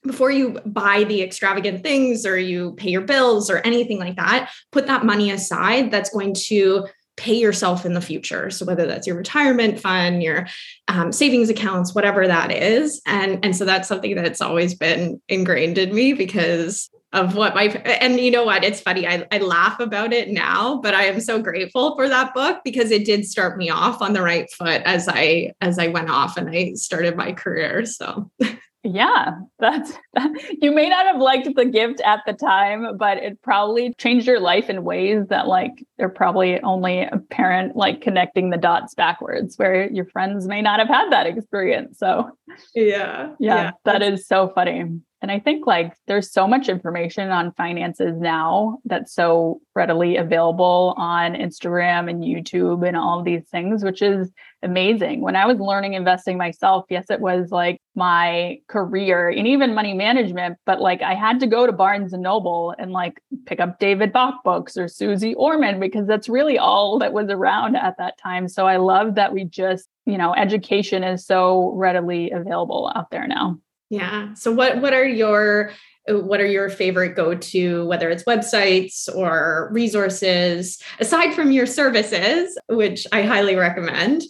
before 0.08 0.32
you 0.32 0.60
buy 0.65 1.03
the 1.03 1.21
extravagant 1.21 1.84
things 1.84 2.25
or 2.25 2.39
you 2.39 2.71
pay 2.73 2.89
your 2.89 3.01
bills 3.01 3.51
or 3.51 3.58
anything 3.60 3.99
like 3.99 4.15
that. 4.15 4.49
Put 4.71 4.88
that 4.88 5.06
money 5.06 5.30
aside 5.30 5.91
that's 5.91 6.10
going 6.10 6.34
to 6.47 6.88
pay 7.17 7.36
yourself 7.36 7.86
in 7.86 7.93
the 7.93 8.01
future. 8.01 8.49
So 8.49 8.65
whether 8.65 8.86
that's 8.86 9.08
your 9.08 9.17
retirement 9.17 9.80
fund, 9.80 10.23
your 10.23 10.47
um, 10.88 11.12
savings 11.12 11.49
accounts, 11.49 11.93
whatever 11.93 12.27
that 12.27 12.51
is, 12.51 13.01
and 13.06 13.43
and 13.43 13.56
so 13.56 13.65
that's 13.65 13.88
something 13.88 14.15
that's 14.15 14.41
always 14.41 14.75
been 14.75 15.21
ingrained 15.27 15.77
in 15.77 15.93
me 15.93 16.13
because 16.13 16.89
of 17.13 17.36
what 17.36 17.56
my 17.56 17.63
and 17.63 18.19
you 18.19 18.30
know 18.30 18.43
what? 18.43 18.63
It's 18.63 18.82
funny 18.82 19.08
I, 19.08 19.25
I 19.32 19.39
laugh 19.39 19.80
about 19.80 20.12
it 20.13 20.30
now 20.30 20.77
but 20.82 20.93
i 20.93 21.06
am 21.06 21.21
so 21.21 21.41
grateful 21.41 21.95
for 21.95 22.10
that 22.10 22.34
book 22.34 22.60
because 22.65 22.91
it 22.91 23.06
did 23.06 23.25
start 23.25 23.58
me 23.58 23.69
off 23.69 24.01
on 24.01 24.12
the 24.12 24.21
right 24.21 24.51
foot 24.51 24.82
as 24.84 25.08
i 25.08 25.53
as 25.62 25.80
i 25.80 25.88
went 25.88 26.10
off 26.10 26.36
and 26.36 26.49
i 26.49 26.73
started 26.73 27.15
my 27.15 27.32
career. 27.32 27.86
So 27.86 28.30
Yeah, 28.89 29.39
that's 29.60 29.91
that, 30.13 30.32
you 30.62 30.71
may 30.71 30.88
not 30.88 31.06
have 31.06 31.19
liked 31.19 31.54
the 31.56 31.65
gift 31.65 32.00
at 32.02 32.21
the 32.26 32.34
time, 32.34 32.95
but 32.97 33.17
it 33.17 33.41
probably 33.41 33.93
changed 33.95 34.28
your 34.28 34.39
life 34.39 34.69
in 34.69 34.84
ways 34.84 35.28
that 35.30 35.47
like 35.47 35.86
they're 35.97 36.08
probably 36.08 36.62
only 36.62 37.02
apparent 37.02 37.76
like 37.76 38.02
connecting 38.02 38.50
the 38.50 38.58
dots 38.58 38.95
backwards 38.95 39.58
where 39.58 39.91
your 39.91 40.06
friends 40.06 40.47
may 40.47 40.62
not 40.62 40.80
have 40.80 40.88
had 40.88 41.12
that 41.12 41.28
experience. 41.28 42.00
So 42.00 42.32
yeah. 42.73 43.34
Yeah, 43.39 43.56
yeah. 43.56 43.71
that 43.84 44.02
is 44.02 44.26
so 44.26 44.52
funny. 44.56 44.86
And 45.21 45.32
I 45.32 45.39
think 45.39 45.65
like 45.65 45.93
there's 46.06 46.32
so 46.32 46.47
much 46.47 46.69
information 46.69 47.32
on 47.32 47.51
finances 47.53 48.19
now 48.19 48.77
that's 48.86 49.13
so 49.13 49.62
readily 49.75 50.17
available 50.17 50.93
on 50.95 51.34
Instagram 51.34 52.08
and 52.08 52.23
YouTube 52.23 52.88
and 52.88 52.95
all 52.95 53.23
these 53.23 53.47
things, 53.49 53.84
which 53.84 54.03
is 54.03 54.32
amazing. 54.62 55.21
When 55.21 55.36
I 55.36 55.47
was 55.47 55.60
learning 55.60 55.93
investing 55.93 56.38
myself, 56.38 56.86
yes, 56.89 57.10
it 57.10 57.19
was 57.19 57.49
like 57.49 57.82
my 57.95 58.60
career 58.67 59.30
and 59.30 59.47
even 59.47 59.73
money 59.73 59.95
management, 59.95 60.58
but 60.67 60.82
like 60.82 61.01
I 61.01 61.15
had 61.15 61.39
to 61.39 61.47
go 61.47 61.65
to 61.65 61.71
Barnes 61.71 62.13
and 62.13 62.21
Noble 62.21 62.75
and 62.77 62.91
like 62.91 63.19
pick 63.47 63.60
up 63.60 63.80
David 63.80 64.13
Bach 64.13 64.43
books 64.43 64.77
or 64.77 64.88
Suze 64.88 65.34
Orman 65.36 65.80
because 65.80 66.06
that's 66.06 66.30
really 66.30 66.60
all 66.60 66.99
that 66.99 67.13
was 67.13 67.30
around 67.30 67.75
at 67.75 67.97
that 67.97 68.19
time. 68.19 68.47
So 68.47 68.67
I 68.67 68.77
love 68.77 69.15
that 69.15 69.34
we 69.34 69.45
just, 69.45 69.88
you 70.06 70.19
know, 70.19 70.36
education 70.36 71.03
is 71.03 71.25
so 71.25 71.71
readily 71.75 72.30
available 72.30 72.91
out 72.95 73.10
there 73.10 73.27
now. 73.27 73.58
Yeah. 73.89 74.34
So 74.34 74.52
what 74.52 74.82
what 74.82 74.93
are 74.93 75.06
your 75.06 75.71
what 76.08 76.39
are 76.39 76.45
your 76.45 76.69
favorite 76.69 77.15
go-to 77.15 77.86
whether 77.86 78.10
it's 78.10 78.23
websites 78.23 79.13
or 79.13 79.69
resources 79.71 80.82
aside 81.00 81.34
from 81.34 81.52
your 81.52 81.65
services 81.65 82.58
which 82.69 83.06
i 83.12 83.21
highly 83.21 83.56
recommend 83.56 84.23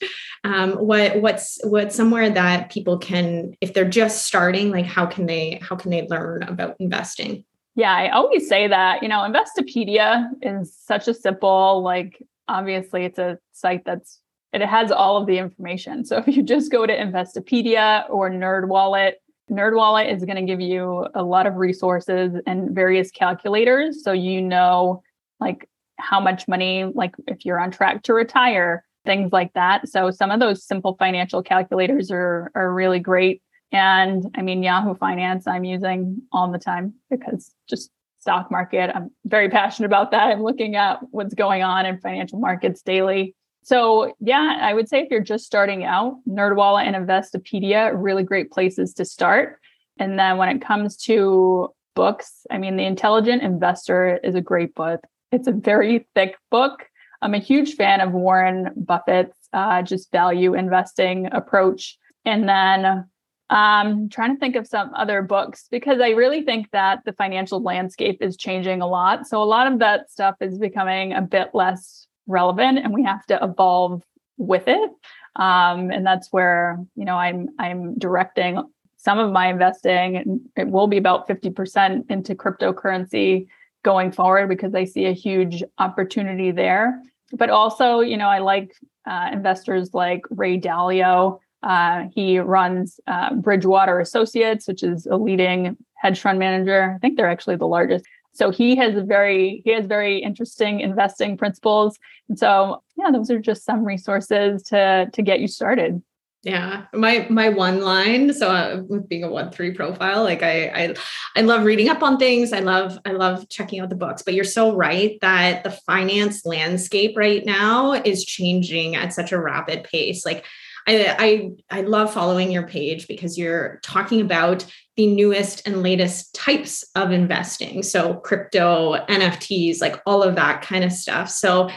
um, 0.43 0.73
what 0.73 1.21
what's 1.21 1.59
what's 1.63 1.95
somewhere 1.95 2.29
that 2.29 2.71
people 2.71 2.97
can 2.97 3.53
if 3.61 3.73
they're 3.73 3.87
just 3.87 4.25
starting 4.25 4.71
like 4.71 4.85
how 4.85 5.05
can 5.05 5.25
they 5.25 5.59
how 5.61 5.75
can 5.75 5.91
they 5.91 6.07
learn 6.07 6.43
about 6.43 6.75
investing 6.79 7.43
yeah 7.75 7.93
i 7.93 8.09
always 8.09 8.47
say 8.47 8.67
that 8.67 9.03
you 9.03 9.09
know 9.09 9.19
investopedia 9.19 10.27
is 10.41 10.75
such 10.75 11.07
a 11.07 11.13
simple 11.13 11.81
like 11.83 12.21
obviously 12.47 13.05
it's 13.05 13.19
a 13.19 13.37
site 13.51 13.83
that's 13.85 14.19
it 14.53 14.61
has 14.61 14.91
all 14.91 15.17
of 15.17 15.27
the 15.27 15.37
information 15.37 16.05
so 16.05 16.17
if 16.17 16.27
you 16.35 16.41
just 16.41 16.71
go 16.71 16.85
to 16.85 16.95
investopedia 16.95 18.09
or 18.09 18.29
nerdwallet 18.31 19.13
NerdWallet 19.49 20.13
is 20.13 20.25
going 20.25 20.35
to 20.35 20.43
give 20.43 20.61
you 20.61 21.07
a 21.13 21.23
lot 21.23 21.47
of 21.47 21.55
resources 21.55 22.33
and 22.45 22.71
various 22.71 23.11
calculators. 23.11 24.03
So 24.03 24.11
you 24.11 24.41
know, 24.41 25.03
like 25.39 25.69
how 25.97 26.19
much 26.19 26.47
money, 26.47 26.83
like 26.83 27.15
if 27.27 27.45
you're 27.45 27.59
on 27.59 27.71
track 27.71 28.03
to 28.03 28.13
retire, 28.13 28.83
things 29.05 29.31
like 29.31 29.53
that. 29.53 29.87
So 29.87 30.11
some 30.11 30.31
of 30.31 30.39
those 30.39 30.63
simple 30.63 30.95
financial 30.99 31.41
calculators 31.41 32.11
are, 32.11 32.51
are 32.55 32.73
really 32.73 32.99
great. 32.99 33.41
And 33.71 34.25
I 34.35 34.41
mean, 34.41 34.63
Yahoo 34.63 34.95
Finance, 34.95 35.47
I'm 35.47 35.63
using 35.63 36.21
all 36.31 36.51
the 36.51 36.59
time 36.59 36.93
because 37.09 37.53
just 37.69 37.89
stock 38.19 38.51
market, 38.51 38.91
I'm 38.93 39.11
very 39.25 39.49
passionate 39.49 39.87
about 39.87 40.11
that. 40.11 40.27
I'm 40.27 40.43
looking 40.43 40.75
at 40.75 40.99
what's 41.11 41.33
going 41.33 41.63
on 41.63 41.85
in 41.85 41.99
financial 41.99 42.39
markets 42.39 42.81
daily. 42.81 43.35
So 43.67 44.13
yeah, 44.21 44.59
I 44.61 44.73
would 44.73 44.87
say 44.87 45.01
if 45.01 45.11
you're 45.11 45.19
just 45.19 45.45
starting 45.45 45.83
out, 45.83 46.19
NerdWallet 46.25 46.85
and 46.85 46.95
Investopedia 46.95 47.91
really 47.93 48.23
great 48.23 48.49
places 48.49 48.93
to 48.93 49.03
start. 49.03 49.59
And 49.99 50.17
then 50.17 50.37
when 50.37 50.47
it 50.47 50.61
comes 50.61 50.95
to 51.03 51.73
books, 51.93 52.45
I 52.49 52.59
mean, 52.59 52.77
The 52.77 52.85
Intelligent 52.85 53.43
Investor 53.43 54.21
is 54.23 54.35
a 54.35 54.41
great 54.41 54.73
book. 54.73 55.01
It's 55.33 55.49
a 55.49 55.51
very 55.51 56.07
thick 56.15 56.37
book. 56.49 56.85
I'm 57.21 57.33
a 57.33 57.39
huge 57.39 57.75
fan 57.75 57.99
of 57.99 58.13
Warren 58.13 58.69
Buffett's 58.77 59.37
uh, 59.51 59.81
just 59.81 60.13
value 60.13 60.53
investing 60.53 61.27
approach. 61.33 61.97
And 62.23 62.47
then 62.47 63.09
um, 63.49 64.07
trying 64.07 64.33
to 64.33 64.39
think 64.39 64.55
of 64.55 64.65
some 64.65 64.93
other 64.95 65.21
books 65.21 65.67
because 65.69 65.99
I 65.99 66.11
really 66.11 66.43
think 66.43 66.71
that 66.71 66.99
the 67.03 67.11
financial 67.11 67.61
landscape 67.61 68.19
is 68.21 68.37
changing 68.37 68.81
a 68.81 68.87
lot. 68.87 69.27
So 69.27 69.43
a 69.43 69.43
lot 69.43 69.69
of 69.69 69.79
that 69.79 70.09
stuff 70.09 70.35
is 70.39 70.57
becoming 70.57 71.11
a 71.11 71.21
bit 71.21 71.49
less 71.53 72.06
relevant 72.27 72.79
and 72.79 72.93
we 72.93 73.03
have 73.03 73.25
to 73.27 73.39
evolve 73.41 74.03
with 74.37 74.67
it. 74.67 74.91
Um, 75.35 75.91
and 75.91 76.05
that's 76.05 76.29
where 76.31 76.79
you 76.95 77.05
know 77.05 77.15
I'm 77.15 77.49
I'm 77.59 77.97
directing 77.97 78.61
some 78.97 79.19
of 79.19 79.31
my 79.31 79.47
investing. 79.47 80.41
It 80.55 80.67
will 80.67 80.87
be 80.87 80.97
about 80.97 81.29
50% 81.29 82.09
into 82.09 82.35
cryptocurrency 82.35 83.47
going 83.83 84.11
forward 84.11 84.49
because 84.49 84.73
I 84.75 84.83
see 84.85 85.05
a 85.05 85.13
huge 85.13 85.63
opportunity 85.77 86.51
there. 86.51 87.01
But 87.31 87.49
also, 87.49 87.99
you 87.99 88.17
know, 88.17 88.27
I 88.27 88.39
like 88.39 88.73
uh, 89.05 89.29
investors 89.31 89.91
like 89.93 90.21
Ray 90.29 90.59
Dalio. 90.59 91.39
Uh, 91.63 92.05
he 92.13 92.39
runs 92.39 92.99
uh, 93.07 93.33
Bridgewater 93.35 93.99
Associates, 93.99 94.67
which 94.67 94.83
is 94.83 95.05
a 95.05 95.15
leading 95.15 95.77
hedge 95.95 96.19
fund 96.19 96.39
manager. 96.39 96.93
I 96.95 96.99
think 96.99 97.17
they're 97.17 97.29
actually 97.29 97.55
the 97.55 97.67
largest 97.67 98.05
so 98.37 98.51
he 98.51 98.75
has 98.75 98.93
very 99.05 99.63
he 99.65 99.71
has 99.71 99.87
very 99.87 100.19
interesting 100.19 100.79
investing 100.79 101.37
principles. 101.37 101.97
And 102.29 102.37
so 102.37 102.83
yeah, 102.95 103.09
those 103.11 103.31
are 103.31 103.39
just 103.39 103.65
some 103.65 103.83
resources 103.83 104.61
to 104.63 105.09
to 105.11 105.21
get 105.23 105.39
you 105.39 105.47
started. 105.47 106.03
Yeah, 106.43 106.85
my 106.93 107.25
my 107.31 107.49
one 107.49 107.81
line. 107.81 108.31
So 108.31 108.51
uh, 108.51 108.83
with 108.87 109.09
being 109.09 109.23
a 109.23 109.29
one 109.29 109.51
three 109.51 109.73
profile, 109.73 110.23
like 110.23 110.43
I 110.43 110.67
I 110.67 110.95
I 111.35 111.41
love 111.41 111.63
reading 111.63 111.89
up 111.89 112.03
on 112.03 112.19
things. 112.19 112.53
I 112.53 112.59
love 112.59 112.99
I 113.05 113.13
love 113.13 113.49
checking 113.49 113.79
out 113.79 113.89
the 113.89 113.95
books. 113.95 114.21
But 114.21 114.35
you're 114.35 114.43
so 114.43 114.75
right 114.75 115.17
that 115.21 115.63
the 115.63 115.71
finance 115.71 116.45
landscape 116.45 117.17
right 117.17 117.43
now 117.43 117.93
is 117.93 118.23
changing 118.23 118.95
at 118.95 119.13
such 119.13 119.31
a 119.31 119.41
rapid 119.41 119.83
pace. 119.83 120.25
Like 120.25 120.45
I, 120.87 121.51
I 121.69 121.81
love 121.81 122.13
following 122.13 122.51
your 122.51 122.67
page 122.67 123.07
because 123.07 123.37
you're 123.37 123.79
talking 123.83 124.21
about 124.21 124.65
the 124.95 125.07
newest 125.07 125.67
and 125.67 125.83
latest 125.83 126.33
types 126.33 126.83
of 126.95 127.11
investing. 127.11 127.83
So 127.83 128.15
crypto, 128.15 128.95
NFTs, 129.07 129.81
like 129.81 130.01
all 130.05 130.23
of 130.23 130.35
that 130.35 130.61
kind 130.61 130.83
of 130.83 130.91
stuff. 130.91 131.29
So 131.29 131.69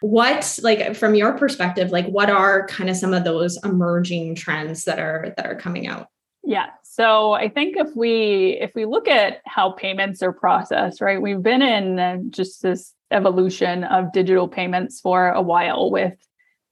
what 0.00 0.58
like 0.62 0.94
from 0.94 1.14
your 1.14 1.36
perspective 1.36 1.90
like 1.90 2.06
what 2.06 2.30
are 2.30 2.66
kind 2.66 2.88
of 2.88 2.96
some 2.96 3.12
of 3.12 3.24
those 3.24 3.58
emerging 3.64 4.34
trends 4.34 4.84
that 4.84 4.98
are 4.98 5.32
that 5.36 5.46
are 5.46 5.56
coming 5.56 5.86
out 5.86 6.06
yeah 6.44 6.66
so 6.82 7.32
i 7.32 7.48
think 7.48 7.76
if 7.76 7.88
we 7.96 8.58
if 8.60 8.70
we 8.74 8.84
look 8.84 9.08
at 9.08 9.40
how 9.44 9.72
payments 9.72 10.22
are 10.22 10.32
processed 10.32 11.00
right 11.00 11.20
we've 11.20 11.42
been 11.42 11.62
in 11.62 12.30
just 12.30 12.62
this 12.62 12.94
evolution 13.10 13.84
of 13.84 14.12
digital 14.12 14.46
payments 14.46 15.00
for 15.00 15.30
a 15.30 15.42
while 15.42 15.90
with 15.90 16.14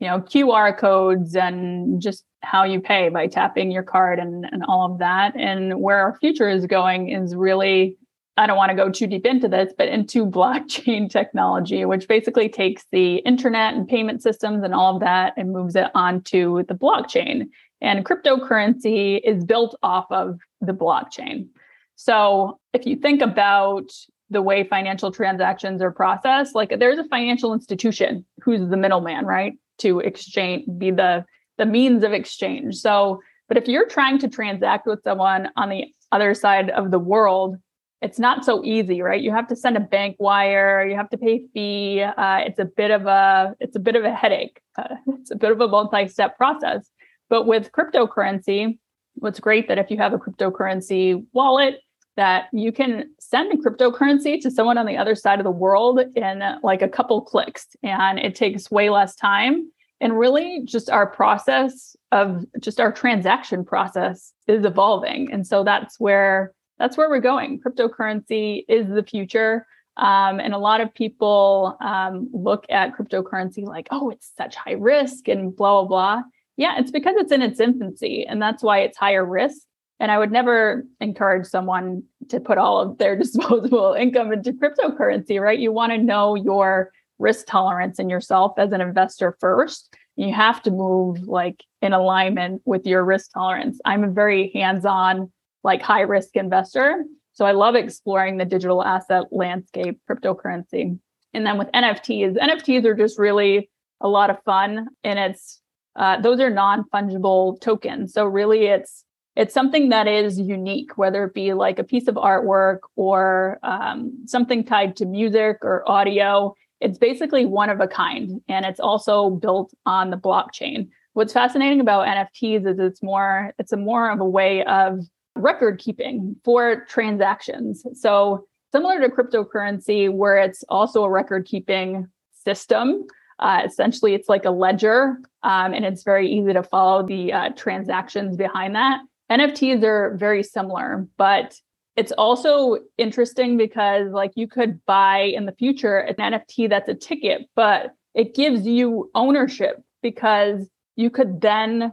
you 0.00 0.06
know 0.06 0.20
qr 0.20 0.76
codes 0.76 1.34
and 1.34 2.00
just 2.00 2.24
how 2.46 2.64
you 2.64 2.80
pay 2.80 3.08
by 3.08 3.26
tapping 3.26 3.70
your 3.70 3.82
card 3.82 4.18
and, 4.18 4.46
and 4.52 4.62
all 4.68 4.92
of 4.92 4.98
that. 5.00 5.34
And 5.36 5.80
where 5.80 5.98
our 5.98 6.16
future 6.18 6.48
is 6.48 6.66
going 6.66 7.10
is 7.10 7.34
really 7.34 7.96
i 8.36 8.46
don't 8.46 8.56
want 8.56 8.70
to 8.70 8.76
go 8.76 8.90
too 8.90 9.06
deep 9.06 9.26
into 9.26 9.48
this 9.48 9.72
but 9.76 9.88
into 9.88 10.26
blockchain 10.38 11.10
technology 11.10 11.84
which 11.84 12.06
basically 12.06 12.48
takes 12.48 12.84
the 12.92 13.16
internet 13.18 13.74
and 13.74 13.88
payment 13.88 14.22
systems 14.22 14.62
and 14.62 14.74
all 14.74 14.94
of 14.94 15.00
that 15.00 15.32
and 15.36 15.52
moves 15.52 15.76
it 15.76 15.88
onto 15.94 16.62
the 16.64 16.74
blockchain. 16.74 17.48
And 17.82 18.06
cryptocurrency 18.06 19.20
is 19.22 19.44
built 19.44 19.76
off 19.82 20.06
of 20.10 20.40
the 20.62 20.72
blockchain. 20.72 21.48
So 21.96 22.58
if 22.72 22.86
you 22.86 22.96
think 22.96 23.20
about 23.20 23.90
the 24.30 24.40
way 24.40 24.64
financial 24.64 25.12
transactions 25.12 25.80
are 25.82 25.90
processed 25.90 26.54
like 26.54 26.78
there's 26.78 26.98
a 26.98 27.04
financial 27.04 27.52
institution 27.52 28.24
who's 28.42 28.68
the 28.68 28.76
middleman 28.76 29.24
right 29.24 29.54
to 29.78 30.00
exchange 30.00 30.64
be 30.78 30.90
the 30.90 31.24
the 31.58 31.66
means 31.66 32.04
of 32.04 32.12
exchange. 32.12 32.76
So 32.76 33.20
but 33.48 33.56
if 33.56 33.68
you're 33.68 33.88
trying 33.88 34.18
to 34.18 34.28
transact 34.28 34.86
with 34.86 35.00
someone 35.04 35.48
on 35.56 35.68
the 35.68 35.86
other 36.12 36.34
side 36.34 36.70
of 36.70 36.90
the 36.90 36.98
world 36.98 37.56
it's 38.02 38.18
not 38.18 38.44
so 38.44 38.62
easy 38.62 39.00
right? 39.00 39.22
You 39.22 39.32
have 39.32 39.48
to 39.48 39.56
send 39.56 39.76
a 39.76 39.80
bank 39.80 40.16
wire 40.18 40.86
you 40.86 40.96
have 40.96 41.10
to 41.10 41.18
pay 41.18 41.46
fee 41.52 42.02
uh, 42.02 42.38
it's 42.46 42.58
a 42.58 42.64
bit 42.64 42.90
of 42.90 43.06
a 43.06 43.54
it's 43.60 43.76
a 43.76 43.80
bit 43.80 43.96
of 43.96 44.04
a 44.04 44.14
headache 44.14 44.60
uh, 44.78 44.96
it's 45.08 45.30
a 45.30 45.36
bit 45.36 45.52
of 45.52 45.60
a 45.60 45.68
multi-step 45.68 46.36
process. 46.36 46.88
But 47.28 47.46
with 47.46 47.72
cryptocurrency 47.72 48.78
what's 49.14 49.40
great 49.40 49.68
that 49.68 49.78
if 49.78 49.90
you 49.90 49.96
have 49.96 50.12
a 50.12 50.18
cryptocurrency 50.18 51.24
wallet 51.32 51.80
that 52.16 52.46
you 52.52 52.72
can 52.72 53.10
send 53.20 53.52
a 53.52 53.56
cryptocurrency 53.56 54.40
to 54.40 54.50
someone 54.50 54.78
on 54.78 54.86
the 54.86 54.96
other 54.96 55.14
side 55.14 55.38
of 55.38 55.44
the 55.44 55.50
world 55.50 56.00
in 56.16 56.42
like 56.62 56.82
a 56.82 56.88
couple 56.88 57.20
clicks 57.20 57.68
and 57.82 58.18
it 58.18 58.34
takes 58.34 58.70
way 58.70 58.90
less 58.90 59.14
time. 59.14 59.70
And 60.00 60.18
really 60.18 60.62
just 60.64 60.90
our 60.90 61.06
process 61.06 61.96
of 62.12 62.44
just 62.60 62.80
our 62.80 62.92
transaction 62.92 63.64
process 63.64 64.32
is 64.46 64.64
evolving. 64.64 65.32
And 65.32 65.46
so 65.46 65.64
that's 65.64 65.98
where 65.98 66.52
that's 66.78 66.98
where 66.98 67.08
we're 67.08 67.20
going. 67.20 67.60
Cryptocurrency 67.60 68.64
is 68.68 68.88
the 68.88 69.02
future. 69.02 69.66
Um, 69.96 70.40
and 70.40 70.52
a 70.52 70.58
lot 70.58 70.82
of 70.82 70.92
people 70.92 71.78
um, 71.80 72.28
look 72.32 72.66
at 72.68 72.94
cryptocurrency 72.94 73.64
like 73.64 73.88
oh 73.90 74.10
it's 74.10 74.30
such 74.36 74.54
high 74.54 74.72
risk 74.72 75.28
and 75.28 75.54
blah 75.54 75.82
blah 75.82 75.88
blah. 75.88 76.22
Yeah 76.56 76.78
it's 76.78 76.90
because 76.90 77.14
it's 77.16 77.32
in 77.32 77.42
its 77.42 77.60
infancy 77.60 78.26
and 78.26 78.40
that's 78.40 78.62
why 78.62 78.80
it's 78.80 78.98
higher 78.98 79.24
risk 79.24 79.62
and 79.98 80.10
I 80.10 80.18
would 80.18 80.32
never 80.32 80.84
encourage 81.00 81.46
someone 81.46 82.02
to 82.28 82.40
put 82.40 82.58
all 82.58 82.80
of 82.80 82.98
their 82.98 83.16
disposable 83.18 83.94
income 83.94 84.32
into 84.32 84.52
cryptocurrency, 84.52 85.40
right? 85.40 85.58
You 85.58 85.72
want 85.72 85.92
to 85.92 85.98
know 85.98 86.34
your 86.34 86.92
risk 87.18 87.46
tolerance 87.46 87.98
in 87.98 88.10
yourself 88.10 88.52
as 88.58 88.72
an 88.72 88.80
investor 88.80 89.36
first. 89.40 89.94
You 90.16 90.32
have 90.32 90.62
to 90.62 90.70
move 90.70 91.26
like 91.26 91.62
in 91.82 91.92
alignment 91.92 92.62
with 92.64 92.86
your 92.86 93.04
risk 93.04 93.32
tolerance. 93.32 93.78
I'm 93.84 94.04
a 94.04 94.10
very 94.10 94.50
hands-on, 94.54 95.30
like 95.62 95.82
high 95.82 96.02
risk 96.02 96.36
investor. 96.36 97.04
So 97.32 97.44
I 97.44 97.52
love 97.52 97.74
exploring 97.74 98.38
the 98.38 98.44
digital 98.44 98.82
asset 98.82 99.24
landscape, 99.30 100.00
cryptocurrency. 100.10 100.98
And 101.34 101.46
then 101.46 101.58
with 101.58 101.68
NFTs, 101.72 102.38
NFTs 102.38 102.84
are 102.86 102.94
just 102.94 103.18
really 103.18 103.70
a 104.00 104.08
lot 104.08 104.30
of 104.30 104.42
fun. 104.44 104.88
And 105.04 105.18
it's 105.18 105.60
uh, 105.96 106.20
those 106.20 106.40
are 106.40 106.50
non-fungible 106.50 107.60
tokens. 107.60 108.12
So 108.12 108.26
really 108.26 108.66
it's 108.66 109.04
it's 109.36 109.52
something 109.52 109.90
that 109.90 110.08
is 110.08 110.40
unique, 110.40 110.96
whether 110.96 111.24
it 111.24 111.34
be 111.34 111.52
like 111.52 111.78
a 111.78 111.84
piece 111.84 112.08
of 112.08 112.14
artwork 112.14 112.78
or 112.96 113.58
um, 113.62 114.24
something 114.26 114.64
tied 114.64 114.96
to 114.96 115.04
music 115.04 115.58
or 115.62 115.88
audio. 115.88 116.54
It's 116.80 116.98
basically 116.98 117.44
one 117.44 117.68
of 117.68 117.80
a 117.80 117.86
kind, 117.86 118.40
and 118.48 118.64
it's 118.64 118.80
also 118.80 119.30
built 119.30 119.74
on 119.84 120.10
the 120.10 120.16
blockchain. 120.16 120.88
What's 121.12 121.34
fascinating 121.34 121.80
about 121.80 122.06
NFTs 122.06 122.66
is 122.66 122.78
it's 122.78 123.02
more 123.02 123.52
it's 123.58 123.72
a 123.72 123.76
more 123.76 124.10
of 124.10 124.20
a 124.20 124.28
way 124.28 124.64
of 124.64 125.00
record 125.34 125.78
keeping 125.78 126.36
for 126.42 126.86
transactions. 126.88 127.84
So 127.94 128.46
similar 128.72 129.00
to 129.00 129.08
cryptocurrency, 129.08 130.10
where 130.10 130.38
it's 130.38 130.64
also 130.68 131.04
a 131.04 131.10
record 131.10 131.44
keeping 131.46 132.08
system. 132.32 133.04
Uh, 133.38 133.62
essentially, 133.66 134.14
it's 134.14 134.30
like 134.30 134.46
a 134.46 134.50
ledger, 134.50 135.18
um, 135.42 135.74
and 135.74 135.84
it's 135.84 136.04
very 136.04 136.30
easy 136.30 136.54
to 136.54 136.62
follow 136.62 137.06
the 137.06 137.34
uh, 137.34 137.48
transactions 137.50 138.34
behind 138.38 138.74
that. 138.74 139.00
NFTs 139.30 139.82
are 139.82 140.16
very 140.16 140.42
similar, 140.42 141.06
but 141.16 141.58
it's 141.96 142.12
also 142.12 142.78
interesting 142.98 143.56
because, 143.56 144.12
like, 144.12 144.32
you 144.34 144.46
could 144.46 144.84
buy 144.84 145.18
in 145.18 145.46
the 145.46 145.52
future 145.52 145.98
an 145.98 146.14
NFT 146.16 146.68
that's 146.68 146.88
a 146.88 146.94
ticket, 146.94 147.48
but 147.54 147.92
it 148.14 148.34
gives 148.34 148.66
you 148.66 149.10
ownership 149.14 149.82
because 150.02 150.68
you 150.94 151.10
could 151.10 151.40
then 151.40 151.92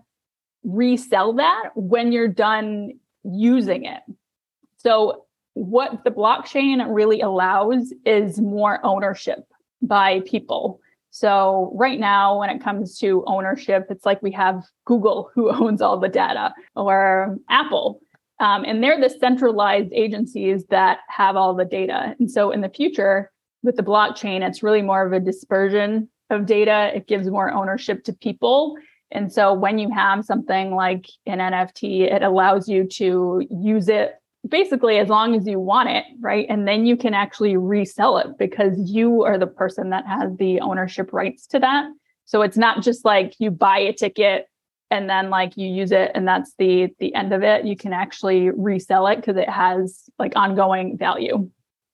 resell 0.64 1.34
that 1.34 1.70
when 1.76 2.12
you're 2.12 2.28
done 2.28 2.94
using 3.24 3.86
it. 3.86 4.02
So, 4.78 5.26
what 5.56 6.04
the 6.04 6.12
blockchain 6.12 6.84
really 6.90 7.22
allows 7.22 7.94
is 8.06 8.40
more 8.40 8.84
ownership 8.86 9.48
by 9.82 10.22
people. 10.22 10.82
So, 11.16 11.72
right 11.76 12.00
now, 12.00 12.40
when 12.40 12.50
it 12.50 12.60
comes 12.60 12.98
to 12.98 13.24
ownership, 13.28 13.86
it's 13.92 14.04
like 14.04 14.24
we 14.24 14.32
have 14.32 14.64
Google 14.86 15.30
who 15.36 15.52
owns 15.52 15.80
all 15.80 16.00
the 16.00 16.10
data 16.10 16.56
or 16.76 17.38
Apple. 17.52 18.02
Um, 18.40 18.66
and 18.66 18.84
they're 18.84 19.00
the 19.00 19.12
centralized 19.12 19.94
agencies 19.94 20.66
that 20.72 21.02
have 21.10 21.36
all 21.36 21.54
the 21.54 21.66
data. 21.66 22.16
And 22.20 22.32
so, 22.32 22.50
in 22.50 22.62
the 22.62 22.70
future, 22.70 23.32
with 23.62 23.76
the 23.76 23.84
blockchain, 23.84 24.42
it's 24.42 24.64
really 24.64 24.82
more 24.82 25.06
of 25.06 25.14
a 25.14 25.20
dispersion 25.20 26.10
of 26.32 26.48
data. 26.48 26.92
It 26.96 27.08
gives 27.08 27.30
more 27.30 27.52
ownership 27.52 28.04
to 28.06 28.14
people. 28.14 28.76
And 29.12 29.32
so 29.32 29.54
when 29.54 29.78
you 29.78 29.92
have 29.92 30.26
something 30.26 30.74
like 30.74 31.06
an 31.28 31.38
NFT, 31.38 32.12
it 32.12 32.24
allows 32.24 32.68
you 32.68 32.86
to 32.86 33.46
use 33.52 33.88
it 33.88 34.16
basically 34.48 34.98
as 34.98 35.08
long 35.08 35.36
as 35.36 35.48
you 35.48 35.60
want 35.60 35.90
it, 35.90 36.04
right? 36.20 36.46
And 36.50 36.68
then 36.68 36.86
you 36.86 36.98
can 36.98 37.14
actually 37.14 37.56
resell 37.56 38.18
it 38.18 38.38
because 38.38 38.78
you 38.78 39.24
are 39.24 39.38
the 39.38 39.48
person 39.48 39.90
that 39.92 40.06
has 40.06 40.36
the 40.38 40.60
ownership 40.60 41.14
rights 41.14 41.48
to 41.48 41.60
that. 41.60 41.86
So 42.26 42.42
it's 42.42 42.58
not 42.58 42.84
just 42.84 43.06
like 43.06 43.34
you 43.40 43.52
buy 43.52 43.80
a 43.80 43.94
ticket 43.94 44.48
and 44.92 45.10
then 45.10 45.30
like 45.30 45.58
you 45.58 45.68
use 45.68 45.92
it 45.92 46.12
and 46.14 46.28
that's 46.28 46.54
the 46.58 46.90
the 47.00 47.14
end 47.16 47.34
of 47.34 47.44
it. 47.44 47.66
You 47.66 47.76
can 47.76 47.94
actually 47.94 48.50
resell 48.50 49.08
it 49.08 49.18
because 49.18 49.38
it 49.38 49.50
has 49.50 50.10
like 50.20 50.34
ongoing 50.36 50.98
value. 50.98 51.50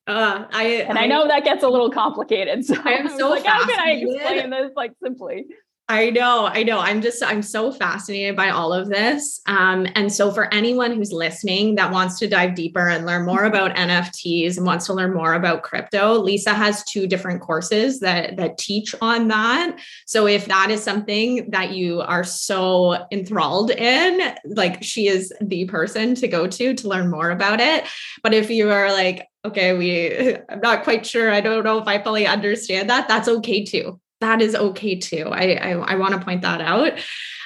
Uh, 0.08 0.46
I 0.52 0.64
and 0.88 0.98
I, 0.98 1.04
I, 1.04 1.08
know 1.08 1.28
that 1.28 1.44
gets 1.44 1.64
a 1.64 1.70
little 1.70 1.92
complicated. 1.92 2.66
So 2.66 2.76
I 2.84 2.94
am 2.94 3.10
so 3.18 3.30
like, 3.30 3.46
how 3.46 3.66
can 3.66 3.80
I 3.80 3.92
explain 3.92 4.50
this 4.50 4.72
like 4.76 4.94
simply? 5.04 5.46
I 5.92 6.12
know, 6.12 6.46
I 6.46 6.62
know. 6.62 6.78
I'm 6.78 7.02
just, 7.02 7.24
I'm 7.24 7.42
so 7.42 7.72
fascinated 7.72 8.36
by 8.36 8.52
all 8.52 8.74
of 8.74 8.90
this. 8.90 9.42
Um, 9.48 9.88
and 9.96 10.14
so, 10.14 10.32
for 10.32 10.54
anyone 10.54 10.92
who's 10.92 11.12
listening 11.12 11.76
that 11.76 11.92
wants 11.92 12.20
to 12.20 12.28
dive 12.28 12.54
deeper 12.54 12.88
and 12.88 13.08
learn 13.08 13.26
more 13.26 13.40
mm-hmm. 13.40 13.56
about 13.56 13.76
NFTs 13.76 14.58
and 14.58 14.68
wants 14.68 14.86
to 14.86 14.94
learn 14.94 15.16
more 15.16 15.34
about 15.34 15.64
crypto, 15.64 16.14
Lisa 16.20 16.54
has 16.54 16.84
two 16.84 17.08
different 17.08 17.42
courses 17.42 18.02
that 18.02 18.38
that 18.38 18.60
teach 18.60 18.94
on 19.02 19.30
that. 19.30 19.80
So, 20.06 20.28
if 20.28 20.46
that 20.46 20.70
is 20.70 20.84
something 20.84 21.50
that 21.50 21.72
you 21.72 22.02
are 22.02 22.24
so 22.24 23.08
enthralled 23.12 23.72
in, 23.72 24.36
like 24.46 24.84
she 24.84 25.08
is 25.08 25.34
the 25.42 25.66
person 25.66 26.14
to 26.16 26.28
go 26.28 26.46
to 26.46 26.76
to 26.76 26.88
learn 26.88 27.10
more 27.10 27.32
about 27.32 27.60
it. 27.60 27.88
But 28.22 28.36
if 28.36 28.52
you 28.52 28.70
are 28.70 28.92
like, 28.92 29.28
okay, 29.44 29.76
we, 29.76 30.38
I'm 30.50 30.60
not 30.60 30.84
quite 30.84 31.08
sure, 31.08 31.32
I 31.32 31.42
don't 31.42 31.64
know 31.64 31.80
if 31.80 31.88
I 31.88 31.98
fully 31.98 32.28
understand 32.28 32.92
that, 32.92 33.08
that's 33.08 33.28
okay 33.28 33.66
too 33.66 34.00
that 34.22 34.42
is 34.42 34.56
okay 34.56 34.96
too. 34.98 35.30
I, 35.32 35.54
I, 35.54 35.72
I 35.72 35.96
want 35.96 36.14
to 36.14 36.26
point 36.26 36.42
that 36.42 36.62
out. 36.62 36.94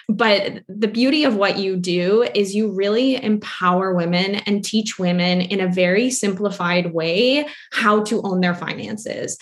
But 0.10 0.64
the 0.68 0.90
beauty 0.90 1.24
of 1.24 1.36
what 1.36 1.58
you 1.58 1.78
do 1.78 2.24
is 2.36 2.54
you 2.54 2.72
really 2.72 3.24
empower 3.24 3.94
women 3.94 4.36
and 4.36 4.64
teach 4.64 5.00
women 5.00 5.42
in 5.42 5.62
a 5.62 5.72
very 5.72 6.10
simplified 6.10 6.94
way 6.94 7.48
how 7.72 8.04
to 8.04 8.22
own 8.24 8.42
their 8.42 8.54
finances 8.54 9.38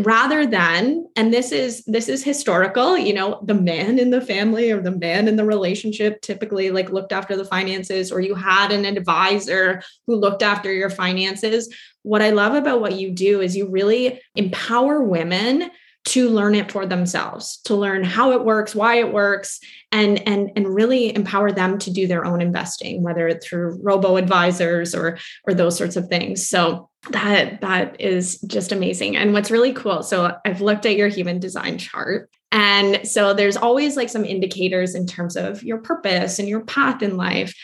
rather 0.00 0.46
than 0.46 1.06
and 1.14 1.32
this 1.32 1.52
is 1.52 1.84
this 1.84 2.08
is 2.08 2.24
historical 2.24 2.96
you 2.96 3.12
know 3.12 3.38
the 3.44 3.54
man 3.54 3.98
in 3.98 4.10
the 4.10 4.20
family 4.20 4.70
or 4.70 4.80
the 4.80 4.90
man 4.90 5.28
in 5.28 5.36
the 5.36 5.44
relationship 5.44 6.20
typically 6.22 6.70
like 6.70 6.90
looked 6.90 7.12
after 7.12 7.36
the 7.36 7.44
finances 7.44 8.10
or 8.10 8.20
you 8.20 8.34
had 8.34 8.72
an 8.72 8.86
advisor 8.86 9.82
who 10.06 10.16
looked 10.16 10.42
after 10.42 10.72
your 10.72 10.90
finances 10.90 11.72
what 12.02 12.22
i 12.22 12.30
love 12.30 12.54
about 12.54 12.80
what 12.80 12.98
you 12.98 13.10
do 13.10 13.42
is 13.42 13.54
you 13.54 13.68
really 13.68 14.20
empower 14.36 15.02
women 15.02 15.70
to 16.08 16.30
learn 16.30 16.54
it 16.54 16.72
for 16.72 16.86
themselves 16.86 17.58
to 17.64 17.74
learn 17.74 18.02
how 18.02 18.32
it 18.32 18.42
works 18.42 18.74
why 18.74 18.96
it 18.96 19.12
works 19.12 19.60
and 19.92 20.26
and 20.26 20.50
and 20.56 20.74
really 20.74 21.14
empower 21.14 21.52
them 21.52 21.78
to 21.78 21.90
do 21.90 22.06
their 22.06 22.24
own 22.24 22.40
investing 22.40 23.02
whether 23.02 23.38
through 23.38 23.78
robo 23.82 24.16
advisors 24.16 24.94
or 24.94 25.18
or 25.46 25.52
those 25.52 25.76
sorts 25.76 25.96
of 25.96 26.08
things. 26.08 26.48
So 26.48 26.88
that 27.10 27.60
that 27.60 28.00
is 28.00 28.40
just 28.40 28.72
amazing. 28.72 29.16
And 29.16 29.32
what's 29.34 29.50
really 29.50 29.72
cool 29.72 30.02
so 30.02 30.34
i've 30.44 30.60
looked 30.60 30.86
at 30.86 30.96
your 30.96 31.08
human 31.08 31.38
design 31.38 31.78
chart 31.78 32.30
and 32.50 33.06
so 33.06 33.34
there's 33.34 33.58
always 33.58 33.96
like 33.96 34.08
some 34.08 34.24
indicators 34.24 34.94
in 34.94 35.06
terms 35.06 35.36
of 35.36 35.62
your 35.62 35.78
purpose 35.78 36.38
and 36.38 36.48
your 36.48 36.64
path 36.64 37.02
in 37.02 37.16
life. 37.16 37.54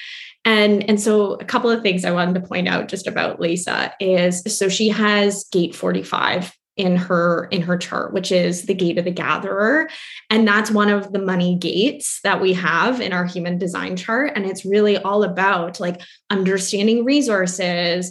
And, 0.44 0.88
and 0.90 1.00
so 1.00 1.34
a 1.34 1.44
couple 1.44 1.70
of 1.70 1.82
things 1.82 2.04
I 2.04 2.10
wanted 2.10 2.34
to 2.34 2.46
point 2.46 2.68
out 2.68 2.88
just 2.88 3.06
about 3.06 3.40
Lisa 3.40 3.94
is 3.98 4.42
so 4.46 4.68
she 4.68 4.90
has 4.90 5.44
gate 5.50 5.74
45 5.74 6.54
in 6.76 6.96
her 6.96 7.46
in 7.52 7.62
her 7.62 7.78
chart 7.78 8.12
which 8.12 8.32
is 8.32 8.66
the 8.66 8.74
gate 8.74 8.98
of 8.98 9.04
the 9.04 9.10
gatherer. 9.10 9.88
And 10.28 10.46
that's 10.46 10.70
one 10.70 10.88
of 10.88 11.12
the 11.12 11.20
money 11.20 11.56
gates 11.56 12.20
that 12.24 12.40
we 12.40 12.52
have 12.54 13.00
in 13.00 13.12
our 13.12 13.24
human 13.24 13.58
design 13.58 13.96
chart. 13.96 14.32
And 14.34 14.44
it's 14.44 14.64
really 14.64 14.96
all 14.96 15.22
about 15.22 15.78
like 15.78 16.00
understanding 16.30 17.04
resources 17.04 18.10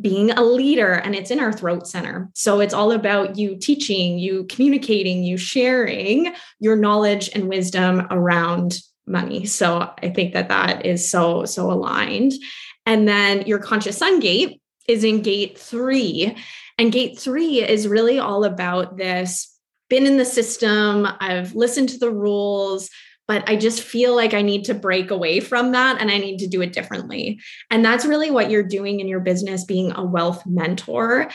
being 0.00 0.30
a 0.30 0.42
leader 0.42 0.92
and 0.92 1.14
it's 1.14 1.30
in 1.30 1.40
our 1.40 1.52
throat 1.52 1.86
center. 1.86 2.28
So 2.34 2.60
it's 2.60 2.74
all 2.74 2.92
about 2.92 3.38
you 3.38 3.56
teaching 3.56 4.18
you 4.18 4.44
communicating 4.44 5.22
you 5.22 5.36
sharing 5.36 6.34
your 6.58 6.76
knowledge 6.76 7.30
and 7.34 7.48
wisdom 7.48 8.06
around 8.10 8.80
money. 9.06 9.44
So 9.44 9.92
i 10.02 10.08
think 10.08 10.34
that 10.34 10.48
that 10.48 10.84
is 10.84 11.08
so 11.08 11.44
so 11.44 11.70
aligned. 11.70 12.32
And 12.86 13.06
then 13.06 13.46
your 13.46 13.58
conscious 13.60 13.98
sun 13.98 14.18
gate 14.18 14.60
is 14.88 15.04
in 15.04 15.22
gate 15.22 15.58
3 15.58 16.36
and 16.80 16.90
gate 16.90 17.18
three 17.18 17.62
is 17.62 17.86
really 17.86 18.18
all 18.18 18.42
about 18.44 18.96
this 18.96 19.50
been 19.90 20.06
in 20.06 20.16
the 20.16 20.24
system, 20.24 21.06
I've 21.20 21.54
listened 21.54 21.90
to 21.90 21.98
the 21.98 22.10
rules, 22.10 22.88
but 23.28 23.46
I 23.48 23.56
just 23.56 23.82
feel 23.82 24.16
like 24.16 24.32
I 24.32 24.40
need 24.40 24.64
to 24.66 24.74
break 24.74 25.10
away 25.10 25.40
from 25.40 25.72
that 25.72 26.00
and 26.00 26.10
I 26.10 26.16
need 26.16 26.38
to 26.38 26.46
do 26.46 26.62
it 26.62 26.72
differently. 26.72 27.40
And 27.70 27.84
that's 27.84 28.06
really 28.06 28.30
what 28.30 28.50
you're 28.50 28.62
doing 28.62 29.00
in 29.00 29.08
your 29.08 29.20
business, 29.20 29.64
being 29.64 29.92
a 29.92 30.04
wealth 30.04 30.46
mentor. 30.46 31.28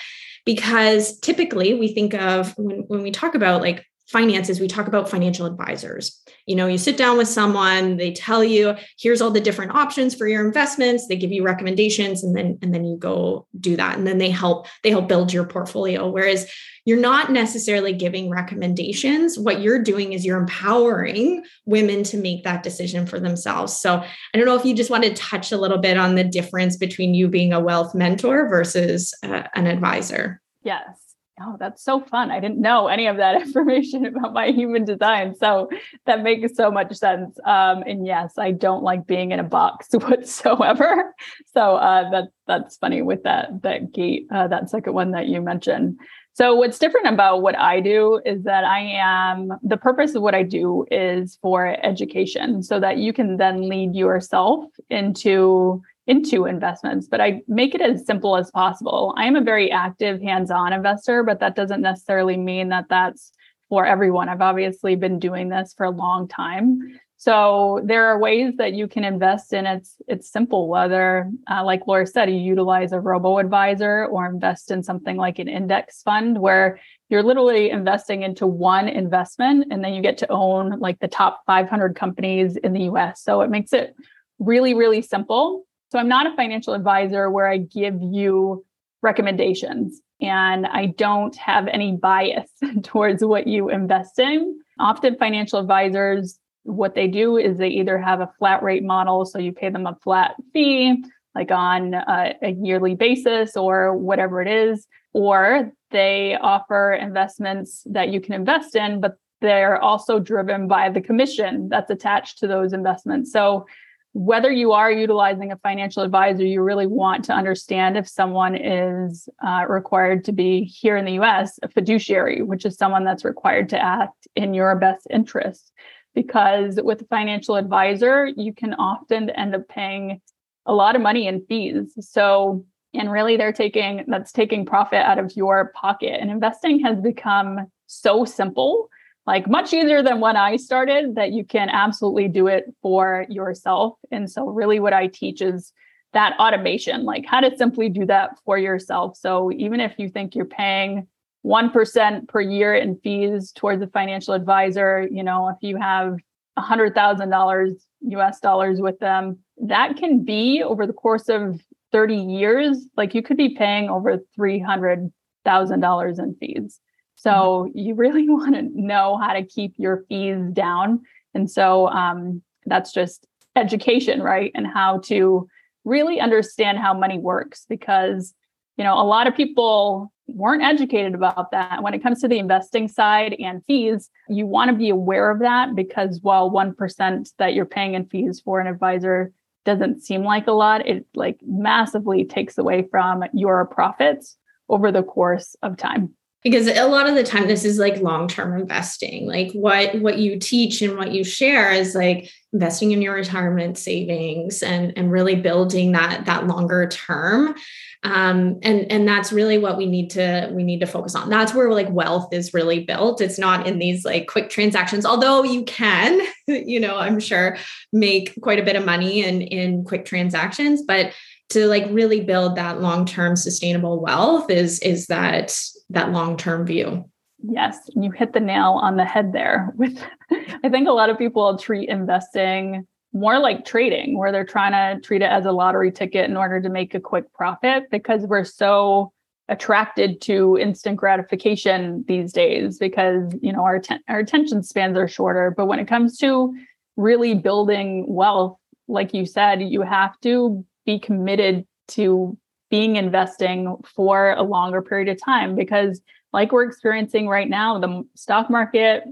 Because 0.46 1.20
typically 1.20 1.74
we 1.74 1.94
think 1.94 2.14
of 2.14 2.58
when, 2.58 2.86
when 2.88 3.04
we 3.04 3.12
talk 3.12 3.36
about 3.36 3.62
like 3.62 3.86
finances, 4.08 4.60
we 4.60 4.68
talk 4.68 4.88
about 4.88 5.10
financial 5.10 5.46
advisors. 5.46 6.22
You 6.46 6.56
know, 6.56 6.68
you 6.68 6.78
sit 6.78 6.98
down 6.98 7.18
with 7.18 7.28
someone, 7.28 7.98
they 7.98 8.12
tell 8.12 8.44
you, 8.44 8.76
here's 9.00 9.22
all 9.22 9.32
the 9.32 9.42
different 9.42 9.74
options 9.74 10.14
for 10.14 10.28
your 10.28 10.46
investments, 10.46 11.08
they 11.08 11.16
give 11.16 11.32
you 11.32 11.44
recommendations 11.44 12.24
and 12.24 12.36
then 12.36 12.60
and 12.62 12.74
then 12.74 12.86
you 12.86 12.98
go 12.98 13.48
do 13.60 13.76
that 13.76 13.98
and 13.98 14.06
then 14.06 14.20
they 14.20 14.30
help 14.30 14.68
they 14.84 14.92
help 14.92 15.08
build 15.08 15.34
your 15.34 15.46
portfolio 15.46 16.08
whereas 16.08 16.50
you're 16.86 17.00
not 17.00 17.32
necessarily 17.32 17.94
giving 17.94 18.30
recommendations. 18.30 19.40
What 19.40 19.62
you're 19.62 19.82
doing 19.82 20.14
is 20.14 20.24
you're 20.24 20.40
empowering 20.40 21.44
women 21.66 22.04
to 22.04 22.18
make 22.18 22.44
that 22.44 22.62
decision 22.62 23.08
for 23.08 23.20
themselves. 23.20 23.76
So, 23.76 23.96
I 23.96 24.38
don't 24.38 24.46
know 24.46 24.56
if 24.56 24.66
you 24.66 24.76
just 24.76 24.92
want 24.92 25.04
to 25.04 25.14
touch 25.16 25.52
a 25.52 25.58
little 25.58 25.80
bit 25.80 25.98
on 25.98 26.14
the 26.14 26.24
difference 26.24 26.78
between 26.78 27.16
you 27.16 27.28
being 27.28 27.54
a 27.54 27.60
wealth 27.60 27.96
mentor 27.96 28.48
versus 28.48 29.16
uh, 29.24 29.44
an 29.56 29.66
advisor. 29.66 30.42
Yes. 30.62 31.05
Oh, 31.42 31.58
that's 31.60 31.84
so 31.84 32.00
fun. 32.00 32.32
I 32.32 32.40
didn't 32.40 32.62
know 32.62 32.88
any 32.88 33.08
of 33.08 33.18
that 33.18 33.42
information 33.42 34.06
about 34.06 34.34
my 34.34 34.48
human 34.48 34.86
design. 34.86 35.36
So 35.36 35.70
that 36.06 36.24
makes 36.24 36.56
so 36.56 36.72
much 36.72 36.96
sense. 36.96 37.38
Um, 37.46 37.84
and 37.86 38.08
yes, 38.08 38.38
I 38.38 38.52
don't 38.52 38.84
like 38.84 39.06
being 39.06 39.32
in 39.32 39.40
a 39.40 39.44
box 39.44 39.90
whatsoever. 39.92 41.14
So 41.54 41.76
uh, 41.76 42.10
that, 42.12 42.30
that's 42.48 42.78
funny 42.78 43.02
with 43.02 43.24
that, 43.24 43.62
that 43.64 43.92
gate, 43.92 44.28
uh, 44.34 44.48
that 44.48 44.70
second 44.70 44.94
one 44.94 45.12
that 45.12 45.28
you 45.28 45.42
mentioned. 45.42 46.00
So 46.34 46.56
what's 46.56 46.80
different 46.80 47.08
about 47.08 47.42
what 47.42 47.58
I 47.58 47.80
do 47.80 48.22
is 48.26 48.44
that 48.44 48.66
I 48.66 48.80
am 48.80 49.52
the 49.64 49.78
purpose 49.78 50.16
of 50.16 50.22
what 50.22 50.36
I 50.36 50.44
do 50.44 50.86
is 50.92 51.38
for 51.42 51.78
education 51.86 52.62
so 52.62 52.78
that 52.80 52.98
you 52.98 53.14
can 53.14 53.38
then 53.38 53.70
lead 53.70 53.96
yourself 53.96 54.66
into 54.90 55.82
into 56.08 56.46
investments, 56.46 57.08
but 57.08 57.20
I 57.20 57.42
make 57.48 57.74
it 57.74 57.82
as 57.82 58.06
simple 58.06 58.38
as 58.38 58.52
possible. 58.52 59.14
I 59.18 59.26
am 59.26 59.36
a 59.36 59.42
very 59.42 59.72
active 59.72 60.22
hands-on 60.22 60.72
investor, 60.72 61.24
but 61.24 61.40
that 61.40 61.56
doesn't 61.56 61.82
necessarily 61.82 62.38
mean 62.38 62.70
that 62.70 62.86
that's 62.90 63.32
for 63.70 63.86
everyone. 63.86 64.30
I've 64.30 64.42
obviously 64.42 64.96
been 64.96 65.18
doing 65.18 65.50
this 65.50 65.74
for 65.76 65.86
a 65.86 65.92
long 65.92 66.28
time. 66.28 67.00
So 67.18 67.82
there 67.84 68.06
are 68.08 68.20
ways 68.20 68.54
that 68.58 68.74
you 68.74 68.88
can 68.88 69.04
invest 69.04 69.54
in 69.54 69.66
it's 69.66 69.96
it's 70.08 70.30
simple 70.30 70.68
whether 70.68 71.32
uh, 71.50 71.64
like 71.64 71.88
Laura 71.88 72.06
said 72.06 72.30
you 72.30 72.36
utilize 72.36 72.92
a 72.92 73.00
robo 73.00 73.40
advisor 73.40 74.06
or 74.06 74.26
invest 74.28 74.70
in 74.70 74.84
something 74.84 75.16
like 75.16 75.40
an 75.40 75.48
index 75.48 76.04
fund 76.04 76.40
where 76.40 76.80
you're 77.10 77.24
literally 77.24 77.70
investing 77.70 78.24
into 78.24 78.46
one 78.46 78.88
investment 78.88 79.68
and 79.72 79.84
then 79.84 79.94
you 79.94 80.02
get 80.02 80.18
to 80.20 80.32
own 80.32 80.78
like 80.80 81.00
the 81.00 81.08
top 81.08 81.42
500 81.48 81.96
companies 81.96 82.58
in 82.58 82.74
the 82.74 82.82
US. 82.92 83.24
So 83.24 83.42
it 83.42 83.50
makes 83.50 83.72
it 83.72 83.96
really 84.38 84.74
really 84.74 85.02
simple. 85.02 85.66
So 85.92 86.00
I'm 86.00 86.08
not 86.08 86.28
a 86.28 86.36
financial 86.36 86.74
advisor 86.74 87.30
where 87.30 87.48
I 87.48 87.58
give 87.58 87.96
you 88.02 88.66
recommendations 89.02 90.02
and 90.22 90.66
I 90.66 90.88
don't 90.88 91.36
have 91.36 91.68
any 91.68 91.94
bias 91.94 92.50
towards 92.84 93.24
what 93.24 93.48
you 93.48 93.70
invest 93.70 94.20
in. 94.20 94.60
Often 94.80 95.18
financial 95.18 95.60
advisors 95.60 96.40
what 96.64 96.96
they 96.96 97.08
do 97.08 97.38
is 97.38 97.58
they 97.58 97.68
either 97.68 98.00
have 98.00 98.22
a 98.22 98.32
flat 98.40 98.64
rate 98.64 98.84
model, 98.84 99.24
so 99.26 99.38
you 99.38 99.52
pay 99.52 99.70
them 99.70 99.86
a 99.86 99.96
flat 100.04 100.36
fee, 100.52 101.04
like 101.36 101.52
on 101.52 101.94
a, 101.94 102.34
a 102.42 102.50
yearly 102.52 102.96
basis 102.96 103.56
or 103.56 103.96
whatever 103.96 104.42
it 104.42 104.48
is, 104.48 104.88
or 105.14 105.72
they 105.92 106.36
offer 106.42 106.94
investments 106.94 107.84
that 107.86 108.10
you 108.10 108.20
can 108.20 108.34
invest 108.34 108.76
in, 108.76 109.00
but 109.00 109.18
they're 109.42 109.80
also 109.80 110.18
driven 110.18 110.68
by 110.68 110.90
the 110.90 111.02
commission 111.02 111.70
that's 111.70 111.92
attached 111.92 112.40
to 112.40 112.48
those 112.48 112.74
investments. 112.74 113.32
So 113.32 113.68
whether 114.16 114.50
you 114.50 114.72
are 114.72 114.90
utilizing 114.90 115.52
a 115.52 115.58
financial 115.58 116.02
advisor, 116.02 116.46
you 116.46 116.62
really 116.62 116.88
want 116.88 117.26
to 117.26 117.34
understand 117.34 117.98
if 117.98 118.08
someone 118.08 118.56
is 118.56 119.28
uh, 119.46 119.66
required 119.68 120.24
to 120.24 120.32
be 120.32 120.64
here 120.64 120.96
in 120.96 121.04
the 121.04 121.20
US, 121.20 121.60
a 121.62 121.68
fiduciary, 121.68 122.42
which 122.42 122.66
is 122.66 122.78
someone 122.78 123.04
that's 123.04 123.26
required 123.26 123.68
to 123.70 123.84
act 123.84 124.26
in 124.38 124.54
your 124.54 124.74
best 124.78 125.06
interest 125.10 125.74
because 126.14 126.80
with 126.82 127.02
a 127.02 127.06
financial 127.08 127.58
advisor, 127.58 128.26
you 128.26 128.54
can 128.54 128.74
often 128.76 129.30
end 129.32 129.54
up 129.54 129.68
paying 129.68 130.22
a 130.66 130.74
lot 130.74 130.96
of 130.96 131.02
money 131.02 131.28
in 131.28 131.46
fees. 131.46 131.92
So, 132.00 132.66
and 132.94 133.12
really 133.12 133.36
they're 133.36 133.52
taking 133.52 134.06
that's 134.08 134.32
taking 134.32 134.66
profit 134.66 135.00
out 135.00 135.20
of 135.20 135.36
your 135.36 135.74
pocket. 135.76 136.18
And 136.22 136.32
investing 136.32 136.80
has 136.86 137.02
become 137.02 137.68
so 137.88 138.24
simple, 138.24 138.90
like 139.28 139.48
much 139.50 139.74
easier 139.74 140.04
than 140.04 140.20
when 140.20 140.38
I 140.38 140.56
started, 140.58 141.16
that 141.16 141.32
you 141.32 141.44
can 141.44 141.70
absolutely 141.70 142.28
do 142.28 142.48
it 142.48 142.66
for 142.82 143.26
yourself. 143.30 143.98
And 144.12 144.30
so, 144.30 144.48
really, 144.48 144.80
what 144.80 144.94
I 144.94 145.08
teach 145.08 145.42
is 145.42 145.74
that 146.14 146.38
automation, 146.40 147.04
like 147.04 147.26
how 147.26 147.42
to 147.42 147.56
simply 147.58 147.90
do 147.90 148.06
that 148.06 148.38
for 148.46 148.58
yourself. 148.58 149.18
So, 149.18 149.52
even 149.52 149.80
if 149.80 149.94
you 149.98 150.10
think 150.10 150.36
you're 150.36 150.46
paying 150.46 151.08
1% 151.46 152.28
per 152.28 152.42
year 152.42 152.74
in 152.74 152.98
fees 152.98 153.52
towards 153.52 153.82
a 153.82 153.88
financial 153.88 154.34
advisor. 154.34 155.08
You 155.10 155.24
know, 155.24 155.50
if 155.50 155.58
you 155.62 155.78
have 155.78 156.18
$100,000 156.58 157.76
US 158.02 158.40
dollars 158.40 158.82
with 158.82 159.00
them, 159.00 159.40
that 159.62 159.96
can 159.96 160.26
be 160.26 160.64
over 160.64 160.88
the 160.88 160.94
course 160.94 161.30
of 161.30 161.62
30 161.92 162.16
years, 162.16 162.88
like 162.98 163.14
you 163.14 163.22
could 163.22 163.38
be 163.38 163.56
paying 163.56 163.90
over 163.90 164.20
$300,000 164.38 166.20
in 166.20 166.36
fees. 166.36 166.80
So 167.16 167.68
mm-hmm. 167.70 167.78
you 167.78 167.96
really 167.96 168.30
want 168.30 168.56
to 168.56 168.62
know 168.74 169.18
how 169.18 169.34
to 169.34 169.44
keep 169.44 169.74
your 169.78 170.06
fees 170.08 170.52
down. 170.54 171.02
And 171.34 171.50
so 171.50 171.88
um, 171.90 172.42
that's 172.66 172.94
just 172.94 173.28
education, 173.56 174.22
right? 174.22 174.52
And 174.56 174.68
how 174.68 175.00
to 175.06 175.48
really 175.84 176.20
understand 176.20 176.80
how 176.80 176.94
money 176.94 177.18
works 177.18 177.66
because, 177.70 178.34
you 178.78 178.84
know, 178.84 179.00
a 179.00 179.04
lot 179.04 179.28
of 179.28 179.36
people 179.36 180.12
weren't 180.28 180.64
educated 180.64 181.14
about 181.14 181.52
that. 181.52 181.84
When 181.84 181.94
it 181.94 182.02
comes 182.02 182.22
to 182.22 182.28
the 182.28 182.40
investing 182.40 182.88
side 182.88 183.36
and 183.40 183.64
fees, 183.66 184.10
you 184.28 184.48
want 184.48 184.72
to 184.72 184.76
be 184.76 184.90
aware 184.90 185.30
of 185.30 185.40
that 185.40 185.76
because 185.76 186.20
while 186.22 186.50
1% 186.50 187.30
that 187.38 187.54
you're 187.54 187.66
paying 187.66 187.94
in 187.94 188.08
fees 188.08 188.42
for 188.44 188.60
an 188.60 188.68
advisor 188.68 189.32
doesn't 189.66 190.02
seem 190.02 190.24
like 190.24 190.48
a 190.48 190.52
lot, 190.52 190.88
it 190.88 191.06
like 191.16 191.40
massively 191.46 192.26
takes 192.26 192.58
away 192.58 192.88
from 192.90 193.24
your 193.34 193.66
profits 193.66 194.38
over 194.68 194.92
the 194.92 195.04
course 195.04 195.56
of 195.62 195.78
time 195.78 196.16
because 196.46 196.68
a 196.68 196.86
lot 196.86 197.10
of 197.10 197.16
the 197.16 197.24
time 197.24 197.48
this 197.48 197.66
is 197.66 197.80
like 197.80 197.98
long-term 198.04 198.56
investing. 198.56 199.26
Like 199.26 199.52
what 199.54 199.96
what 199.96 200.20
you 200.20 200.38
teach 200.38 200.80
and 200.84 200.96
what 200.96 201.12
you 201.12 201.24
share 201.24 201.72
is 201.72 201.96
like 201.96 202.32
investing 202.54 202.92
in 202.92 203.02
your 203.02 203.16
retirement 203.16 203.80
savings 203.80 204.62
and 204.62 204.94
and 204.96 205.12
really 205.12 205.34
building 205.36 205.94
that 205.94 206.28
that 206.28 206.46
longer 206.46 206.88
term. 206.88 207.56
Um, 208.04 208.60
and 208.62 208.92
and 208.92 209.08
that's 209.08 209.34
really 209.34 209.58
what 209.58 209.76
we 209.76 209.88
need 209.88 210.12
to 210.12 210.52
we 210.54 210.62
need 210.62 210.82
to 210.82 210.86
focus 210.86 211.16
on. 211.16 211.32
That's 211.32 211.56
where 211.56 211.72
like 211.72 211.90
wealth 211.90 212.32
is 212.32 212.54
really 212.54 212.84
built. 212.84 213.22
It's 213.22 213.40
not 213.40 213.66
in 213.66 213.80
these 213.80 214.06
like 214.06 214.28
quick 214.28 214.52
transactions 214.52 215.04
although 215.04 215.44
you 215.44 215.64
can 215.64 216.22
you 216.48 216.80
know 216.80 216.98
i'm 216.98 217.20
sure 217.20 217.58
make 217.92 218.40
quite 218.42 218.60
a 218.60 218.64
bit 218.64 218.76
of 218.76 218.86
money 218.86 219.24
in 219.24 219.42
in 219.42 219.84
quick 219.84 220.06
transactions. 220.06 220.84
But 220.84 221.12
to 221.50 221.66
like 221.66 221.88
really 221.90 222.22
build 222.22 222.56
that 222.56 222.82
long-term 222.82 223.36
sustainable 223.36 224.00
wealth 224.00 224.52
is 224.52 224.78
is 224.82 225.08
that 225.08 225.60
that 225.90 226.12
long-term 226.12 226.66
view. 226.66 227.06
Yes 227.44 227.90
you 227.94 228.12
hit 228.12 228.34
the 228.34 228.40
nail 228.40 228.80
on 228.82 228.96
the 228.96 229.06
head 229.06 229.34
there 229.34 229.72
with 229.76 230.02
i 230.64 230.70
think 230.70 230.88
a 230.88 230.92
lot 230.92 231.10
of 231.10 231.18
people 231.18 231.58
treat 231.58 231.90
investing 231.90 232.88
more 233.14 233.40
like 233.40 233.66
trading 233.66 234.18
where 234.18 234.32
they're 234.32 234.46
trying 234.46 234.74
to 234.74 235.02
treat 235.06 235.22
it 235.22 235.32
as 235.32 235.46
a 235.46 235.52
lottery 235.52 235.92
ticket 235.92 236.30
in 236.30 236.36
order 236.36 236.62
to 236.62 236.70
make 236.70 236.94
a 236.94 237.00
quick 237.00 237.32
profit 237.34 237.84
because 237.90 238.24
we're 238.24 238.44
so 238.44 239.12
attracted 239.48 240.20
to 240.22 240.58
instant 240.58 240.98
gratification 240.98 242.04
these 242.08 242.34
days 242.34 242.78
because 242.78 243.34
you 243.42 243.54
know 243.54 243.64
our 243.64 243.82
our 244.10 244.20
attention 244.20 244.64
spans 244.64 244.98
are 244.98 245.08
shorter. 245.08 245.54
But 245.56 245.68
when 245.68 245.80
it 245.80 245.88
comes 245.88 246.18
to 246.18 246.54
really 246.98 247.36
building 247.36 248.06
wealth 248.08 248.58
like 248.88 249.14
you 249.14 249.26
said 249.26 249.62
you 249.62 249.82
have 249.82 250.20
to 250.22 250.66
be 250.86 251.00
committed 251.00 251.66
to 251.88 252.38
being 252.76 252.98
investing 252.98 253.74
for 253.86 254.34
a 254.34 254.44
longer 254.44 254.82
period 254.82 255.08
of 255.08 255.18
time 255.24 255.56
because 255.56 256.02
like 256.34 256.52
we're 256.52 256.66
experiencing 256.66 257.26
right 257.26 257.50
now 257.50 257.80
the 257.80 258.04
stock 258.16 258.50
market 258.50 259.04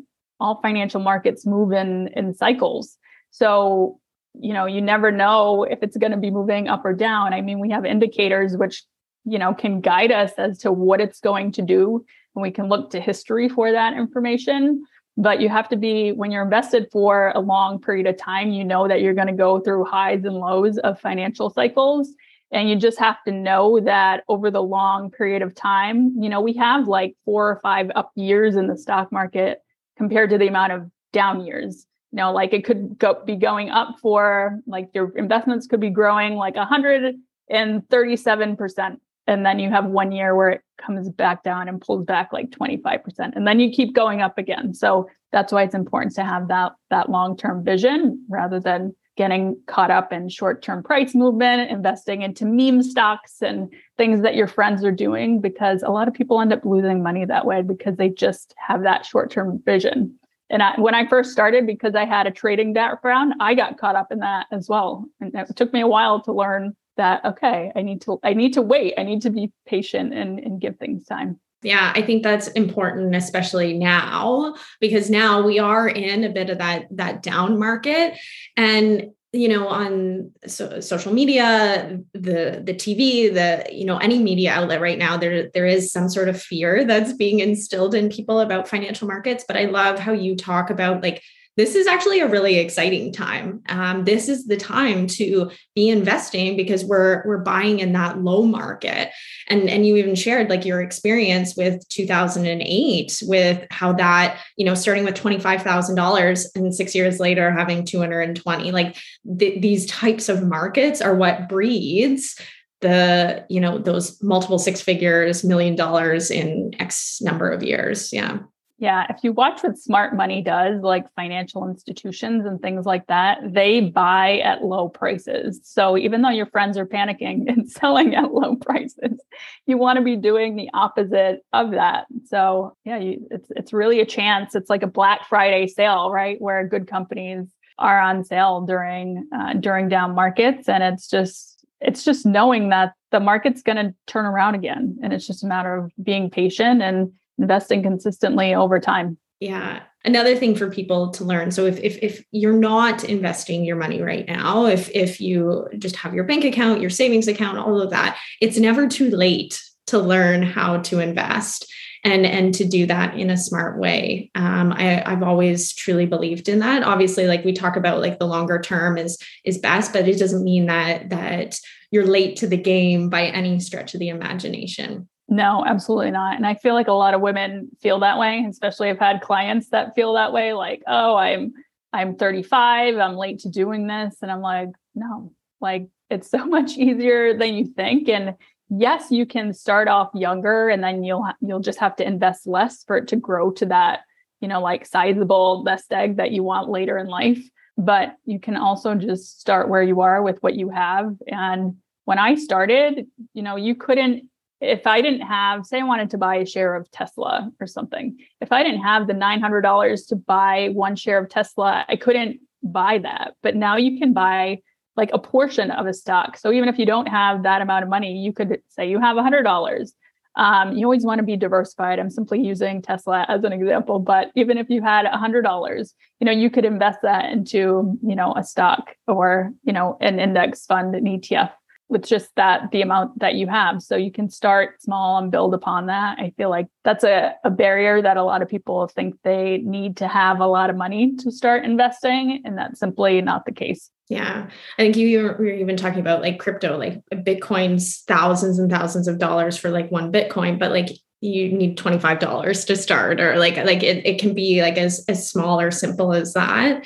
all 0.41 0.59
financial 0.61 0.99
markets 0.99 1.45
move 1.45 1.71
in 1.71 2.09
in 2.09 2.33
cycles. 2.33 2.97
So 3.31 4.01
you 4.33 4.53
know 4.53 4.65
you 4.65 4.81
never 4.81 5.11
know 5.11 5.63
if 5.63 5.79
it's 5.81 5.95
going 5.95 6.11
to 6.11 6.17
be 6.17 6.29
moving 6.29 6.67
up 6.67 6.83
or 6.83 6.91
down. 6.91 7.33
I 7.33 7.39
mean 7.39 7.59
we 7.59 7.69
have 7.69 7.85
indicators 7.85 8.57
which 8.57 8.83
you 9.23 9.39
know 9.39 9.53
can 9.53 9.79
guide 9.79 10.11
us 10.11 10.33
as 10.37 10.57
to 10.63 10.73
what 10.73 10.99
it's 10.99 11.21
going 11.21 11.53
to 11.53 11.61
do 11.61 12.03
and 12.35 12.41
we 12.41 12.51
can 12.51 12.67
look 12.67 12.89
to 12.89 12.99
history 12.99 13.47
for 13.47 13.71
that 13.71 13.93
information. 13.93 14.83
But 15.15 15.39
you 15.39 15.47
have 15.47 15.69
to 15.69 15.77
be 15.77 16.11
when 16.11 16.31
you're 16.31 16.43
invested 16.43 16.89
for 16.91 17.31
a 17.33 17.39
long 17.39 17.79
period 17.79 18.07
of 18.07 18.17
time 18.17 18.49
you 18.49 18.65
know 18.65 18.89
that 18.89 18.99
you're 18.99 19.19
going 19.21 19.33
to 19.35 19.41
go 19.47 19.61
through 19.61 19.85
highs 19.85 20.25
and 20.25 20.35
lows 20.35 20.77
of 20.79 20.99
financial 20.99 21.49
cycles 21.49 22.13
and 22.53 22.69
you 22.69 22.77
just 22.77 22.99
have 22.99 23.21
to 23.23 23.31
know 23.31 23.81
that 23.81 24.23
over 24.29 24.49
the 24.49 24.61
long 24.61 25.11
period 25.11 25.41
of 25.41 25.53
time 25.53 26.13
you 26.17 26.29
know 26.29 26.39
we 26.39 26.53
have 26.53 26.87
like 26.87 27.17
four 27.25 27.49
or 27.49 27.59
five 27.61 27.91
up 27.95 28.11
years 28.15 28.55
in 28.55 28.67
the 28.67 28.77
stock 28.77 29.11
market 29.11 29.61
compared 29.97 30.29
to 30.29 30.37
the 30.37 30.47
amount 30.47 30.71
of 30.71 30.89
down 31.11 31.45
years. 31.45 31.85
You 32.11 32.17
know 32.17 32.31
like 32.33 32.53
it 32.53 32.63
could 32.65 32.99
go 32.99 33.23
be 33.25 33.35
going 33.35 33.69
up 33.69 33.95
for 34.01 34.59
like 34.67 34.89
your 34.93 35.09
investments 35.17 35.65
could 35.67 35.79
be 35.79 35.89
growing 35.89 36.35
like 36.35 36.55
137% 36.55 38.97
and 39.25 39.45
then 39.45 39.57
you 39.59 39.69
have 39.69 39.85
one 39.85 40.11
year 40.11 40.35
where 40.35 40.49
it 40.49 40.61
comes 40.77 41.09
back 41.09 41.43
down 41.43 41.69
and 41.69 41.79
pulls 41.81 42.03
back 42.05 42.33
like 42.33 42.49
25% 42.51 43.35
and 43.35 43.47
then 43.47 43.59
you 43.59 43.71
keep 43.71 43.95
going 43.95 44.21
up 44.21 44.37
again. 44.37 44.73
So 44.73 45.07
that's 45.31 45.53
why 45.53 45.63
it's 45.63 45.73
important 45.73 46.13
to 46.15 46.23
have 46.23 46.49
that 46.49 46.73
that 46.89 47.09
long-term 47.09 47.63
vision 47.63 48.25
rather 48.29 48.59
than 48.59 48.93
getting 49.15 49.59
caught 49.67 49.91
up 49.91 50.11
in 50.11 50.27
short-term 50.27 50.83
price 50.83 51.13
movement 51.13 51.69
investing 51.69 52.21
into 52.23 52.45
meme 52.45 52.81
stocks 52.81 53.41
and 53.41 53.71
things 53.97 54.21
that 54.21 54.35
your 54.35 54.47
friends 54.47 54.83
are 54.83 54.91
doing 54.91 55.39
because 55.39 55.83
a 55.83 55.91
lot 55.91 56.07
of 56.07 56.13
people 56.13 56.41
end 56.41 56.51
up 56.51 56.65
losing 56.65 57.03
money 57.03 57.23
that 57.25 57.45
way 57.45 57.61
because 57.61 57.95
they 57.97 58.09
just 58.09 58.53
have 58.57 58.83
that 58.83 59.05
short-term 59.05 59.61
vision. 59.65 60.17
And 60.49 60.61
I, 60.61 60.79
when 60.79 60.95
I 60.95 61.07
first 61.07 61.31
started, 61.31 61.65
because 61.65 61.95
I 61.95 62.05
had 62.05 62.27
a 62.27 62.31
trading 62.31 62.73
background, 62.73 63.33
I 63.39 63.53
got 63.53 63.77
caught 63.77 63.95
up 63.95 64.11
in 64.11 64.19
that 64.19 64.47
as 64.51 64.67
well. 64.67 65.05
And 65.19 65.33
it 65.33 65.55
took 65.55 65.73
me 65.73 65.81
a 65.81 65.87
while 65.87 66.21
to 66.23 66.33
learn 66.33 66.75
that 66.97 67.25
okay 67.25 67.71
i 67.75 67.81
need 67.81 68.01
to 68.01 68.19
i 68.23 68.33
need 68.33 68.53
to 68.53 68.61
wait. 68.61 68.93
I 68.97 69.03
need 69.03 69.21
to 69.23 69.29
be 69.29 69.51
patient 69.65 70.13
and, 70.13 70.39
and 70.39 70.61
give 70.61 70.77
things 70.77 71.05
time 71.05 71.39
yeah 71.63 71.91
i 71.95 72.01
think 72.01 72.23
that's 72.23 72.47
important 72.49 73.15
especially 73.15 73.73
now 73.73 74.55
because 74.79 75.09
now 75.09 75.41
we 75.41 75.59
are 75.59 75.87
in 75.87 76.23
a 76.23 76.29
bit 76.29 76.49
of 76.49 76.57
that 76.57 76.85
that 76.91 77.23
down 77.23 77.59
market. 77.59 78.17
And 78.57 79.11
you 79.35 79.47
know 79.47 79.67
on 79.67 80.31
so, 80.45 80.79
social 80.79 81.11
media 81.11 81.99
the 82.13 82.61
the 82.63 82.73
tv 82.73 83.33
the 83.33 83.65
you 83.71 83.83
know 83.83 83.97
any 83.97 84.19
media 84.19 84.51
outlet 84.51 84.79
right 84.79 84.99
now 84.99 85.17
there 85.17 85.49
there 85.55 85.65
is 85.65 85.91
some 85.91 86.07
sort 86.07 86.29
of 86.29 86.39
fear 86.39 86.85
that's 86.85 87.13
being 87.13 87.39
instilled 87.39 87.95
in 87.95 88.09
people 88.09 88.39
about 88.39 88.67
financial 88.67 89.07
markets. 89.07 89.43
But 89.47 89.57
i 89.57 89.65
love 89.65 89.97
how 89.97 90.11
you 90.11 90.35
talk 90.35 90.69
about 90.69 91.01
like 91.01 91.23
this 91.55 91.75
is 91.75 91.85
actually 91.85 92.19
a 92.19 92.27
really 92.27 92.57
exciting 92.57 93.13
time. 93.13 93.61
Um, 93.69 94.05
this 94.05 94.27
is 94.27 94.45
the 94.45 94.57
time 94.57 95.05
to 95.07 95.51
be 95.75 95.89
investing 95.89 96.57
because 96.57 96.83
we're 96.83 97.23
we're 97.25 97.43
buying 97.43 97.79
in 97.79 97.93
that 97.93 98.19
low 98.19 98.43
market. 98.43 99.11
And 99.47 99.69
and 99.69 99.85
you 99.85 99.97
even 99.97 100.15
shared 100.15 100.49
like 100.49 100.65
your 100.65 100.81
experience 100.81 101.55
with 101.55 101.87
2008 101.89 103.23
with 103.27 103.67
how 103.69 103.93
that 103.93 104.39
you 104.57 104.65
know 104.65 104.73
starting 104.73 105.03
with 105.03 105.15
twenty 105.15 105.39
five 105.39 105.61
thousand 105.61 105.95
dollars 105.95 106.49
and 106.55 106.73
six 106.73 106.95
years 106.95 107.19
later 107.19 107.51
having 107.51 107.85
220. 107.85 108.71
Like 108.71 108.97
th- 109.37 109.61
these 109.61 109.85
types 109.85 110.29
of 110.29 110.43
markets 110.43 111.01
are 111.01 111.15
what 111.15 111.49
breeds 111.49 112.39
the 112.81 113.45
you 113.49 113.61
know 113.61 113.77
those 113.77 114.21
multiple 114.21 114.59
six 114.59 114.81
figures 114.81 115.43
million 115.43 115.73
dollars 115.73 116.29
in 116.29 116.71
x 116.79 117.21
number 117.21 117.49
of 117.49 117.63
years 117.63 118.11
yeah 118.11 118.39
yeah, 118.83 119.05
if 119.09 119.23
you 119.23 119.31
watch 119.31 119.63
what 119.63 119.77
smart 119.77 120.13
money 120.13 120.41
does, 120.41 120.81
like 120.81 121.05
financial 121.15 121.65
institutions 121.69 122.45
and 122.45 122.61
things 122.61 122.85
like 122.85 123.07
that, 123.07 123.39
they 123.45 123.79
buy 123.79 124.39
at 124.39 124.61
low 124.61 124.89
prices. 124.89 125.61
So 125.63 125.97
even 125.97 126.21
though 126.21 126.31
your 126.31 126.47
friends 126.47 126.77
are 126.77 126.85
panicking 126.85 127.47
and 127.47 127.71
selling 127.71 128.13
at 128.13 128.33
low 128.33 128.57
prices, 128.57 129.21
you 129.65 129.77
want 129.77 129.99
to 129.99 130.03
be 130.03 130.17
doing 130.17 130.57
the 130.57 130.69
opposite 130.73 131.45
of 131.53 131.71
that. 131.71 132.07
So 132.25 132.75
yeah, 132.83 132.97
you, 132.97 133.25
it's 133.31 133.49
it's 133.55 133.71
really 133.71 134.01
a 134.01 134.05
chance. 134.05 134.53
It's 134.53 134.69
like 134.69 134.83
a 134.83 134.87
Black 134.87 135.29
Friday 135.29 135.67
sale, 135.67 136.11
right, 136.11 136.35
where 136.41 136.67
good 136.67 136.85
companies 136.85 137.47
are 137.79 138.01
on 138.01 138.25
sale 138.25 138.65
during 138.67 139.29
uh, 139.33 139.53
during 139.53 139.87
down 139.87 140.13
markets, 140.13 140.67
and 140.67 140.83
it's 140.83 141.07
just 141.07 141.65
it's 141.79 142.03
just 142.03 142.25
knowing 142.25 142.67
that 142.69 142.95
the 143.11 143.21
market's 143.21 143.61
going 143.61 143.77
to 143.77 143.95
turn 144.07 144.25
around 144.25 144.55
again, 144.55 144.97
and 145.01 145.13
it's 145.13 145.25
just 145.25 145.41
a 145.41 145.47
matter 145.47 145.73
of 145.73 145.89
being 146.03 146.29
patient 146.29 146.81
and 146.81 147.13
investing 147.37 147.83
consistently 147.83 148.53
over 148.53 148.79
time. 148.79 149.17
Yeah. 149.39 149.81
Another 150.05 150.35
thing 150.35 150.55
for 150.55 150.69
people 150.69 151.11
to 151.11 151.23
learn. 151.23 151.51
So 151.51 151.65
if, 151.65 151.79
if 151.79 151.97
if 152.01 152.23
you're 152.31 152.57
not 152.57 153.03
investing 153.03 153.65
your 153.65 153.75
money 153.75 154.01
right 154.01 154.27
now, 154.27 154.65
if 154.65 154.89
if 154.91 155.19
you 155.19 155.67
just 155.77 155.95
have 155.97 156.13
your 156.13 156.23
bank 156.23 156.45
account, 156.45 156.81
your 156.81 156.89
savings 156.89 157.27
account, 157.27 157.57
all 157.57 157.81
of 157.81 157.89
that, 157.89 158.17
it's 158.41 158.57
never 158.57 158.87
too 158.87 159.09
late 159.09 159.61
to 159.87 159.99
learn 159.99 160.43
how 160.43 160.77
to 160.77 160.99
invest 160.99 161.71
and 162.03 162.25
and 162.25 162.53
to 162.55 162.65
do 162.65 162.85
that 162.85 163.17
in 163.17 163.29
a 163.29 163.37
smart 163.37 163.79
way 163.79 164.29
um, 164.35 164.73
I, 164.73 165.03
i've 165.05 165.23
always 165.23 165.73
truly 165.73 166.05
believed 166.05 166.49
in 166.49 166.59
that 166.59 166.83
obviously 166.83 167.27
like 167.27 167.45
we 167.45 167.53
talk 167.53 167.75
about 167.75 168.01
like 168.01 168.19
the 168.19 168.27
longer 168.27 168.59
term 168.59 168.97
is 168.97 169.17
is 169.43 169.57
best 169.57 169.93
but 169.93 170.07
it 170.07 170.19
doesn't 170.19 170.43
mean 170.43 170.67
that 170.67 171.09
that 171.09 171.59
you're 171.91 172.05
late 172.05 172.37
to 172.37 172.47
the 172.47 172.57
game 172.57 173.09
by 173.09 173.27
any 173.27 173.59
stretch 173.59 173.93
of 173.93 173.99
the 173.99 174.09
imagination 174.09 175.07
no, 175.33 175.65
absolutely 175.65 176.11
not. 176.11 176.35
And 176.35 176.45
I 176.45 176.53
feel 176.53 176.75
like 176.75 176.87
a 176.87 176.93
lot 176.93 177.15
of 177.15 177.21
women 177.21 177.69
feel 177.81 177.99
that 177.99 178.19
way, 178.19 178.45
especially 178.47 178.89
I've 178.89 178.99
had 178.99 179.21
clients 179.21 179.69
that 179.69 179.95
feel 179.95 180.13
that 180.13 180.31
way 180.31 180.53
like, 180.53 180.83
"Oh, 180.85 181.15
I'm 181.15 181.53
I'm 181.91 182.15
35, 182.15 182.97
I'm 182.97 183.15
late 183.15 183.39
to 183.39 183.49
doing 183.49 183.87
this." 183.87 184.17
And 184.21 184.31
I'm 184.31 184.41
like, 184.41 184.69
"No. 184.93 185.33
Like 185.59 185.87
it's 186.11 186.29
so 186.29 186.45
much 186.57 186.77
easier 186.77 187.35
than 187.35 187.55
you 187.55 187.65
think 187.65 188.09
and 188.09 188.35
yes, 188.69 189.09
you 189.09 189.25
can 189.25 189.53
start 189.53 189.87
off 189.87 190.09
younger 190.13 190.69
and 190.69 190.83
then 190.83 191.03
you'll 191.03 191.27
you'll 191.41 191.59
just 191.59 191.79
have 191.79 191.95
to 191.95 192.05
invest 192.05 192.45
less 192.45 192.83
for 192.83 192.97
it 192.97 193.07
to 193.07 193.15
grow 193.15 193.49
to 193.53 193.65
that, 193.65 194.01
you 194.39 194.47
know, 194.47 194.61
like 194.61 194.85
sizable 194.85 195.63
nest 195.63 195.91
egg 195.91 196.17
that 196.17 196.31
you 196.31 196.43
want 196.43 196.69
later 196.69 196.97
in 196.99 197.07
life, 197.07 197.41
but 197.75 198.15
you 198.25 198.39
can 198.39 198.55
also 198.55 198.93
just 198.93 199.39
start 199.39 199.67
where 199.67 199.83
you 199.83 200.01
are 200.01 200.21
with 200.21 200.37
what 200.43 200.53
you 200.53 200.69
have 200.69 201.15
and 201.27 201.77
when 202.05 202.19
I 202.19 202.35
started, 202.35 203.07
you 203.33 203.41
know, 203.41 203.55
you 203.55 203.75
couldn't 203.75 204.29
if 204.63 204.87
I 204.87 205.01
didn't 205.01 205.21
have, 205.21 205.65
say, 205.65 205.79
I 205.79 205.83
wanted 205.83 206.09
to 206.11 206.17
buy 206.17 206.37
a 206.37 206.45
share 206.45 206.75
of 206.75 206.89
Tesla 206.91 207.51
or 207.59 207.67
something, 207.67 208.17
if 208.39 208.51
I 208.51 208.63
didn't 208.63 208.81
have 208.81 209.07
the 209.07 209.13
$900 209.13 210.07
to 210.07 210.15
buy 210.15 210.69
one 210.73 210.95
share 210.95 211.19
of 211.19 211.29
Tesla, 211.29 211.85
I 211.87 211.97
couldn't 211.97 212.39
buy 212.63 212.99
that. 212.99 213.35
But 213.41 213.55
now 213.55 213.75
you 213.75 213.99
can 213.99 214.13
buy 214.13 214.61
like 214.95 215.09
a 215.11 215.19
portion 215.19 215.71
of 215.71 215.85
a 215.85 215.93
stock. 215.93 216.37
So 216.37 216.51
even 216.51 216.69
if 216.69 216.77
you 216.77 216.85
don't 216.85 217.07
have 217.07 217.43
that 217.43 217.61
amount 217.61 217.83
of 217.83 217.89
money, 217.89 218.17
you 218.19 218.31
could 218.31 218.61
say 218.69 218.89
you 218.89 218.99
have 218.99 219.17
$100. 219.17 219.91
Um, 220.35 220.73
you 220.73 220.85
always 220.85 221.05
want 221.05 221.19
to 221.19 221.25
be 221.25 221.37
diversified. 221.37 221.99
I'm 221.99 222.09
simply 222.09 222.41
using 222.41 222.81
Tesla 222.81 223.25
as 223.27 223.43
an 223.43 223.53
example, 223.53 223.99
but 223.99 224.31
even 224.35 224.57
if 224.57 224.69
you 224.69 224.81
had 224.81 225.05
$100, 225.05 225.93
you 226.19 226.25
know, 226.25 226.31
you 226.31 226.49
could 226.49 226.65
invest 226.65 226.99
that 227.03 227.31
into, 227.31 227.99
you 228.01 228.15
know, 228.15 228.33
a 228.35 228.43
stock 228.43 228.95
or, 229.07 229.51
you 229.63 229.73
know, 229.73 229.97
an 230.01 230.19
index 230.19 230.65
fund, 230.65 230.95
an 230.95 231.05
ETF 231.05 231.51
with 231.93 232.05
just 232.05 232.29
that 232.35 232.71
the 232.71 232.81
amount 232.81 233.19
that 233.19 233.35
you 233.35 233.47
have. 233.47 233.81
So 233.81 233.95
you 233.95 234.11
can 234.11 234.29
start 234.29 234.81
small 234.81 235.17
and 235.19 235.31
build 235.31 235.53
upon 235.53 235.85
that. 235.85 236.17
I 236.19 236.33
feel 236.35 236.49
like 236.49 236.67
that's 236.83 237.05
a, 237.05 237.35
a 237.45 237.49
barrier 237.49 238.01
that 238.01 238.17
a 238.17 238.23
lot 238.23 238.41
of 238.41 238.49
people 238.49 238.87
think 238.87 239.15
they 239.23 239.59
need 239.59 239.95
to 239.97 240.07
have 240.07 240.41
a 240.41 240.47
lot 240.47 240.69
of 240.69 240.75
money 240.75 241.15
to 241.17 241.31
start 241.31 241.63
investing 241.63 242.41
and 242.43 242.57
that's 242.57 242.79
simply 242.79 243.21
not 243.21 243.45
the 243.45 243.53
case. 243.53 243.89
Yeah. 244.09 244.49
I 244.77 244.81
think 244.81 244.97
you 244.97 245.23
were, 245.23 245.45
even 245.45 245.77
talking 245.77 245.99
about 245.99 246.21
like 246.21 246.39
crypto 246.39 246.77
like 246.77 247.01
bitcoin's 247.13 248.01
thousands 248.07 248.59
and 248.59 248.69
thousands 248.69 249.07
of 249.07 249.19
dollars 249.19 249.55
for 249.57 249.69
like 249.69 249.91
one 249.91 250.11
bitcoin 250.11 250.59
but 250.59 250.71
like 250.71 250.89
you 251.21 251.53
need 251.53 251.77
$25 251.77 252.65
to 252.65 252.75
start 252.75 253.21
or 253.21 253.37
like 253.37 253.55
like 253.57 253.81
it, 253.81 254.05
it 254.05 254.19
can 254.19 254.33
be 254.33 254.61
like 254.61 254.77
as 254.77 255.05
as 255.07 255.29
small 255.29 255.61
or 255.61 255.71
simple 255.71 256.11
as 256.11 256.33
that. 256.33 256.85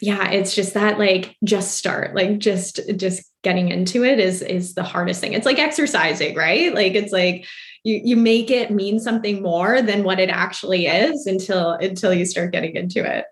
Yeah 0.00 0.28
it's 0.30 0.54
just 0.54 0.74
that 0.74 0.98
like 0.98 1.36
just 1.44 1.78
start 1.78 2.14
like 2.16 2.38
just 2.38 2.80
just 2.96 3.30
getting 3.44 3.68
into 3.68 4.04
it 4.04 4.18
is 4.18 4.42
is 4.42 4.74
the 4.74 4.82
hardest 4.82 5.20
thing. 5.20 5.34
It's 5.34 5.46
like 5.46 5.58
exercising 5.58 6.34
right? 6.34 6.74
Like 6.74 6.94
it's 6.94 7.12
like 7.12 7.46
you 7.84 8.00
you 8.02 8.16
make 8.16 8.50
it 8.50 8.70
mean 8.70 8.98
something 8.98 9.42
more 9.42 9.82
than 9.82 10.02
what 10.02 10.18
it 10.18 10.30
actually 10.30 10.86
is 10.86 11.26
until 11.26 11.72
until 11.72 12.12
you 12.12 12.24
start 12.24 12.52
getting 12.52 12.74
into 12.74 13.04
it. 13.04 13.26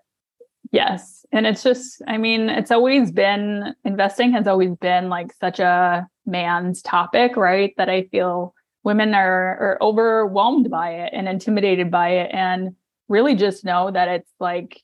Yes. 0.71 1.25
And 1.31 1.47
it's 1.47 1.63
just 1.63 2.01
i 2.07 2.17
mean 2.17 2.49
it's 2.49 2.71
always 2.71 3.11
been 3.11 3.75
investing 3.83 4.31
has 4.33 4.47
always 4.47 4.75
been 4.75 5.09
like 5.09 5.33
such 5.33 5.59
a 5.59 6.07
man's 6.25 6.81
topic 6.81 7.35
right? 7.35 7.73
That 7.77 7.89
i 7.89 8.03
feel 8.03 8.53
women 8.83 9.13
are 9.15 9.57
are 9.59 9.77
overwhelmed 9.81 10.69
by 10.69 10.91
it 10.91 11.11
and 11.13 11.27
intimidated 11.27 11.89
by 11.89 12.09
it 12.09 12.31
and 12.33 12.75
really 13.09 13.35
just 13.35 13.65
know 13.65 13.91
that 13.91 14.07
it's 14.07 14.31
like 14.39 14.81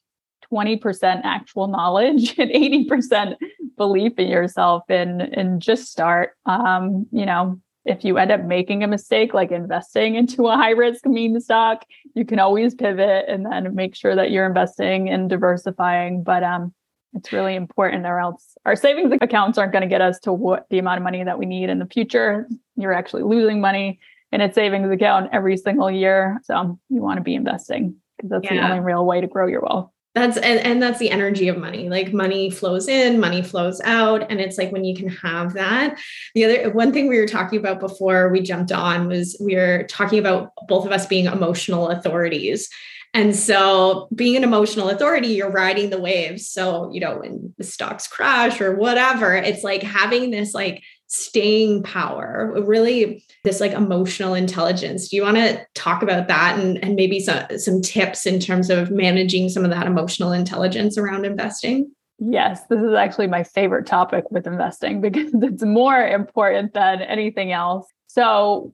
20% 0.52 1.22
actual 1.24 1.68
knowledge 1.68 2.36
and 2.38 2.52
80% 2.52 3.36
belief 3.80 4.20
in 4.20 4.28
yourself 4.28 4.84
and 4.90 5.22
and 5.22 5.62
just 5.62 5.92
start. 5.92 6.34
Um 6.46 7.08
you 7.12 7.26
know 7.26 7.60
if 7.86 8.04
you 8.06 8.18
end 8.20 8.32
up 8.32 8.44
making 8.44 8.84
a 8.84 8.88
mistake 8.88 9.34
like 9.34 9.52
investing 9.52 10.14
into 10.16 10.48
a 10.48 10.56
high 10.56 10.72
risk 10.72 11.02
meme 11.06 11.40
stock 11.40 11.86
you 12.14 12.26
can 12.26 12.38
always 12.38 12.76
pivot 12.76 13.26
and 13.28 13.46
then 13.46 13.74
make 13.74 13.96
sure 13.96 14.16
that 14.16 14.30
you're 14.30 14.46
investing 14.46 15.10
and 15.10 15.30
diversifying. 15.30 16.22
But 16.24 16.44
um 16.44 16.74
it's 17.14 17.34
really 17.34 17.56
important 17.56 18.06
or 18.06 18.20
else 18.20 18.56
our 18.66 18.76
savings 18.76 19.12
accounts 19.20 19.58
aren't 19.58 19.72
going 19.72 19.82
to 19.82 19.88
get 19.88 20.02
us 20.02 20.20
to 20.20 20.32
what 20.32 20.68
the 20.70 20.78
amount 20.78 21.00
of 21.00 21.04
money 21.04 21.24
that 21.24 21.40
we 21.40 21.48
need 21.48 21.70
in 21.70 21.80
the 21.80 21.88
future. 21.88 22.48
You're 22.76 22.94
actually 22.94 23.24
losing 23.24 23.60
money 23.60 24.00
in 24.32 24.42
a 24.42 24.54
savings 24.54 24.92
account 24.92 25.32
every 25.34 25.58
single 25.58 25.90
year. 25.90 26.40
So 26.44 26.80
you 26.90 27.02
want 27.02 27.18
to 27.18 27.24
be 27.24 27.34
investing 27.34 27.96
because 28.16 28.30
that's 28.30 28.46
yeah. 28.46 28.62
the 28.62 28.74
only 28.74 28.86
real 28.86 29.06
way 29.06 29.22
to 29.22 29.28
grow 29.28 29.48
your 29.48 29.62
wealth 29.62 29.90
that's 30.20 30.38
and, 30.38 30.60
and 30.60 30.82
that's 30.82 31.00
the 31.00 31.12
energy 31.12 31.48
of 31.48 31.58
money. 31.58 31.90
Like 31.90 32.14
money 32.14 32.50
flows 32.50 32.88
in 32.88 33.20
money 33.20 33.42
flows 33.42 33.82
out 33.82 34.30
and 34.30 34.40
it's 34.40 34.58
like 34.58 34.72
when 34.72 34.84
you 34.84 34.96
can 34.96 35.10
have 35.10 35.54
that. 35.54 35.98
The 36.36 36.46
other 36.46 36.72
one 36.72 36.92
thing 36.92 37.08
we 37.08 37.20
were 37.20 37.28
talking 37.28 37.60
about 37.60 37.80
before 37.80 38.30
we 38.30 38.42
jumped 38.42 38.72
on 38.72 39.08
was 39.08 39.38
we 39.40 39.56
were 39.56 39.86
talking 39.90 40.20
about 40.20 40.52
both 40.68 40.86
of 40.86 40.92
us 40.92 41.06
being 41.06 41.26
emotional 41.26 41.90
authorities. 41.90 42.70
And 43.14 43.36
so 43.36 44.08
being 44.14 44.36
an 44.36 44.44
emotional 44.44 44.90
authority 44.90 45.30
you're 45.30 45.52
riding 45.52 45.90
the 45.90 46.00
waves. 46.00 46.48
So 46.48 46.92
you 46.92 47.00
know 47.00 47.20
when 47.20 47.54
the 47.58 47.64
stocks 47.64 48.08
crash 48.08 48.62
or 48.62 48.76
whatever 48.76 49.34
it's 49.34 49.64
like 49.64 49.84
having 49.84 50.32
this 50.32 50.54
like 50.54 50.84
staying 51.10 51.82
power, 51.84 52.54
really 52.66 53.26
this 53.44 53.60
like 53.60 53.72
emotional 53.74 54.36
intelligence. 54.36 55.10
Do 55.10 55.16
you 55.16 55.24
want 55.24 55.38
to 55.38 55.66
talk 55.74 56.04
about 56.04 56.28
that 56.28 56.60
and, 56.60 56.82
and 56.84 56.96
maybe 56.96 57.20
some, 57.20 57.46
some 57.58 57.82
tips 57.82 58.26
in 58.26 58.40
terms 58.40 58.70
of 58.70 58.92
managing 58.92 59.50
some 59.50 59.66
of 59.66 59.72
that 59.72 59.88
emotional 59.88 60.32
intelligence 60.32 60.98
around 60.98 61.26
investing? 61.26 61.92
Yes, 62.20 62.62
this 62.70 62.82
is 62.82 62.94
actually 62.94 63.28
my 63.28 63.44
favorite 63.44 63.88
topic 63.88 64.30
with 64.30 64.46
investing 64.46 65.02
because 65.02 65.32
it's 65.42 65.64
more 65.64 66.08
important 66.08 66.74
than 66.74 67.02
anything 67.02 67.52
else. 67.52 67.88
So, 68.08 68.74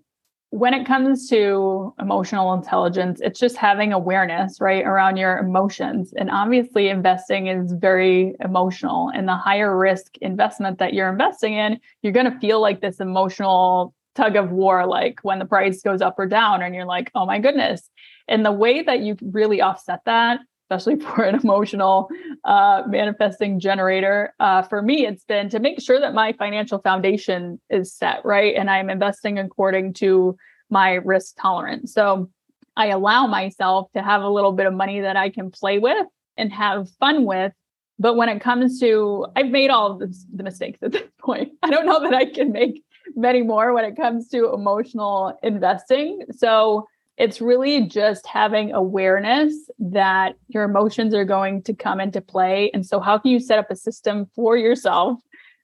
when 0.56 0.74
it 0.74 0.88
comes 0.88 1.30
to 1.30 1.94
emotional 2.00 2.54
intelligence, 2.54 3.20
it's 3.22 3.42
just 3.42 3.58
having 3.58 3.92
awareness, 3.92 4.62
right, 4.62 4.86
around 4.86 5.18
your 5.18 5.38
emotions. 5.38 6.14
And 6.16 6.32
obviously, 6.32 6.88
investing 6.88 7.48
is 7.48 7.74
very 7.74 8.36
emotional. 8.40 9.12
And 9.14 9.28
the 9.28 9.36
higher 9.36 9.78
risk 9.78 10.18
investment 10.22 10.80
that 10.80 10.94
you're 10.94 11.10
investing 11.10 11.56
in, 11.56 11.78
you're 12.02 12.14
going 12.14 12.32
to 12.32 12.40
feel 12.40 12.62
like 12.62 12.80
this 12.80 13.02
emotional 13.02 13.94
tug 14.16 14.38
of 14.38 14.52
war, 14.52 14.88
like 14.88 15.20
when 15.24 15.40
the 15.40 15.46
price 15.46 15.82
goes 15.82 16.02
up 16.02 16.16
or 16.18 16.26
down, 16.26 16.62
and 16.62 16.74
you're 16.74 16.86
like, 16.86 17.12
oh 17.16 17.26
my 17.26 17.38
goodness. 17.38 17.90
And 18.30 18.46
the 18.46 18.54
way 18.54 18.82
that 18.82 19.02
you 19.02 19.18
really 19.22 19.60
offset 19.60 20.00
that 20.06 20.40
especially 20.70 21.00
for 21.06 21.24
an 21.24 21.36
emotional 21.36 22.10
uh, 22.44 22.84
manifesting 22.88 23.60
generator. 23.60 24.34
Uh, 24.40 24.62
for 24.62 24.82
me, 24.82 25.06
it's 25.06 25.24
been 25.24 25.50
to 25.50 25.60
make 25.60 25.82
sure 25.82 26.00
that 26.00 26.14
my 26.14 26.34
financial 26.34 26.80
foundation 26.80 27.60
is 27.70 27.94
set 27.94 28.24
right 28.26 28.56
and 28.56 28.70
I'm 28.70 28.90
investing 28.90 29.40
according 29.40 29.94
to 29.96 30.38
my 30.70 30.94
risk 30.94 31.36
tolerance. 31.40 31.94
So 31.94 32.30
I 32.76 32.88
allow 32.88 33.28
myself 33.28 33.92
to 33.94 34.02
have 34.02 34.22
a 34.22 34.30
little 34.30 34.52
bit 34.52 34.66
of 34.66 34.74
money 34.74 35.02
that 35.02 35.16
I 35.16 35.30
can 35.30 35.52
play 35.52 35.80
with 35.80 36.08
and 36.38 36.52
have 36.52 36.90
fun 37.00 37.26
with. 37.26 37.54
But 37.98 38.16
when 38.16 38.28
it 38.28 38.42
comes 38.42 38.80
to, 38.82 39.28
I've 39.38 39.50
made 39.50 39.70
all 39.70 39.98
the 39.98 40.44
mistakes 40.44 40.80
at 40.82 40.92
this 40.92 41.04
point. 41.20 41.54
I 41.64 41.70
don't 41.70 41.86
know 41.86 42.02
that 42.02 42.14
I 42.14 42.26
can 42.26 42.52
make 42.52 42.84
many 43.16 43.42
more 43.42 43.74
when 43.74 43.86
it 43.86 43.96
comes 43.96 44.28
to 44.30 44.54
emotional 44.54 45.38
investing. 45.44 46.24
So 46.32 46.88
it's 47.18 47.40
really 47.40 47.88
just 47.88 48.28
having 48.28 48.74
awareness 48.74 49.54
that 49.80 50.36
your 50.48 50.64
emotions 50.64 51.14
are 51.14 51.26
going 51.26 51.64
to 51.64 51.74
come 51.74 52.02
into 52.02 52.22
play. 52.22 52.70
And 52.74 52.86
so, 52.86 53.00
how 53.00 53.18
can 53.18 53.32
you 53.32 53.40
set 53.40 53.60
up 53.60 53.72
a 53.72 53.76
system 53.76 54.30
for 54.36 54.58
yourself 54.58 55.20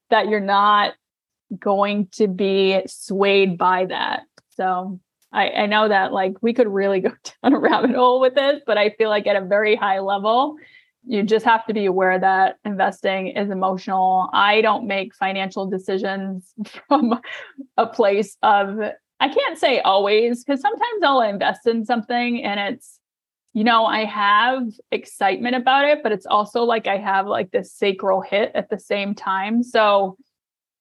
that 0.09 0.29
you're 0.29 0.39
not 0.39 0.93
going 1.59 2.07
to 2.13 2.27
be 2.27 2.81
swayed 2.87 3.57
by 3.57 3.85
that? 3.85 4.21
So, 4.51 4.99
I, 5.33 5.49
I 5.49 5.65
know 5.65 5.87
that 5.87 6.13
like 6.13 6.33
we 6.41 6.53
could 6.53 6.67
really 6.67 6.99
go 7.01 7.11
down 7.43 7.53
a 7.53 7.59
rabbit 7.59 7.91
hole 7.91 8.21
with 8.21 8.35
this, 8.35 8.61
but 8.65 8.77
I 8.77 8.91
feel 8.91 9.09
like 9.09 9.27
at 9.27 9.35
a 9.35 9.45
very 9.45 9.75
high 9.75 9.99
level, 9.99 10.55
you 11.05 11.23
just 11.23 11.45
have 11.45 11.65
to 11.65 11.73
be 11.73 11.85
aware 11.85 12.19
that 12.19 12.57
investing 12.63 13.29
is 13.29 13.49
emotional. 13.49 14.29
I 14.33 14.61
don't 14.61 14.87
make 14.87 15.15
financial 15.15 15.65
decisions 15.67 16.53
from 16.87 17.19
a 17.77 17.87
place 17.87 18.37
of 18.43 18.77
I 19.21 19.29
can't 19.29 19.57
say 19.57 19.79
always 19.81 20.43
because 20.43 20.61
sometimes 20.61 21.03
I'll 21.03 21.21
invest 21.21 21.67
in 21.67 21.85
something 21.85 22.43
and 22.43 22.59
it's, 22.59 22.99
you 23.53 23.63
know, 23.63 23.85
I 23.85 24.03
have 24.05 24.63
excitement 24.91 25.55
about 25.55 25.85
it, 25.85 25.99
but 26.01 26.11
it's 26.11 26.25
also 26.25 26.63
like 26.63 26.87
I 26.87 26.97
have 26.97 27.27
like 27.27 27.51
this 27.51 27.71
sacral 27.71 28.21
hit 28.21 28.51
at 28.55 28.71
the 28.71 28.79
same 28.79 29.13
time. 29.13 29.61
So 29.61 30.17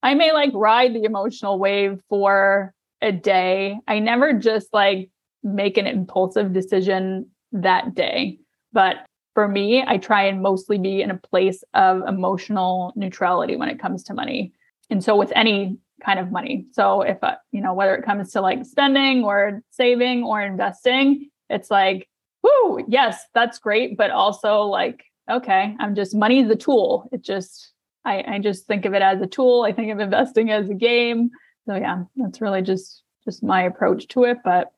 I 0.03 0.15
may 0.15 0.33
like 0.33 0.53
ride 0.55 0.95
the 0.95 1.05
emotional 1.05 1.59
wave 1.59 2.01
for 2.09 2.73
a 3.03 3.13
day. 3.13 3.79
I 3.87 3.99
never 3.99 4.33
just 4.33 4.73
like 4.73 5.11
make 5.43 5.77
an 5.77 5.87
impulsive 5.87 6.55
decision 6.55 7.29
that 7.53 7.95
day. 7.95 8.39
But 8.73 9.05
for 9.35 9.49
me, 9.49 9.85
I 9.87 9.99
try 9.99 10.25
and 10.25 10.41
mostly 10.41 10.79
be 10.79 11.03
in 11.03 11.11
a 11.11 11.19
place 11.19 11.63
of 11.75 12.09
emotional 12.09 12.95
neutrality 12.97 13.57
when 13.57 13.69
it 13.69 13.79
comes 13.79 14.03
to 14.05 14.15
money. 14.15 14.55
And 14.89 15.05
so 15.05 15.15
with 15.15 15.33
any 15.37 15.77
kind 16.01 16.19
of 16.19 16.31
money. 16.31 16.67
So 16.73 17.03
if 17.03 17.23
uh, 17.23 17.37
you 17.53 17.61
know 17.61 17.75
whether 17.75 17.95
it 17.95 18.05
comes 18.05 18.33
to 18.33 18.41
like 18.41 18.65
spending 18.65 19.25
or 19.25 19.63
saving 19.71 20.25
or 20.25 20.41
investing, 20.41 21.31
it's 21.49 21.71
like, 21.71 22.09
whoo, 22.43 22.85
yes, 22.89 23.25
that's 23.35 23.59
great, 23.59 23.97
but 23.97 24.11
also 24.11 24.63
like, 24.63 25.05
okay, 25.31 25.77
I'm 25.79 25.95
just 25.95 26.15
money's 26.15 26.49
the 26.49 26.57
tool. 26.57 27.09
It 27.13 27.23
just 27.23 27.73
I, 28.05 28.25
I 28.27 28.39
just 28.39 28.67
think 28.67 28.85
of 28.85 28.95
it 28.95 29.03
as 29.03 29.21
a 29.21 29.27
tool. 29.27 29.63
I 29.63 29.73
think 29.73 29.93
of 29.93 30.01
investing 30.01 30.51
as 30.51 30.71
a 30.71 30.75
game. 30.75 31.31
So 31.67 31.75
yeah, 31.75 32.05
that's 32.17 32.41
really 32.41 32.63
just 32.63 33.03
just 33.25 33.43
my 33.43 33.63
approach 33.63 34.09
to 34.09 34.25
it. 34.25 34.39
But 34.45 34.73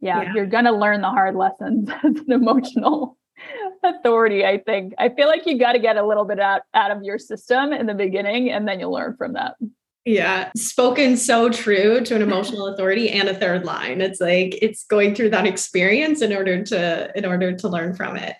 yeah, 0.00 0.22
yeah. 0.22 0.32
you're 0.34 0.46
gonna 0.46 0.72
learn 0.72 1.00
the 1.00 1.10
hard 1.10 1.34
lessons 1.34 1.90
as 2.04 2.16
an 2.16 2.32
emotional 2.32 3.18
authority. 3.82 4.44
I 4.44 4.58
think 4.58 4.94
I 4.98 5.08
feel 5.08 5.28
like 5.28 5.46
you 5.46 5.58
got 5.58 5.72
to 5.72 5.78
get 5.78 5.96
a 5.96 6.06
little 6.06 6.24
bit 6.24 6.40
out 6.40 6.62
out 6.74 6.90
of 6.90 7.02
your 7.02 7.18
system 7.18 7.72
in 7.72 7.86
the 7.86 7.94
beginning, 7.94 8.50
and 8.50 8.66
then 8.66 8.80
you'll 8.80 8.92
learn 8.92 9.16
from 9.16 9.34
that. 9.34 9.54
Yeah, 10.08 10.50
spoken 10.56 11.18
so 11.18 11.50
true 11.50 12.00
to 12.00 12.14
an 12.14 12.22
emotional 12.22 12.66
authority 12.72 13.10
and 13.10 13.28
a 13.28 13.34
third 13.34 13.66
line. 13.66 14.00
It's 14.00 14.22
like 14.22 14.58
it's 14.62 14.86
going 14.86 15.14
through 15.14 15.28
that 15.30 15.46
experience 15.46 16.22
in 16.22 16.32
order 16.32 16.64
to 16.64 17.12
in 17.14 17.26
order 17.26 17.54
to 17.54 17.68
learn 17.68 17.94
from 17.94 18.16
it. 18.16 18.34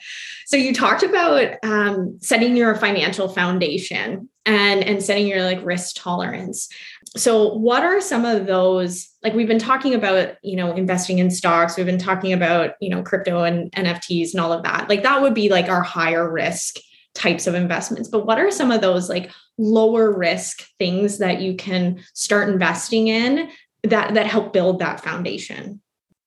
So 0.46 0.56
you 0.56 0.72
talked 0.72 1.02
about 1.02 1.56
um, 1.62 2.16
setting 2.22 2.56
your 2.56 2.74
financial 2.74 3.28
foundation 3.28 4.30
and 4.46 4.82
and 4.82 5.02
setting 5.02 5.26
your 5.26 5.42
like 5.42 5.62
risk 5.62 5.96
tolerance. 5.96 6.70
So 7.18 7.52
what 7.52 7.82
are 7.82 8.00
some 8.00 8.24
of 8.24 8.46
those 8.46 9.06
like 9.22 9.34
we've 9.34 9.46
been 9.46 9.58
talking 9.58 9.92
about, 9.92 10.36
you 10.42 10.56
know, 10.56 10.72
investing 10.72 11.18
in 11.18 11.30
stocks, 11.30 11.76
we've 11.76 11.84
been 11.84 11.98
talking 11.98 12.32
about, 12.32 12.76
you 12.80 12.88
know, 12.88 13.02
crypto 13.02 13.42
and 13.42 13.70
NFTs 13.72 14.30
and 14.32 14.40
all 14.40 14.54
of 14.54 14.62
that. 14.62 14.88
Like 14.88 15.02
that 15.02 15.20
would 15.20 15.34
be 15.34 15.50
like 15.50 15.68
our 15.68 15.82
higher 15.82 16.32
risk 16.32 16.76
types 17.18 17.46
of 17.46 17.54
investments. 17.54 18.08
But 18.08 18.26
what 18.26 18.38
are 18.38 18.50
some 18.50 18.70
of 18.70 18.80
those 18.80 19.08
like 19.08 19.30
lower 19.58 20.16
risk 20.16 20.66
things 20.78 21.18
that 21.18 21.40
you 21.40 21.56
can 21.56 22.02
start 22.14 22.48
investing 22.48 23.08
in 23.08 23.50
that 23.82 24.14
that 24.14 24.26
help 24.26 24.52
build 24.52 24.78
that 24.78 25.00
foundation? 25.00 25.80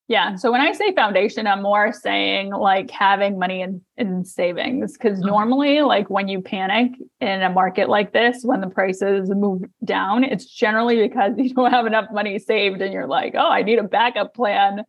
Yeah. 0.08 0.34
So 0.34 0.52
when 0.52 0.60
I 0.60 0.72
say 0.72 0.92
foundation, 0.94 1.46
I'm 1.46 1.62
more 1.62 1.90
saying 1.90 2.50
like 2.50 2.90
having 2.90 3.38
money 3.38 3.62
in, 3.62 3.80
in 3.96 4.26
savings. 4.26 4.96
Cause 4.98 5.20
normally, 5.20 5.80
like 5.80 6.10
when 6.10 6.28
you 6.28 6.42
panic 6.42 6.92
in 7.20 7.40
a 7.42 7.48
market 7.48 7.88
like 7.88 8.12
this, 8.12 8.42
when 8.42 8.60
the 8.60 8.68
prices 8.68 9.30
move 9.30 9.62
down, 9.84 10.22
it's 10.22 10.44
generally 10.44 11.08
because 11.08 11.32
you 11.38 11.54
don't 11.54 11.70
have 11.70 11.86
enough 11.86 12.08
money 12.12 12.38
saved 12.38 12.82
and 12.82 12.92
you're 12.92 13.06
like, 13.06 13.34
oh, 13.36 13.48
I 13.48 13.62
need 13.62 13.78
a 13.78 13.84
backup 13.84 14.34
plan. 14.34 14.80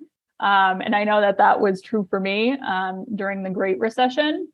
Um, 0.41 0.81
and 0.81 0.93
I 0.93 1.05
know 1.05 1.21
that 1.21 1.37
that 1.37 1.61
was 1.61 1.81
true 1.81 2.05
for 2.09 2.19
me 2.19 2.57
um, 2.59 3.05
during 3.15 3.43
the 3.43 3.49
Great 3.49 3.79
Recession. 3.79 4.49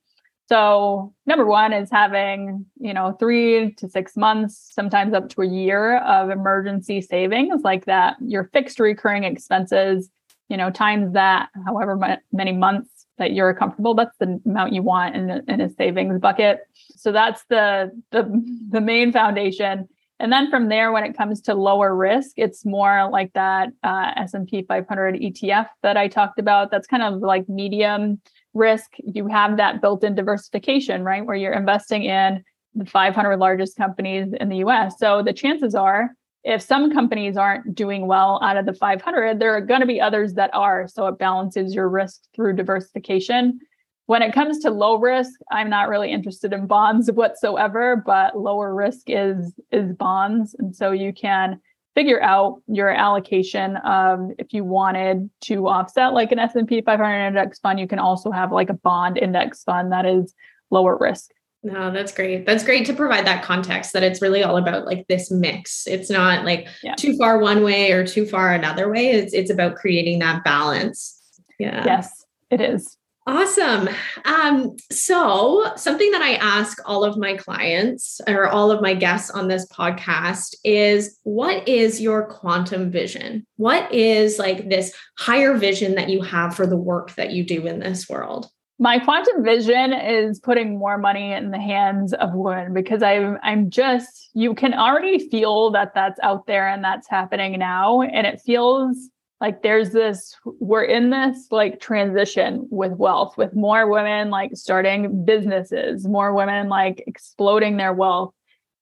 So 0.49 1.13
number 1.27 1.45
one 1.45 1.73
is 1.73 1.91
having, 1.91 2.65
you 2.79 2.91
know, 2.91 3.15
three 3.19 3.73
to 3.73 3.87
six 3.87 4.17
months, 4.17 4.71
sometimes 4.73 5.13
up 5.13 5.29
to 5.29 5.43
a 5.43 5.47
year 5.47 5.99
of 5.99 6.31
emergency 6.31 7.01
savings 7.01 7.61
like 7.61 7.85
that. 7.85 8.15
Your 8.19 8.45
fixed 8.51 8.79
recurring 8.79 9.25
expenses, 9.25 10.09
you 10.47 10.57
know, 10.57 10.71
times 10.71 11.13
that 11.13 11.49
however 11.67 12.19
many 12.31 12.51
months 12.51 13.05
that 13.19 13.33
you're 13.33 13.53
comfortable. 13.53 13.93
That's 13.93 14.17
the 14.17 14.41
amount 14.43 14.73
you 14.73 14.81
want 14.81 15.15
in 15.15 15.29
a, 15.29 15.41
in 15.47 15.61
a 15.61 15.69
savings 15.69 16.19
bucket. 16.19 16.61
So 16.95 17.11
that's 17.11 17.43
the 17.49 17.91
the 18.09 18.23
the 18.71 18.81
main 18.81 19.11
foundation. 19.11 19.87
And 20.19 20.33
then 20.33 20.49
from 20.49 20.67
there, 20.67 20.91
when 20.91 21.03
it 21.03 21.15
comes 21.15 21.41
to 21.41 21.53
lower 21.53 21.95
risk, 21.95 22.31
it's 22.37 22.65
more 22.65 23.07
like 23.09 23.31
that 23.33 23.69
uh, 23.83 24.11
S&P 24.17 24.63
500 24.63 25.15
ETF 25.15 25.67
that 25.81 25.95
I 25.95 26.09
talked 26.09 26.39
about. 26.39 26.71
That's 26.71 26.87
kind 26.87 27.03
of 27.03 27.21
like 27.21 27.47
medium 27.47 28.19
risk, 28.59 28.91
you 28.97 29.27
have 29.27 29.57
that 29.57 29.81
built 29.81 30.03
in 30.03 30.13
diversification, 30.13 31.03
right? 31.03 31.25
Where 31.25 31.35
you're 31.35 31.53
investing 31.53 32.03
in 32.03 32.43
the 32.75 32.85
500 32.85 33.37
largest 33.37 33.75
companies 33.77 34.33
in 34.39 34.49
the 34.49 34.57
US. 34.57 34.99
So 34.99 35.23
the 35.23 35.33
chances 35.33 35.73
are, 35.73 36.11
if 36.43 36.61
some 36.61 36.91
companies 36.91 37.35
aren't 37.35 37.75
doing 37.75 38.07
well 38.07 38.39
out 38.43 38.57
of 38.57 38.65
the 38.65 38.73
500, 38.73 39.39
there 39.39 39.55
are 39.55 39.61
going 39.61 39.81
to 39.81 39.87
be 39.87 39.99
others 39.99 40.33
that 40.35 40.51
are. 40.53 40.87
So 40.87 41.07
it 41.07 41.17
balances 41.17 41.73
your 41.73 41.89
risk 41.89 42.21
through 42.35 42.55
diversification. 42.55 43.59
When 44.05 44.21
it 44.21 44.33
comes 44.33 44.59
to 44.59 44.71
low 44.71 44.97
risk, 44.97 45.31
I'm 45.51 45.69
not 45.69 45.89
really 45.89 46.11
interested 46.11 46.53
in 46.53 46.67
bonds 46.67 47.11
whatsoever, 47.13 48.01
but 48.05 48.39
lower 48.39 48.73
risk 48.73 49.03
is 49.07 49.53
is 49.71 49.93
bonds. 49.93 50.55
And 50.57 50.75
so 50.75 50.91
you 50.91 51.13
can 51.13 51.59
figure 51.95 52.21
out 52.21 52.61
your 52.67 52.89
allocation 52.89 53.77
um, 53.83 54.33
if 54.37 54.53
you 54.53 54.63
wanted 54.63 55.29
to 55.41 55.67
offset 55.67 56.13
like 56.13 56.31
an 56.31 56.39
s&p 56.39 56.81
500 56.81 57.27
index 57.27 57.59
fund 57.59 57.79
you 57.79 57.87
can 57.87 57.99
also 57.99 58.31
have 58.31 58.51
like 58.51 58.69
a 58.69 58.73
bond 58.73 59.17
index 59.17 59.63
fund 59.63 59.91
that 59.91 60.05
is 60.05 60.33
lower 60.69 60.97
risk. 60.97 61.31
No 61.61 61.91
that's 61.91 62.13
great. 62.13 62.45
That's 62.45 62.63
great 62.63 62.85
to 62.85 62.93
provide 62.93 63.27
that 63.27 63.43
context 63.43 63.91
that 63.91 64.03
it's 64.03 64.21
really 64.21 64.43
all 64.43 64.55
about 64.55 64.85
like 64.85 65.05
this 65.09 65.29
mix. 65.29 65.87
It's 65.87 66.09
not 66.09 66.45
like 66.45 66.69
yeah. 66.81 66.95
too 66.95 67.17
far 67.17 67.39
one 67.39 67.63
way 67.63 67.91
or 67.91 68.07
too 68.07 68.25
far 68.25 68.53
another 68.53 68.89
way. 68.89 69.09
It's 69.09 69.33
it's 69.33 69.51
about 69.51 69.75
creating 69.75 70.19
that 70.19 70.45
balance. 70.45 71.19
Yeah. 71.59 71.83
Yes 71.83 72.19
it 72.49 72.61
is 72.61 72.97
Awesome. 73.29 73.87
Um, 74.25 74.75
so, 74.91 75.71
something 75.75 76.09
that 76.13 76.23
I 76.23 76.33
ask 76.33 76.79
all 76.83 77.03
of 77.03 77.15
my 77.15 77.37
clients 77.37 78.19
or 78.27 78.47
all 78.47 78.71
of 78.71 78.81
my 78.81 78.95
guests 78.95 79.29
on 79.29 79.47
this 79.47 79.67
podcast 79.67 80.55
is 80.63 81.19
what 81.21 81.67
is 81.67 82.01
your 82.01 82.25
quantum 82.25 82.89
vision? 82.89 83.45
What 83.57 83.93
is 83.93 84.39
like 84.39 84.67
this 84.67 84.95
higher 85.19 85.55
vision 85.55 85.93
that 85.93 86.09
you 86.09 86.23
have 86.23 86.55
for 86.55 86.65
the 86.65 86.75
work 86.75 87.13
that 87.15 87.31
you 87.31 87.43
do 87.43 87.67
in 87.67 87.79
this 87.79 88.09
world? 88.09 88.49
My 88.79 88.97
quantum 88.97 89.43
vision 89.43 89.93
is 89.93 90.39
putting 90.39 90.79
more 90.79 90.97
money 90.97 91.31
in 91.31 91.51
the 91.51 91.59
hands 91.59 92.13
of 92.13 92.33
women 92.33 92.73
because 92.73 93.03
I'm 93.03 93.37
I'm 93.43 93.69
just 93.69 94.31
you 94.33 94.55
can 94.55 94.73
already 94.73 95.29
feel 95.29 95.69
that 95.71 95.93
that's 95.93 96.19
out 96.23 96.47
there 96.47 96.67
and 96.67 96.83
that's 96.83 97.07
happening 97.07 97.59
now 97.59 98.01
and 98.01 98.25
it 98.25 98.41
feels 98.43 98.97
like 99.41 99.63
there's 99.63 99.91
this 99.91 100.35
we're 100.43 100.83
in 100.83 101.09
this 101.09 101.47
like 101.51 101.79
transition 101.79 102.67
with 102.69 102.91
wealth 102.93 103.37
with 103.37 103.55
more 103.55 103.89
women 103.89 104.29
like 104.29 104.51
starting 104.55 105.23
businesses 105.23 106.07
more 106.07 106.33
women 106.33 106.69
like 106.69 107.03
exploding 107.07 107.77
their 107.77 107.93
wealth 107.93 108.33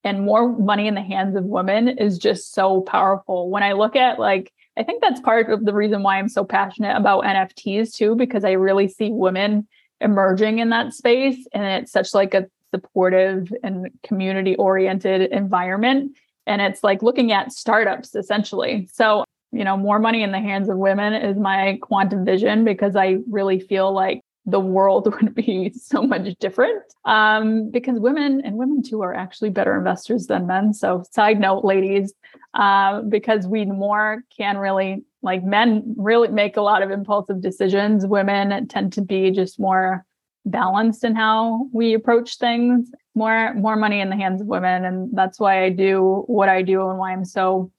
and 0.03 0.21
more 0.21 0.57
money 0.57 0.87
in 0.87 0.95
the 0.95 1.01
hands 1.01 1.35
of 1.35 1.43
women 1.43 1.89
is 1.89 2.17
just 2.17 2.53
so 2.53 2.81
powerful. 2.81 3.49
When 3.49 3.63
i 3.63 3.73
look 3.73 3.95
at 3.95 4.19
like 4.19 4.51
i 4.77 4.83
think 4.83 5.01
that's 5.01 5.21
part 5.21 5.49
of 5.49 5.65
the 5.65 5.73
reason 5.73 6.03
why 6.03 6.17
i'm 6.17 6.29
so 6.29 6.43
passionate 6.43 6.95
about 6.95 7.23
nfts 7.23 7.93
too 7.93 8.15
because 8.15 8.43
i 8.43 8.51
really 8.51 8.87
see 8.87 9.11
women 9.11 9.67
emerging 10.01 10.59
in 10.59 10.69
that 10.69 10.93
space 10.93 11.47
and 11.53 11.63
it's 11.63 11.91
such 11.91 12.13
like 12.13 12.33
a 12.33 12.45
supportive 12.73 13.51
and 13.63 13.89
community 14.03 14.55
oriented 14.57 15.31
environment 15.31 16.15
and 16.45 16.61
it's 16.61 16.83
like 16.83 17.03
looking 17.03 17.31
at 17.31 17.51
startups 17.51 18.15
essentially. 18.15 18.87
So 18.91 19.25
you 19.51 19.63
know, 19.63 19.77
more 19.77 19.99
money 19.99 20.23
in 20.23 20.31
the 20.31 20.39
hands 20.39 20.69
of 20.69 20.77
women 20.77 21.13
is 21.13 21.37
my 21.37 21.77
quantum 21.81 22.25
vision 22.25 22.63
because 22.63 22.95
I 22.95 23.17
really 23.29 23.59
feel 23.59 23.93
like 23.93 24.21
the 24.45 24.59
world 24.59 25.13
would 25.21 25.35
be 25.35 25.71
so 25.71 26.01
much 26.01 26.35
different 26.39 26.81
um, 27.05 27.69
because 27.69 27.99
women 27.99 28.41
and 28.43 28.55
women 28.57 28.81
too 28.81 29.01
are 29.01 29.13
actually 29.13 29.49
better 29.49 29.77
investors 29.77 30.27
than 30.27 30.47
men. 30.47 30.73
So, 30.73 31.03
side 31.11 31.39
note, 31.39 31.63
ladies, 31.63 32.13
uh, 32.53 33.01
because 33.01 33.47
we 33.47 33.65
more 33.65 34.23
can 34.35 34.57
really 34.57 35.03
like 35.21 35.43
men 35.43 35.95
really 35.97 36.29
make 36.29 36.57
a 36.57 36.61
lot 36.61 36.81
of 36.81 36.91
impulsive 36.91 37.41
decisions. 37.41 38.05
Women 38.05 38.67
tend 38.67 38.93
to 38.93 39.01
be 39.01 39.31
just 39.31 39.59
more 39.59 40.05
balanced 40.45 41.03
in 41.03 41.15
how 41.15 41.67
we 41.73 41.93
approach 41.93 42.37
things 42.37 42.89
more 43.15 43.53
more 43.55 43.75
money 43.75 43.99
in 43.99 44.09
the 44.09 44.15
hands 44.15 44.39
of 44.39 44.47
women 44.47 44.85
and 44.85 45.09
that's 45.13 45.39
why 45.39 45.63
i 45.63 45.69
do 45.69 46.23
what 46.27 46.47
i 46.47 46.61
do 46.61 46.87
and 46.89 46.97
why 46.97 47.11
i'm 47.11 47.25
so 47.25 47.69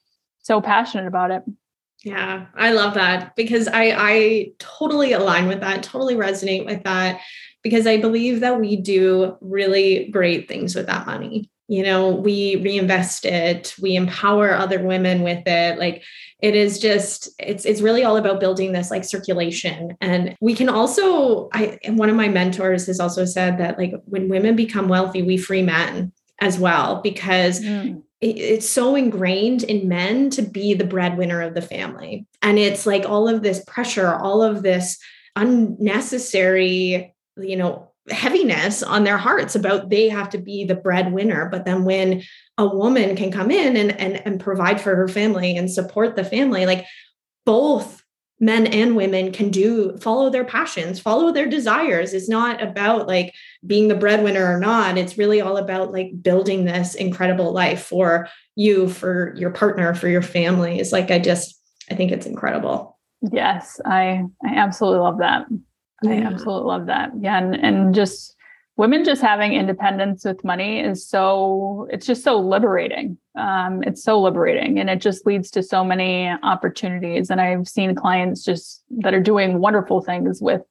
so 0.40 0.60
passionate 0.60 1.06
about 1.06 1.30
it 1.30 1.42
yeah 2.04 2.46
i 2.54 2.72
love 2.72 2.94
that 2.94 3.34
because 3.34 3.68
i 3.68 3.94
i 3.96 4.46
totally 4.58 5.12
align 5.12 5.48
with 5.48 5.60
that 5.60 5.82
totally 5.82 6.14
resonate 6.14 6.64
with 6.64 6.82
that 6.84 7.20
because 7.62 7.86
i 7.86 7.96
believe 7.96 8.40
that 8.40 8.60
we 8.60 8.76
do 8.76 9.36
really 9.40 10.08
great 10.10 10.48
things 10.48 10.74
with 10.74 10.86
that 10.86 11.06
money. 11.06 11.50
You 11.70 11.82
know 11.82 12.10
we 12.10 12.56
reinvest 12.56 13.26
it 13.26 13.74
we 13.80 13.94
empower 13.94 14.54
other 14.54 14.82
women 14.82 15.22
with 15.22 15.46
it. 15.46 15.78
Like 15.78 16.02
it 16.40 16.54
is 16.54 16.78
just 16.78 17.28
it's 17.38 17.66
it's 17.66 17.82
really 17.82 18.04
all 18.04 18.16
about 18.16 18.40
building 18.40 18.72
this 18.72 18.90
like 18.90 19.04
circulation. 19.04 19.96
And 20.00 20.34
we 20.40 20.54
can 20.54 20.70
also 20.70 21.50
i 21.52 21.78
one 21.88 22.08
of 22.08 22.16
my 22.16 22.28
mentors 22.28 22.86
has 22.86 23.00
also 23.00 23.26
said 23.26 23.58
that 23.58 23.76
like 23.76 23.92
when 24.06 24.28
women 24.30 24.56
become 24.56 24.88
wealthy 24.88 25.22
we 25.22 25.36
free 25.36 25.62
men 25.62 26.12
as 26.40 26.58
well 26.58 27.02
because 27.02 27.60
mm. 27.60 28.02
It, 28.20 28.38
it's 28.38 28.68
so 28.68 28.94
ingrained 28.94 29.62
in 29.62 29.88
men 29.88 30.30
to 30.30 30.42
be 30.42 30.74
the 30.74 30.84
breadwinner 30.84 31.42
of 31.42 31.54
the 31.54 31.62
family. 31.62 32.26
And 32.42 32.58
it's 32.58 32.86
like 32.86 33.04
all 33.04 33.28
of 33.28 33.42
this 33.42 33.64
pressure 33.66 34.14
all 34.14 34.42
of 34.42 34.62
this 34.62 34.98
unnecessary 35.36 37.14
you 37.36 37.56
know 37.56 37.92
heaviness 38.10 38.82
on 38.82 39.04
their 39.04 39.18
hearts 39.18 39.54
about 39.54 39.90
they 39.90 40.08
have 40.08 40.30
to 40.30 40.38
be 40.38 40.64
the 40.64 40.74
breadwinner. 40.74 41.48
But 41.50 41.64
then 41.64 41.84
when 41.84 42.22
a 42.56 42.66
woman 42.66 43.16
can 43.16 43.30
come 43.30 43.50
in 43.50 43.76
and, 43.76 43.92
and 44.00 44.26
and 44.26 44.40
provide 44.40 44.80
for 44.80 44.94
her 44.96 45.08
family 45.08 45.56
and 45.56 45.70
support 45.70 46.16
the 46.16 46.24
family 46.24 46.66
like 46.66 46.86
both 47.44 47.97
men 48.40 48.66
and 48.66 48.94
women 48.94 49.32
can 49.32 49.50
do 49.50 49.96
follow 49.98 50.30
their 50.30 50.44
passions 50.44 51.00
follow 51.00 51.32
their 51.32 51.48
desires 51.48 52.14
it's 52.14 52.28
not 52.28 52.62
about 52.62 53.06
like 53.06 53.34
being 53.66 53.88
the 53.88 53.94
breadwinner 53.94 54.54
or 54.54 54.60
not 54.60 54.96
it's 54.96 55.18
really 55.18 55.40
all 55.40 55.56
about 55.56 55.92
like 55.92 56.10
building 56.22 56.64
this 56.64 56.94
incredible 56.94 57.52
life 57.52 57.84
for 57.84 58.28
you 58.54 58.88
for 58.88 59.34
your 59.36 59.50
partner 59.50 59.94
for 59.94 60.08
your 60.08 60.22
family 60.22 60.78
it's 60.78 60.92
like 60.92 61.10
i 61.10 61.18
just 61.18 61.60
i 61.90 61.94
think 61.94 62.12
it's 62.12 62.26
incredible 62.26 62.98
yes 63.32 63.80
i 63.84 64.22
i 64.44 64.54
absolutely 64.54 65.00
love 65.00 65.18
that 65.18 65.46
yeah. 66.02 66.10
I 66.10 66.14
absolutely 66.32 66.68
love 66.68 66.86
that. 66.86 67.10
Yeah. 67.18 67.38
And, 67.38 67.54
and 67.54 67.94
just 67.94 68.34
women 68.78 69.04
just 69.04 69.20
having 69.20 69.52
independence 69.52 70.24
with 70.24 70.44
money 70.44 70.78
is 70.78 71.06
so, 71.06 71.88
it's 71.90 72.06
just 72.06 72.22
so 72.22 72.38
liberating. 72.38 73.18
Um, 73.36 73.82
it's 73.82 74.02
so 74.02 74.20
liberating 74.20 74.78
and 74.78 74.88
it 74.88 75.00
just 75.00 75.26
leads 75.26 75.50
to 75.50 75.64
so 75.64 75.84
many 75.84 76.28
opportunities. 76.44 77.28
And 77.28 77.40
I've 77.40 77.68
seen 77.68 77.94
clients 77.96 78.44
just 78.44 78.84
that 78.98 79.12
are 79.12 79.20
doing 79.20 79.60
wonderful 79.60 80.00
things 80.00 80.40
with 80.40 80.62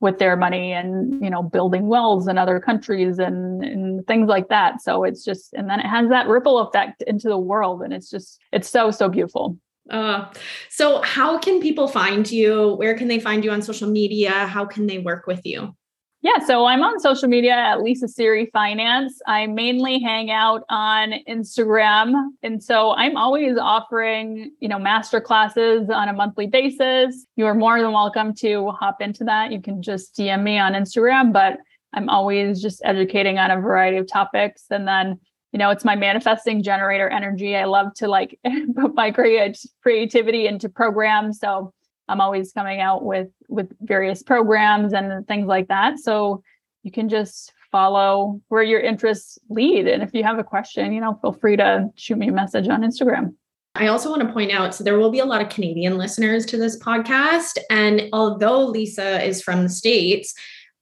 with 0.00 0.20
their 0.20 0.36
money 0.36 0.72
and 0.72 1.20
you 1.20 1.28
know 1.28 1.42
building 1.42 1.88
wells 1.88 2.28
in 2.28 2.38
other 2.38 2.60
countries 2.60 3.18
and, 3.18 3.64
and 3.64 4.06
things 4.06 4.28
like 4.28 4.46
that 4.46 4.80
so 4.80 5.02
it's 5.02 5.24
just 5.24 5.52
and 5.54 5.68
then 5.68 5.80
it 5.80 5.86
has 5.86 6.08
that 6.08 6.28
ripple 6.28 6.60
effect 6.60 7.02
into 7.08 7.26
the 7.28 7.36
world 7.36 7.82
and 7.82 7.92
it's 7.92 8.08
just 8.08 8.38
it's 8.52 8.70
so 8.70 8.92
so 8.92 9.08
beautiful 9.08 9.58
uh, 9.90 10.30
so, 10.68 11.00
how 11.00 11.38
can 11.38 11.60
people 11.60 11.88
find 11.88 12.30
you? 12.30 12.74
Where 12.74 12.94
can 12.94 13.08
they 13.08 13.18
find 13.18 13.42
you 13.42 13.50
on 13.50 13.62
social 13.62 13.88
media? 13.88 14.30
How 14.30 14.66
can 14.66 14.86
they 14.86 14.98
work 14.98 15.26
with 15.26 15.40
you? 15.46 15.74
Yeah, 16.20 16.44
so 16.44 16.66
I'm 16.66 16.82
on 16.82 16.98
social 16.98 17.28
media 17.28 17.52
at 17.52 17.80
Lisa 17.80 18.06
Seery 18.06 18.50
Finance. 18.50 19.20
I 19.28 19.46
mainly 19.46 20.00
hang 20.00 20.32
out 20.32 20.64
on 20.68 21.14
Instagram. 21.28 22.30
And 22.42 22.60
so 22.62 22.90
I'm 22.94 23.16
always 23.16 23.56
offering, 23.56 24.50
you 24.58 24.68
know, 24.68 24.80
master 24.80 25.20
classes 25.20 25.88
on 25.90 26.08
a 26.08 26.12
monthly 26.12 26.48
basis. 26.48 27.24
You 27.36 27.46
are 27.46 27.54
more 27.54 27.80
than 27.80 27.92
welcome 27.92 28.34
to 28.36 28.70
hop 28.70 29.00
into 29.00 29.22
that. 29.24 29.52
You 29.52 29.62
can 29.62 29.80
just 29.80 30.16
DM 30.16 30.42
me 30.42 30.58
on 30.58 30.72
Instagram, 30.72 31.32
but 31.32 31.58
I'm 31.94 32.08
always 32.08 32.60
just 32.60 32.82
educating 32.84 33.38
on 33.38 33.52
a 33.52 33.60
variety 33.60 33.98
of 33.98 34.08
topics. 34.08 34.64
And 34.70 34.88
then 34.88 35.20
you 35.52 35.58
know 35.58 35.70
it's 35.70 35.84
my 35.84 35.96
manifesting 35.96 36.62
generator 36.62 37.08
energy 37.08 37.56
i 37.56 37.64
love 37.64 37.94
to 37.94 38.06
like 38.06 38.38
put 38.76 38.94
my 38.94 39.10
creativity 39.10 40.46
into 40.46 40.68
programs 40.68 41.38
so 41.38 41.72
i'm 42.08 42.20
always 42.20 42.52
coming 42.52 42.80
out 42.80 43.04
with 43.04 43.28
with 43.48 43.72
various 43.80 44.22
programs 44.22 44.92
and 44.92 45.26
things 45.26 45.46
like 45.46 45.68
that. 45.68 45.98
So 45.98 46.42
you 46.82 46.92
can 46.92 47.08
just 47.08 47.52
follow 47.72 48.40
where 48.48 48.62
your 48.62 48.80
interests 48.80 49.38
lead. 49.50 49.86
And 49.86 50.02
if 50.02 50.14
you 50.14 50.24
have 50.24 50.38
a 50.38 50.44
question 50.44 50.92
you 50.92 51.00
know 51.00 51.18
feel 51.20 51.32
free 51.32 51.56
to 51.56 51.90
shoot 51.96 52.18
me 52.18 52.28
a 52.28 52.32
message 52.32 52.68
on 52.68 52.82
instagram. 52.82 53.34
I 53.74 53.86
also 53.86 54.10
want 54.10 54.22
to 54.22 54.32
point 54.32 54.50
out 54.50 54.74
so 54.74 54.82
there 54.82 54.98
will 54.98 55.10
be 55.10 55.20
a 55.20 55.24
lot 55.24 55.40
of 55.40 55.50
Canadian 55.50 55.98
listeners 55.98 56.44
to 56.46 56.56
this 56.56 56.78
podcast. 56.80 57.58
And 57.70 58.08
although 58.12 58.64
Lisa 58.64 59.24
is 59.24 59.40
from 59.40 59.62
the 59.62 59.68
States, 59.68 60.34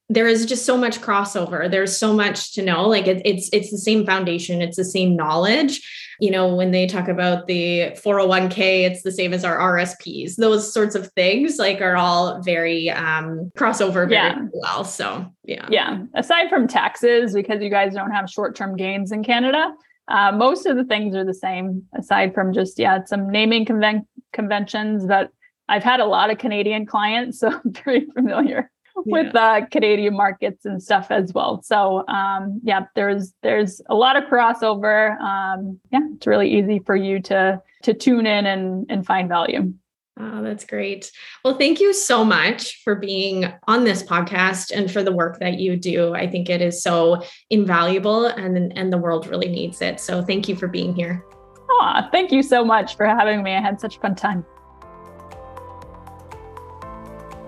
there 0.09 0.29
is 0.29 0.47
just 0.47 0.65
so 0.65 0.77
much 0.77 1.01
crossover. 1.01 1.69
There's 1.69 1.97
so 1.97 2.13
much 2.13 2.53
to 2.55 2.63
know. 2.63 2.87
Like 2.89 3.07
it, 3.07 3.23
it's 3.25 3.51
it's 3.53 3.71
the 3.71 3.79
same 3.79 4.07
foundation. 4.07 4.63
It's 4.63 4.77
the 4.77 4.85
same 4.85 5.17
knowledge. 5.17 5.83
You 6.21 6.31
know 6.31 6.55
when 6.55 6.71
they 6.71 6.87
talk 6.87 7.09
about 7.09 7.47
the 7.47 7.91
401k 8.03 8.87
it's 8.87 9.03
the 9.03 9.13
same 9.13 9.35
as 9.35 9.45
our 9.45 9.59
rsps 9.59 10.37
those 10.37 10.73
sorts 10.73 10.95
of 10.95 11.09
things 11.09 11.59
like 11.59 11.83
are 11.83 11.95
all 11.95 12.41
very 12.41 12.89
um 12.89 13.53
crossover 13.55 14.09
very 14.09 14.13
yeah. 14.13 14.39
well. 14.55 14.85
So 14.85 15.31
yeah. 15.45 15.67
Yeah. 15.69 16.05
Aside 16.15 16.49
from 16.49 16.69
taxes 16.69 17.35
because 17.35 17.61
you 17.61 17.69
guys 17.69 17.93
don't 17.93 18.13
have 18.13 18.31
short-term 18.31 18.77
gains 18.77 19.13
in 19.13 19.25
canada 19.25 19.75
uh, 20.09 20.31
most 20.31 20.67
of 20.67 20.77
the 20.77 20.85
things 20.85 21.15
are 21.17 21.25
the 21.25 21.35
same 21.35 21.83
aside 21.99 22.33
from 22.33 22.53
just 22.53 22.79
yeah 22.79 23.05
some 23.05 23.31
naming 23.31 23.67
conven- 23.67 24.07
conventions 24.33 25.05
but 25.05 25.31
i've 25.69 25.83
had 25.83 26.01
a 26.01 26.05
lot 26.07 26.31
of 26.31 26.39
canadian 26.39 26.87
clients 26.87 27.41
so 27.41 27.49
i'm 27.65 27.73
very 27.85 28.07
familiar 28.15 28.71
with 29.05 29.33
the 29.33 29.41
uh, 29.41 29.67
Canadian 29.67 30.15
markets 30.15 30.65
and 30.65 30.83
stuff 30.83 31.11
as 31.11 31.33
well. 31.33 31.63
So 31.63 32.07
um, 32.09 32.61
yeah, 32.65 32.87
there's 32.95 33.35
there's 33.43 33.81
a 33.89 33.95
lot 33.95 34.17
of 34.17 34.25
crossover. 34.25 35.19
Um, 35.21 35.79
yeah, 35.93 36.01
it's 36.15 36.27
really 36.27 36.51
easy 36.51 36.81
for 36.81 36.97
you 36.97 37.21
to 37.23 37.61
to 37.83 37.95
tune 37.95 38.27
in 38.27 38.47
and 38.47 38.87
and 38.89 39.05
find 39.05 39.29
value. 39.29 39.73
Oh, 40.19 40.43
that's 40.43 40.65
great. 40.65 41.13
Well, 41.45 41.59
thank 41.59 41.79
you 41.79 41.93
so 41.93 42.25
much 42.25 42.83
for 42.83 42.95
being 42.95 43.53
on 43.69 43.85
this 43.85 44.03
podcast 44.03 44.71
and 44.75 44.91
for 44.91 45.03
the 45.03 45.13
work 45.13 45.41
that 45.41 45.61
you 45.61 45.77
do. 45.77 46.15
I 46.15 46.27
think 46.27 46.49
it 46.49 46.63
is 46.63 46.83
so 46.83 47.23
invaluable 47.51 48.25
and, 48.25 48.73
and 48.79 48.91
the 48.91 48.97
world 48.97 49.27
really 49.27 49.49
needs 49.49 49.83
it. 49.83 50.01
So 50.01 50.23
thank 50.23 50.49
you 50.49 50.57
for 50.57 50.69
being 50.69 50.95
here. 50.95 51.23
Oh, 51.71 52.01
thank 52.13 52.33
you 52.33 52.43
so 52.43 52.65
much 52.65 52.97
for 52.97 53.05
having 53.05 53.43
me. 53.43 53.53
I 53.53 53.61
had 53.61 53.79
such 53.79 53.99
a 53.99 54.01
fun 54.01 54.15
time. 54.15 54.47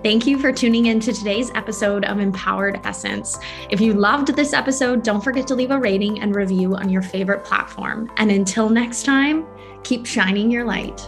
Thank 0.05 0.29
you 0.29 0.39
for 0.39 0.53
tuning 0.53 0.87
in 0.87 1.01
to 1.01 1.13
today's 1.13 1.51
episode 1.57 2.05
of 2.05 2.21
Empowered 2.21 2.81
Essence. 2.85 3.37
If 3.69 3.81
you 3.81 3.95
loved 3.95 4.29
this 4.29 4.53
episode, 4.53 5.03
don't 5.03 5.21
forget 5.21 5.49
to 5.49 5.57
leave 5.57 5.73
a 5.73 5.79
rating 5.79 6.21
and 6.21 6.37
review 6.37 6.77
on 6.77 6.89
your 6.89 7.03
favorite 7.03 7.43
platform. 7.45 8.09
And 8.17 8.31
until 8.31 8.71
next 8.71 9.05
time, 9.05 9.45
keep 9.83 10.07
shining 10.07 10.53
your 10.53 10.65
light. 10.65 11.01